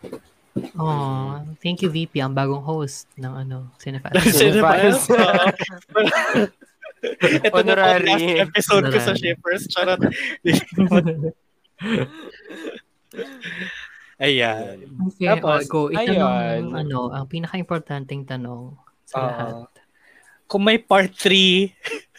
[0.74, 4.34] Oh, thank you VP, ang bagong host ng ano, Cinefiles.
[4.34, 5.00] Cinefiles?
[7.00, 8.06] Ito na Honorary.
[8.06, 9.22] last episode ko sa Honorary.
[9.22, 9.62] Shippers.
[9.66, 10.00] Charot.
[14.20, 14.84] Ayan.
[15.08, 15.88] Okay, Tapos, go.
[15.88, 16.14] Ito ayun.
[16.14, 16.36] yung,
[16.76, 18.76] ano, ang pinaka-importanting tanong
[19.08, 19.24] sa Oo.
[19.24, 19.68] lahat.
[20.44, 21.72] Kung may part 3,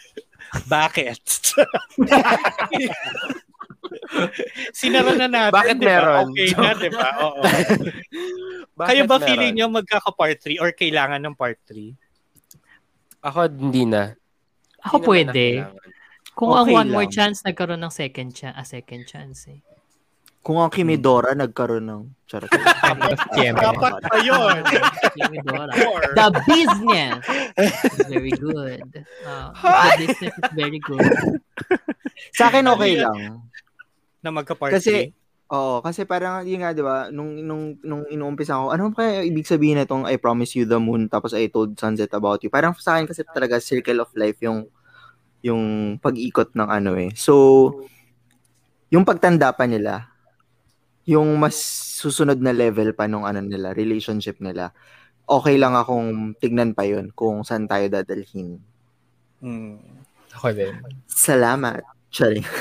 [0.68, 1.22] bakit?
[4.74, 5.88] Sinara na natin, Bakit di ba?
[5.88, 6.24] meron?
[6.28, 7.08] Okay na, di ba?
[7.22, 7.42] Oo.
[8.82, 9.24] Kayo ba meron?
[9.24, 11.94] feeling nyo magkaka-part 3 or kailangan ng part 3?
[13.22, 14.18] Ako, hindi na.
[14.82, 15.46] Ako Hindi pwede.
[16.32, 17.12] Kung Okay ang one more lang.
[17.12, 19.60] chance, nagkaroon ng second chance, a second chance eh.
[20.42, 22.50] Kung ang Kimidora nagkaroon ng charot.
[23.62, 24.58] Dapat pa yun.
[25.14, 25.70] Kimidora.
[26.18, 27.22] The business
[27.62, 28.82] is very good.
[29.22, 31.06] Uh, the business is very good.
[32.34, 33.38] Sa akin okay lang.
[34.18, 34.82] Na magka-part 3?
[34.82, 35.14] Kasi
[35.52, 39.44] Oo, kasi parang yun nga 'di ba, nung nung nung inuumpisa ko, ano kaya ibig
[39.44, 42.48] sabihin nitong I promise you the moon tapos I told sunset about you.
[42.48, 44.64] Parang sa akin kasi talaga circle of life yung
[45.44, 45.62] yung
[46.00, 47.12] pag-ikot ng ano eh.
[47.12, 47.68] So
[48.88, 50.08] yung pagtanda pa nila,
[51.04, 51.60] yung mas
[52.00, 54.72] susunod na level pa nung ano nila, relationship nila.
[55.28, 58.56] Okay lang akong tignan pa yun kung saan tayo dadalhin.
[59.44, 59.76] Hmm.
[60.32, 60.80] Ako din.
[61.12, 61.84] Salamat.
[62.08, 62.44] Charing.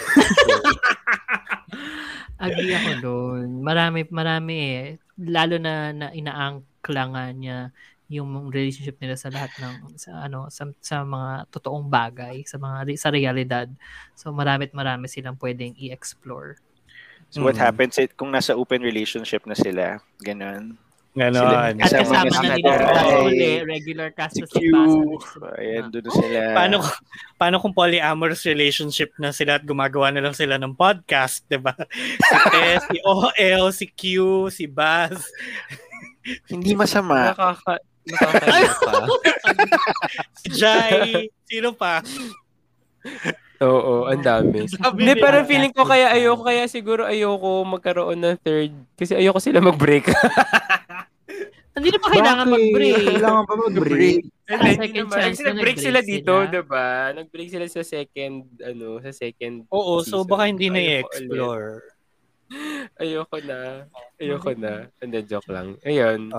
[2.42, 3.48] Agree ako doon.
[3.62, 4.86] Marami, marami eh.
[5.22, 7.58] Lalo na, na inaangkla nga niya
[8.12, 12.92] yung relationship nila sa lahat ng sa ano sa, sa mga totoong bagay sa mga
[13.00, 13.72] sa realidad
[14.20, 16.60] so marami't marami silang pwedeng i-explore
[17.32, 17.64] So what Mm.
[17.64, 20.04] happens it kung nasa open relationship na sila?
[20.20, 20.76] Ganon.
[21.12, 21.44] Ganon.
[21.44, 22.72] Sila- at kasama na nila
[23.28, 24.60] uli regular cast si na Q.
[25.20, 26.40] si Ayan, doon na sila.
[26.56, 26.76] Paano
[27.36, 31.76] paano kung polyamorous relationship na sila at gumagawa na lang sila ng podcast, 'di ba?
[32.16, 34.02] Si Tess, si OL, si Q,
[34.48, 35.20] si Baz.
[36.48, 37.36] Hindi masama.
[37.36, 37.76] Nakaka,
[38.08, 39.32] nakakaloka.
[40.40, 42.00] si Jai, sino pa?
[43.62, 44.66] Oo, ang dami.
[44.66, 48.74] Hindi, pero feeling ko kaya ayoko, kaya siguro ayoko magkaroon ng third.
[48.98, 50.10] Kasi ayoko sila mag-break.
[51.82, 52.54] hindi na pa kailangan Bakit?
[52.54, 54.22] mag-break Kailangan pa mag-break.
[54.22, 55.18] Hindi, second naman.
[55.18, 56.54] chance Kasi na nag-break nag-break sila dito, sila.
[56.54, 56.88] diba?
[57.18, 60.30] Nag-break sila sa second, ano, sa second Oo, so season.
[60.30, 61.68] baka hindi na i-explore.
[63.02, 63.90] Ayoko na.
[64.22, 64.74] Ayoko na.
[65.02, 65.82] Hindi, joke lang.
[65.82, 66.30] Ayun.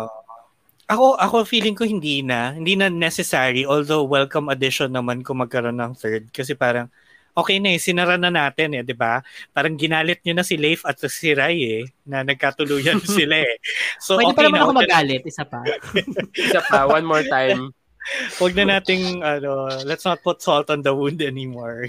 [0.86, 5.80] Ako ako feeling ko hindi na, hindi na necessary although welcome addition naman kung magkaroon
[5.80, 6.86] ng third kasi parang
[7.32, 9.24] okay na eh, sinara na natin eh, 'di ba?
[9.52, 13.56] Parang ginalit niyo na si Leif at si Rai eh, na nagkatuluyan sila eh.
[14.00, 15.60] So pwede okay pa naman na, ako magalit isa pa
[16.48, 17.72] Isa pa, one more time.
[18.42, 21.86] wag na nating ano, let's not put salt on the wound anymore.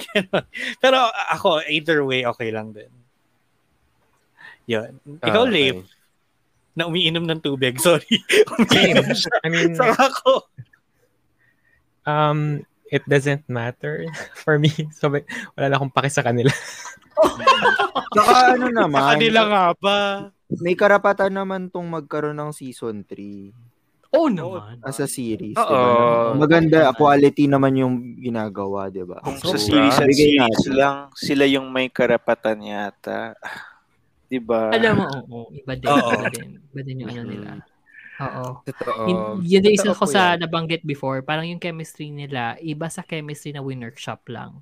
[0.77, 2.91] Pero ako either way okay lang din.
[4.69, 4.95] Yun.
[5.19, 5.51] Ikaw, okay.
[5.51, 5.77] Leif,
[6.73, 7.77] na umiinom ng tubig.
[7.81, 8.05] Sorry.
[8.69, 8.95] Same.
[8.95, 9.35] Umiinom siya.
[9.43, 10.31] I mean, Sa ako.
[12.07, 12.63] um,
[12.93, 14.05] it doesn't matter
[14.45, 14.69] for me.
[14.93, 16.53] So, wala na akong paki sa kanila.
[18.15, 19.97] Saka ano naman, Sa kanila nga ba?
[20.53, 23.49] may karapatan naman tong magkaroon ng season 3
[24.13, 25.65] oh naman as a series, Oo.
[25.65, 25.93] diba?
[26.37, 29.17] Maganda, quality naman yung ginagawa, diba?
[29.17, 30.73] Kung So, sa series and bigay series natin.
[30.77, 33.33] lang, sila yung may karapatan yata.
[34.29, 34.69] Di ba?
[34.69, 37.49] alam mo oo iba din iba din iba din yung ano nila
[38.19, 39.01] oo Totoo.
[39.07, 40.45] Yun- yun din isa ko sa yan.
[40.45, 44.61] nabanggit before, parang yung chemistry nila, iba sa chemistry na winner-shop lang.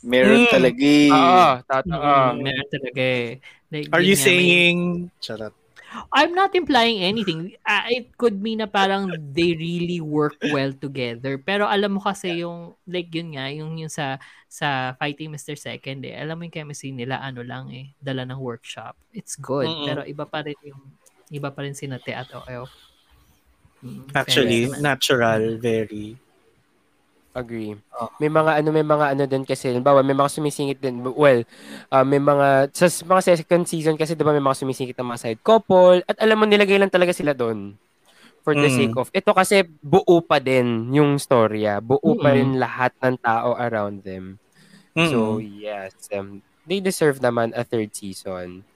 [0.00, 0.52] Meron Mm.
[0.52, 1.12] talaga eh.
[1.12, 2.12] Oo, totoo.
[2.32, 3.28] Mm, meron talaga eh.
[3.68, 4.78] Like, Are you nga, may- saying...
[5.20, 5.54] Charot.
[6.14, 7.58] I'm not implying anything.
[7.66, 11.34] Uh, it could mean na parang they really work well together.
[11.34, 14.14] Pero alam mo kasi yung, like yun nga, yung, yung sa
[14.46, 15.58] sa Fighting Mr.
[15.58, 18.94] Second eh, alam mo yung chemistry nila, ano lang eh, dala ng workshop.
[19.10, 19.66] It's good.
[19.66, 19.82] Mm-mm.
[19.84, 20.78] Pero iba pa rin yung,
[21.30, 22.66] iba pa rin si Nate at OL.
[23.80, 24.80] Mm, Actually, naman.
[24.84, 26.18] natural, very.
[27.30, 27.78] Agree.
[28.18, 30.98] May mga ano, may mga ano din kasi, halimbawa, may mga sumisingit din.
[31.06, 31.46] Well,
[31.94, 35.22] uh, may mga, sa mga second season kasi, di ba, may mga sumisingit na mga
[35.22, 36.02] side couple.
[36.10, 37.78] At alam mo, nilagay lang talaga sila doon.
[38.42, 38.76] For the Mm.
[38.90, 41.78] sake of, ito kasi buo pa din yung storya.
[41.78, 42.36] Buo pa Mm.
[42.36, 44.40] rin lahat ng tao around them.
[44.96, 48.66] So, yes, um, they deserve naman a third season.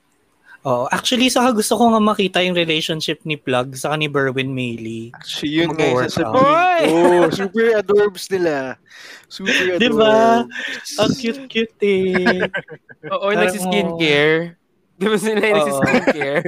[0.64, 5.12] Oh, actually, saka gusto ko nga makita yung relationship ni Plug sa ni Berwin Mailey.
[5.12, 6.80] Actually, yun nga yung Mag-work sasabihin out.
[6.88, 6.96] ko.
[7.36, 8.54] Super adorbs nila.
[9.28, 9.82] Super adorbs.
[9.84, 10.16] Di ba?
[11.04, 12.48] Ang cute-cute eh.
[13.12, 14.56] Oo, nagsiskincare.
[14.96, 16.44] Di ba sila yung nagsiskincare?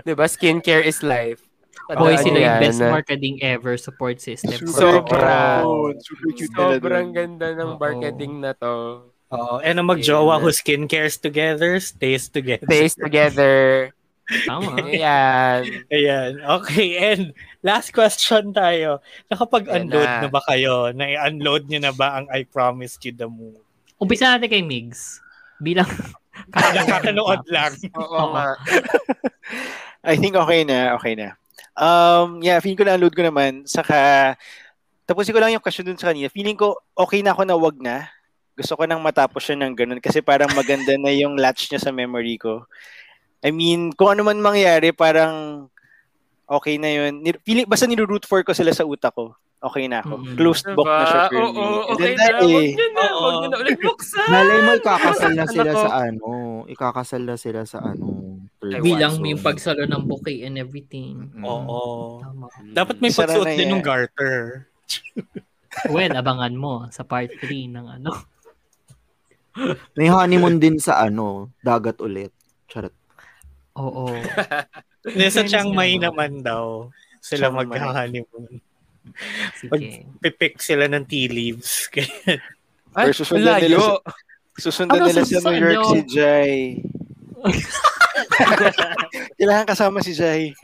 [0.00, 1.44] Di ba, skincare is life.
[1.92, 4.56] Boy, sila yung best marketing ever support system.
[4.64, 5.60] Sobra.
[6.00, 9.12] Super cute nila Sobrang ganda ng marketing na to.
[9.34, 12.66] Oo, and ang magjowa who skincares together, stays together.
[12.70, 13.90] Stays together.
[14.48, 14.80] Tama.
[14.80, 15.84] Ayan.
[15.92, 16.30] Ayan.
[16.62, 19.04] Okay, and last question tayo.
[19.28, 20.22] Nakapag-unload na.
[20.24, 20.94] na ba kayo?
[20.96, 23.60] Na-unload nyo na ba ang I Promised You the Moon?
[24.00, 25.20] Umpisa natin kay Migs.
[25.60, 25.88] Bilang
[26.54, 27.72] Nakakanood lang.
[28.00, 28.56] Oo nga.
[30.04, 31.36] I think okay na, okay na.
[31.74, 33.68] Um, yeah, feeling ko na-unload ko naman.
[33.68, 34.34] Saka,
[35.04, 36.32] tapusin ko lang yung question dun sa kanina.
[36.32, 38.08] Feeling ko, okay na ako na wag na.
[38.54, 41.90] Gusto ko nang matapos siya ng ganun kasi parang maganda na yung latch niya sa
[41.90, 42.66] memory ko.
[43.44, 45.66] I mean, kung ano man mangyari, parang
[46.46, 47.20] okay na yun.
[47.44, 49.34] Feeling, basta niroot for ko sila sa utak ko.
[49.64, 50.14] Okay na ako.
[50.20, 50.36] Mm.
[50.36, 51.32] Closed book na siya Diba?
[51.32, 51.92] for Oo, me.
[51.96, 52.40] okay Ganda na.
[52.44, 52.68] Huwag eh.
[52.76, 53.04] nyo na.
[53.08, 54.28] Huwag nyo na ulit buksan.
[54.28, 56.28] Malay mo, ikakasal na sila sa ano.
[56.68, 58.06] Ikakasal na sila sa ano.
[58.60, 59.28] bilang season.
[59.32, 61.32] yung pagsalo ng bouquet and everything.
[61.40, 62.20] Oo.
[62.20, 62.48] Tama.
[62.76, 64.68] Dapat may Sara pagsuot din ng garter.
[65.88, 68.33] Well, abangan mo sa part 3 ng ano.
[69.94, 72.34] May honeymoon din sa ano, dagat ulit.
[72.66, 72.94] Charot.
[73.74, 74.10] Oo.
[75.04, 76.88] Hindi, sa Chiang Mai naman daw.
[77.20, 78.60] Sila mag-honeymoon.
[79.54, 79.68] Sige.
[79.68, 81.86] Pag-pipick sila ng tea leaves.
[81.92, 82.40] Kaya-
[82.94, 83.82] Ay, Or susundan nila, layo.
[83.82, 83.94] sa,
[84.54, 86.54] susundan Ano nila sa New York si Jai.
[89.34, 90.54] Kailangan kasama si Jai.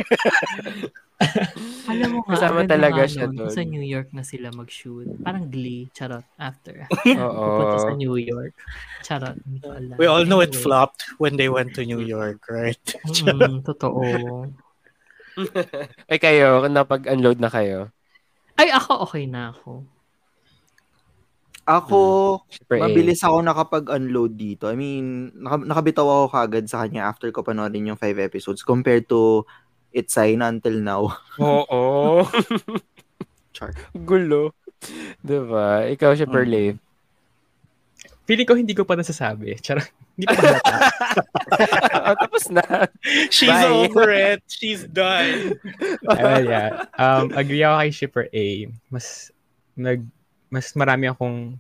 [1.90, 3.52] Alam mo nga, Kasama talaga siya doon.
[3.52, 5.08] Sa New York na sila mag-shoot.
[5.20, 6.88] Parang glee, charot, after.
[7.26, 7.44] Oo.
[7.44, 8.56] Pupunta sa New York.
[9.04, 9.36] Charot.
[10.00, 12.80] We all know it flopped when they went to New York, right?
[13.04, 14.00] Mm, totoo.
[16.08, 17.92] Ay kayo, napag-unload na kayo.
[18.56, 19.84] Ay, ako okay na ako.
[21.70, 22.00] Ako,
[22.66, 22.82] A.
[22.82, 24.66] mabilis ako nakapag-unload dito.
[24.66, 29.06] I mean, naka- nakabitaw ako kagad sa kanya after ko panoorin yung five episodes compared
[29.06, 29.46] to
[29.90, 31.18] It's Sign until now.
[31.42, 32.22] Oo.
[33.54, 33.74] Char.
[33.92, 34.54] Gulo.
[35.20, 35.90] Diba?
[35.90, 36.78] Ikaw siya per live.
[38.24, 39.58] Feeling ko hindi ko pa nasasabi.
[39.58, 39.90] Charot.
[40.14, 40.74] Hindi pa halata.
[42.00, 42.62] Ah, Tapos na.
[43.34, 43.66] She's Bye.
[43.66, 44.40] over it.
[44.46, 45.58] She's done.
[46.06, 46.86] Ay, well, yeah.
[46.94, 48.46] Um, agree ako kay Shipper A.
[48.88, 49.34] Mas,
[49.74, 50.06] nag,
[50.48, 51.58] mas marami akong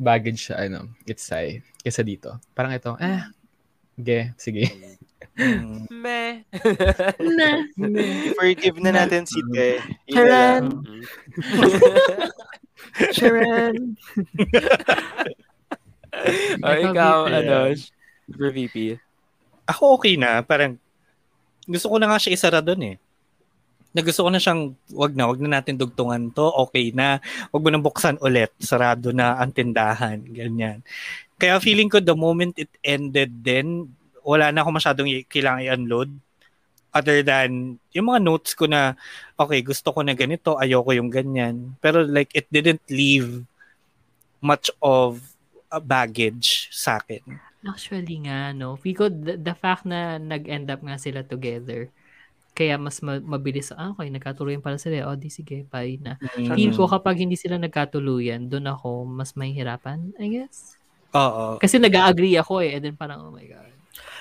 [0.00, 2.40] baggage sa, ano, itsay, kesa dito.
[2.56, 3.22] Parang ito, eh,
[3.94, 4.66] ge, sige.
[5.92, 6.48] Meh.
[7.38, 7.50] Na.
[8.40, 9.80] Forgive na natin si Te.
[9.80, 10.64] Na Sharon!
[13.16, 13.76] Sharon!
[16.64, 17.76] O, Ikaw, ano,
[18.26, 18.96] Super VP.
[19.68, 20.40] Ako okay na.
[20.40, 20.80] Parang,
[21.68, 22.96] gusto ko na nga siya isara doon eh.
[23.92, 27.20] Na gusto ko na siyang, wag na, wag na natin dugtungan to, okay na.
[27.52, 30.80] Wag mo nang buksan ulit, sarado na ang tindahan, ganyan.
[31.36, 33.92] Kaya feeling ko the moment it ended then,
[34.26, 36.10] wala na ako masyadong kailangan i-unload.
[36.90, 38.98] Other than, yung mga notes ko na,
[39.38, 41.78] okay, gusto ko na ganito, ayoko yung ganyan.
[41.78, 43.46] Pero like, it didn't leave
[44.42, 45.22] much of
[45.70, 47.22] a baggage sa akin.
[47.62, 48.74] Actually nga, no.
[48.80, 51.92] Ko, the, the fact na nag-end up nga sila together,
[52.56, 55.12] kaya mas ma- mabilis, ah, okay, nagkatuluyan pala sila.
[55.12, 56.16] O, di sige, bye na.
[56.32, 60.80] Feel ko kapag hindi sila nagkatuluyan, doon ako mas mahihirapan, I guess.
[61.12, 61.60] Oo.
[61.60, 63.75] Kasi nag-agree ako eh, and then parang, oh my God.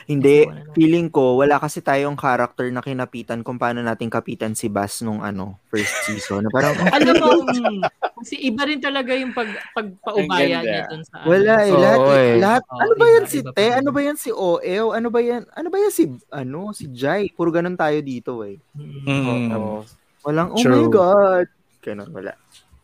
[0.05, 4.67] Hindi, Wala feeling ko, wala kasi tayong character na kinapitan kung paano natin kapitan si
[4.67, 6.45] Bass nung ano, first season.
[6.45, 7.81] Na parang, Alam mo, mm,
[8.15, 11.27] kasi iba rin talaga yung pag, pagpaubaya niya doon sa ano.
[11.27, 12.33] wala eh, Oo, lahat, eh.
[12.37, 13.67] lahat, Oo, ano ba iba, yan si iba Te?
[13.71, 14.85] Ano ba yan si OL?
[14.93, 17.23] Ano ba yan, ano ba yan si, ano, si Jai?
[17.29, 18.61] Puro ganun tayo dito eh.
[18.77, 19.49] Mm.
[19.51, 19.81] Oo.
[20.21, 20.75] Walang, oh True.
[20.75, 21.45] my God.
[21.81, 22.33] Ganun, wala.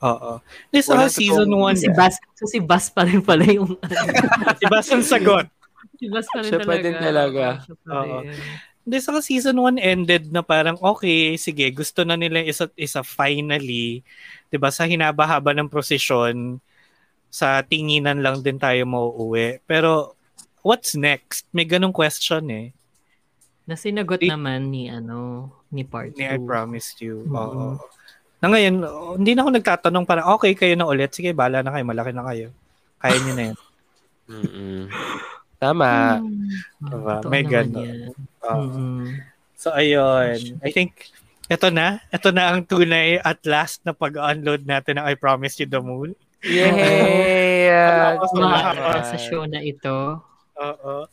[0.02, 0.42] Oo.
[0.70, 1.86] This Walang sa season totoong- 1.
[1.86, 3.78] Si Bas, so si Bas pa rin pala yung
[4.58, 5.46] si Bas ang sagot.
[6.10, 6.82] Bas pa rin Siya pa talaga.
[6.82, 7.46] din talaga.
[7.62, 8.18] Siya pa Oo.
[8.26, 8.40] rin.
[8.82, 14.02] Hindi, sa season 1 ended na parang, okay, sige, gusto na nila isa't isa finally,
[14.50, 16.58] 'di ba sa hinaba-haba ng prosesyon,
[17.30, 19.62] sa tinginan lang din tayo mauuwi.
[19.70, 20.18] Pero,
[20.66, 21.46] what's next?
[21.54, 22.68] May ganong question eh.
[23.70, 26.50] Na sinagot Di- naman ni ano, ni part Ni I 2.
[26.50, 27.22] promised you.
[27.30, 27.38] Mhm.
[27.38, 27.78] Oo.
[28.42, 28.76] Na ngayon,
[29.22, 31.14] hindi na ako nagtatanong parang, okay, kayo na ulit.
[31.14, 31.86] Sige, bala na kayo.
[31.86, 32.50] Malaki na kayo.
[32.98, 33.58] Kaya nyo na yan.
[34.32, 34.84] Mm-mm.
[35.62, 36.18] Tama.
[36.82, 37.22] Diba?
[37.22, 38.10] Totoo May gano'n.
[38.50, 38.58] Oo.
[38.66, 39.06] Mm-mm.
[39.54, 40.58] So, ayun.
[40.66, 41.14] I think,
[41.46, 42.02] ito na.
[42.10, 46.18] Ito na ang tunay at last na pag-unload natin ng I Promise You the Moon.
[46.42, 47.70] Yay!
[48.18, 49.06] Mga mahaba.
[49.06, 50.18] sa show na ito.
[50.58, 51.06] Oo.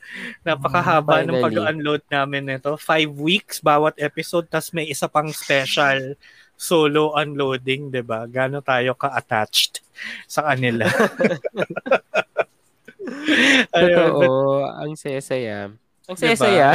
[0.44, 1.44] Napakahaba ng Finally.
[1.44, 2.80] pag-unload namin nito.
[2.80, 6.16] Five weeks bawat episode, tas may isa pang special
[6.58, 8.26] solo unloading, 'di ba?
[8.26, 9.80] Gaano tayo ka-attached
[10.26, 10.90] sa kanila.
[13.76, 13.96] Ayun.
[13.96, 14.26] Totoo.
[14.78, 15.72] Ang saya-saya.
[16.08, 16.22] Ang Diba?
[16.24, 16.68] saya-saya.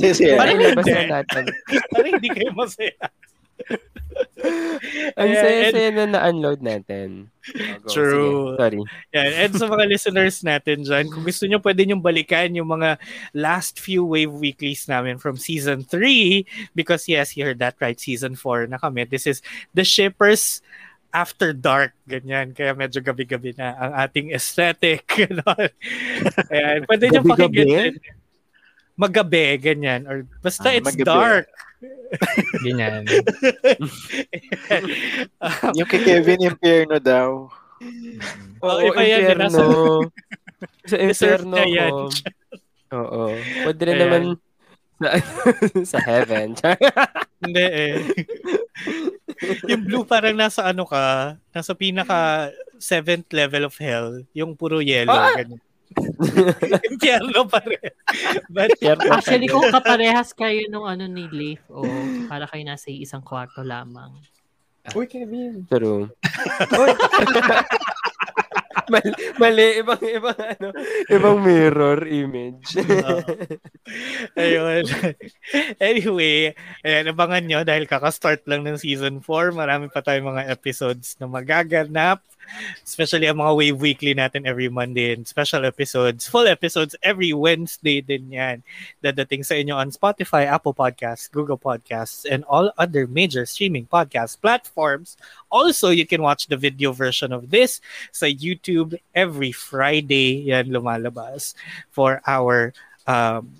[0.00, 0.34] Saya-saya.
[0.40, 1.44] Parang na natin.
[1.92, 2.96] Parang hindi kayo masaya.
[5.20, 7.28] Ang Ayan, saya-saya na na-unload natin.
[7.52, 7.88] Oh, go.
[7.88, 8.32] True.
[8.52, 8.80] Sige, sorry.
[9.12, 9.30] Yan.
[9.44, 12.96] And sa mga listeners natin dyan, kung gusto nyo, pwede nyo balikan yung mga
[13.36, 18.36] last few Wave Weeklies namin from Season 3 because yes, you heard that right, Season
[18.36, 19.04] 4 na kami.
[19.04, 19.44] This is
[19.76, 20.64] The Shippers
[21.16, 22.52] After Dark, ganyan.
[22.52, 25.08] Kaya medyo gabi-gabi na ang ating aesthetic.
[25.16, 25.72] Ganon.
[26.52, 26.84] Ayan.
[26.84, 27.96] Pwede nyo pakinggan.
[28.96, 30.04] Magabi, ganyan.
[30.04, 31.08] Or basta Ah, it's magabi.
[31.08, 31.48] dark.
[32.64, 33.04] Ganyan.
[35.36, 37.52] Um, Yung kay Kevin Impierno daw.
[38.64, 39.48] Oo, Oo, iba yan, impyerno.
[40.88, 42.08] Sa ko.
[42.96, 43.22] Oo.
[43.36, 44.00] Pwede rin Ayan.
[44.00, 44.22] naman
[44.96, 45.08] sa,
[45.96, 46.56] sa heaven.
[47.44, 47.94] Hindi eh.
[49.68, 52.50] yung blue parang nasa ano ka, nasa pinaka
[52.80, 54.24] seventh level of hell.
[54.32, 55.12] Yung puro yellow.
[55.12, 55.36] Ah!
[55.36, 55.60] Ganyan.
[56.90, 57.92] Impyerno pa rin.
[58.50, 61.86] But, Actually, kung kaparehas kayo nung ano ni Leif, o
[62.26, 64.12] para kayo nasa isang kwarto lamang.
[64.94, 65.66] Uy, Kevin.
[65.66, 66.10] True.
[68.92, 69.10] mali,
[69.40, 70.68] mali, ibang, ibang, ano,
[71.10, 72.78] ibang mirror image.
[72.78, 73.18] Oo.
[74.40, 74.84] ayun.
[75.82, 76.54] anyway,
[76.86, 79.52] ayan, abangan nyo dahil kakastart lang ng season 4.
[79.54, 82.22] Marami pa tayong mga episodes na magaganap.
[82.84, 86.26] Especially ang mga Wave Weekly natin every Monday and special episodes.
[86.28, 88.62] Full episodes every Wednesday din yan.
[89.02, 94.40] Dadating sa inyo on Spotify, Apple Podcasts, Google Podcasts, and all other major streaming podcast
[94.40, 95.16] platforms.
[95.50, 100.50] Also, you can watch the video version of this sa YouTube every Friday.
[100.50, 101.54] Yan lumalabas
[101.90, 102.72] for our
[103.06, 103.50] um,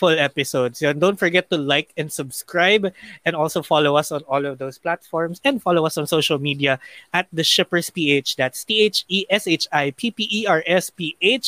[0.00, 0.80] full episodes.
[0.80, 0.96] Yan.
[0.96, 2.88] Don't forget to like and subscribe
[3.28, 6.80] and also follow us on all of those platforms and follow us on social media
[7.12, 8.40] at the Shippers PH.
[8.40, 11.46] That's E T-H-E-S-H-I-P-P-E-R-S-P-H.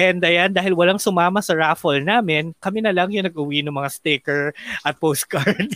[0.00, 3.92] And ayan, dahil walang sumama sa raffle namin, kami na lang yung nag-uwi ng mga
[3.92, 4.56] sticker
[4.88, 5.68] at postcard.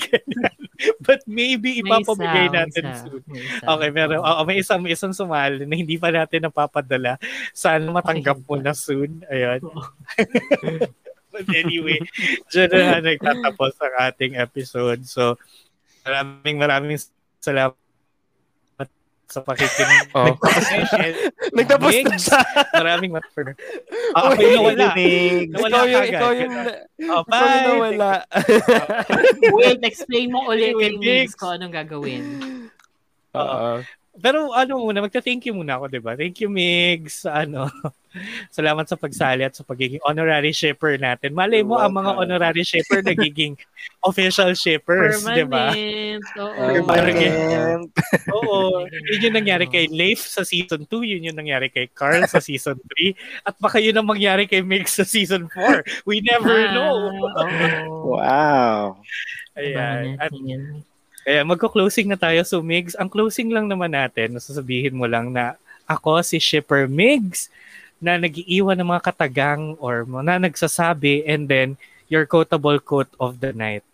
[1.07, 3.23] But maybe May ipapamigay natin may isa, soon.
[3.31, 3.63] may isa.
[3.63, 7.15] Okay, pero oo, may isang may isang sumali na hindi pa natin napapadala.
[7.55, 9.23] Sana matanggap mo na soon.
[9.31, 9.63] Ayun.
[11.35, 11.99] But anyway,
[12.55, 15.03] dyan na nagtatapos ang ating episode.
[15.03, 15.35] So,
[16.07, 17.03] maraming maraming
[17.43, 17.75] salamat
[19.27, 20.15] sa pakikinig.
[20.15, 20.39] Oh.
[21.59, 22.41] Nagtapos na siya.
[22.71, 23.43] Maraming maraming for
[24.15, 24.95] Ah, okay, nawala.
[25.51, 26.55] Nawala ikaw yung, ikaw yung,
[27.11, 27.67] Oh, ikaw yung bye.
[27.67, 28.11] nawala.
[29.59, 31.03] Wait, explain mo ulit Migs.
[31.03, 32.23] Migs kung anong gagawin.
[33.35, 33.83] Oo.
[34.15, 36.15] Pero ano muna, magta-thank you muna ako, 'di ba?
[36.15, 37.67] Thank you Migs sa ano.
[38.55, 41.35] Salamat sa pagsali at sa pagiging honorary shipper natin.
[41.35, 43.59] Malay mo ang mga honorary shipper nagiging
[44.07, 45.75] official shippers, 'di ba?
[45.75, 46.23] Permanent.
[46.39, 46.63] Oo.
[46.87, 47.91] Permanent.
[48.31, 48.87] Oo.
[49.11, 52.79] Yun yung nangyari kay Leif sa season 2, yun yung nangyari kay Carl sa season
[52.79, 53.19] 3,
[53.51, 56.07] at baka yun ang mangyari kay Migs sa season 4.
[56.07, 56.95] We never Ah, know.
[58.15, 59.03] Wow.
[59.59, 60.23] Ayan.
[60.23, 60.31] At.
[61.25, 62.45] Kaya magko-closing na tayo.
[62.45, 65.57] So Migs, ang closing lang naman natin, sasabihin mo lang na
[65.89, 67.49] ako si Shipper Migs
[67.97, 71.81] na nagiiwan ng mga katagang or na nagsasabi and then
[72.13, 73.85] your quotable quote of the night.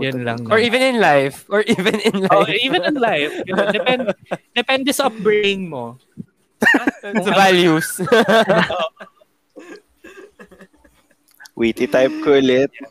[0.00, 0.48] Yan lang.
[0.48, 1.44] Or even in life.
[1.52, 2.32] Or even in life.
[2.32, 3.32] Oh, even in life.
[3.44, 4.08] Depend,
[4.56, 6.00] depende sa upbringing mo.
[7.24, 8.00] sa values.
[11.62, 12.66] Witty type ko ulit.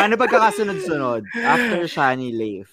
[0.00, 1.28] Ano pagkakasunod-sunod?
[1.44, 2.70] After siya ni Leif.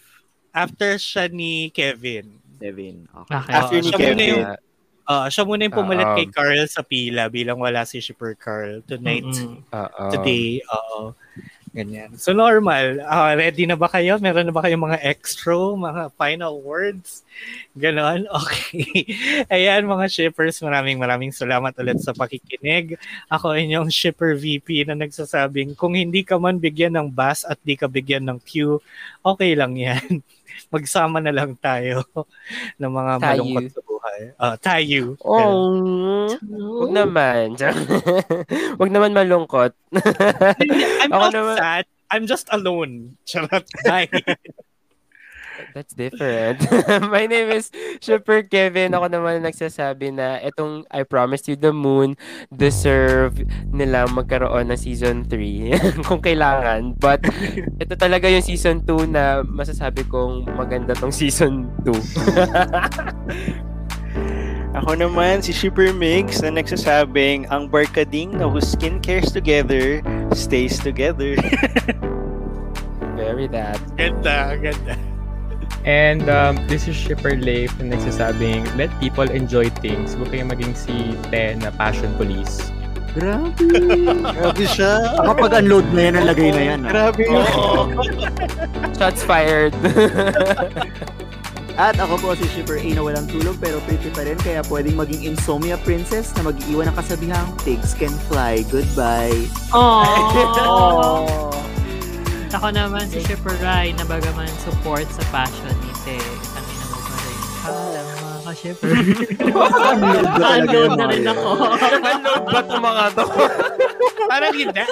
[0.55, 2.39] After siya ni Kevin.
[2.57, 3.05] Kevin.
[3.05, 3.35] Okay.
[3.35, 3.53] Okay.
[3.53, 4.31] After ni siya muna Kevin.
[4.31, 4.43] yung,
[5.05, 8.81] ah, siya muna yung pumalit Ah, kay Carl sa pila bilang wala si Shipper Carl
[8.87, 9.27] tonight.
[9.27, 9.61] Mm-mm.
[9.69, 10.03] Oo.
[10.09, 10.63] today.
[10.63, 11.13] Oo.
[11.77, 12.17] Ganyan.
[12.17, 13.05] So normal.
[13.05, 14.17] Ah, ready na ba kayo?
[14.17, 17.21] Meron na ba kayong mga extra, mga final words?
[17.77, 18.25] Ganon?
[18.33, 19.05] Okay.
[19.53, 22.97] Ayan mga shippers, maraming maraming salamat ulit sa pakikinig.
[23.29, 27.77] Ako inyong shipper VP na nagsasabing kung hindi ka man bigyan ng bus at di
[27.77, 28.81] ka bigyan ng queue,
[29.21, 30.25] okay lang yan.
[30.73, 32.01] Magsama na lang tayo
[32.81, 34.31] ng mga malungkot sa buhay.
[34.39, 35.15] Ah, tayo.
[35.21, 36.27] Oh.
[36.47, 37.55] Huwag naman.
[38.79, 39.75] Huwag naman malungkot.
[39.93, 41.85] I'm Ako not naman- sad.
[42.07, 43.19] I'm just alone.
[43.27, 43.67] Charot.
[43.91, 44.07] Hi.
[45.73, 46.63] That's different.
[47.13, 47.67] My name is
[47.99, 48.93] Shipper Kevin.
[48.93, 52.13] Ako naman nagsasabi na itong I Promised You the Moon
[52.47, 53.43] deserve
[53.73, 56.95] nila magkaroon ng season 3 kung kailangan.
[56.95, 57.25] But
[57.81, 61.91] ito talaga yung season 2 na masasabi kong maganda tong season 2.
[64.83, 70.05] Ako naman, si Shipper Migs na nagsasabing, ang barkading na whose skin cares together,
[70.37, 71.33] stays together.
[73.17, 73.81] Very that.
[73.97, 74.93] Ganda, ganda.
[75.81, 80.13] And um, this is Shipper Leif na nagsasabing, let people enjoy things.
[80.13, 82.69] Huwag kayong maging si Te na passion police.
[83.17, 83.57] Grabe.
[84.37, 85.17] Grabe siya.
[85.25, 86.79] Kapag unload na yan, ang lagay na yan.
[86.85, 86.89] ah.
[86.93, 87.87] Grabe yun.
[88.93, 89.73] Shots fired.
[91.77, 94.97] At ako po si Shipper A na walang tulog pero pretty pa rin kaya pwedeng
[94.97, 98.65] maging insomnia princess na mag-iwan ng kasabihang pigs can fly.
[98.73, 99.45] Goodbye.
[99.69, 101.53] Aww.
[102.49, 106.17] Ako naman si Shipper Rai na bagaman support sa passion ni Te.
[106.49, 107.37] Kanina mo pa rin.
[107.69, 108.91] Alam mga ka-shipper.
[110.33, 111.49] Unload na rin ako.
[111.77, 113.25] Unload ba itong mga to?
[114.25, 114.83] Parang hindi.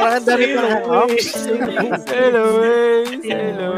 [0.00, 1.28] Parang dami pa ng ops.
[2.08, 3.04] Hello, eh.
[3.20, 3.68] Hello,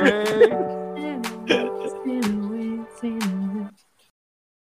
[3.05, 3.36] eh.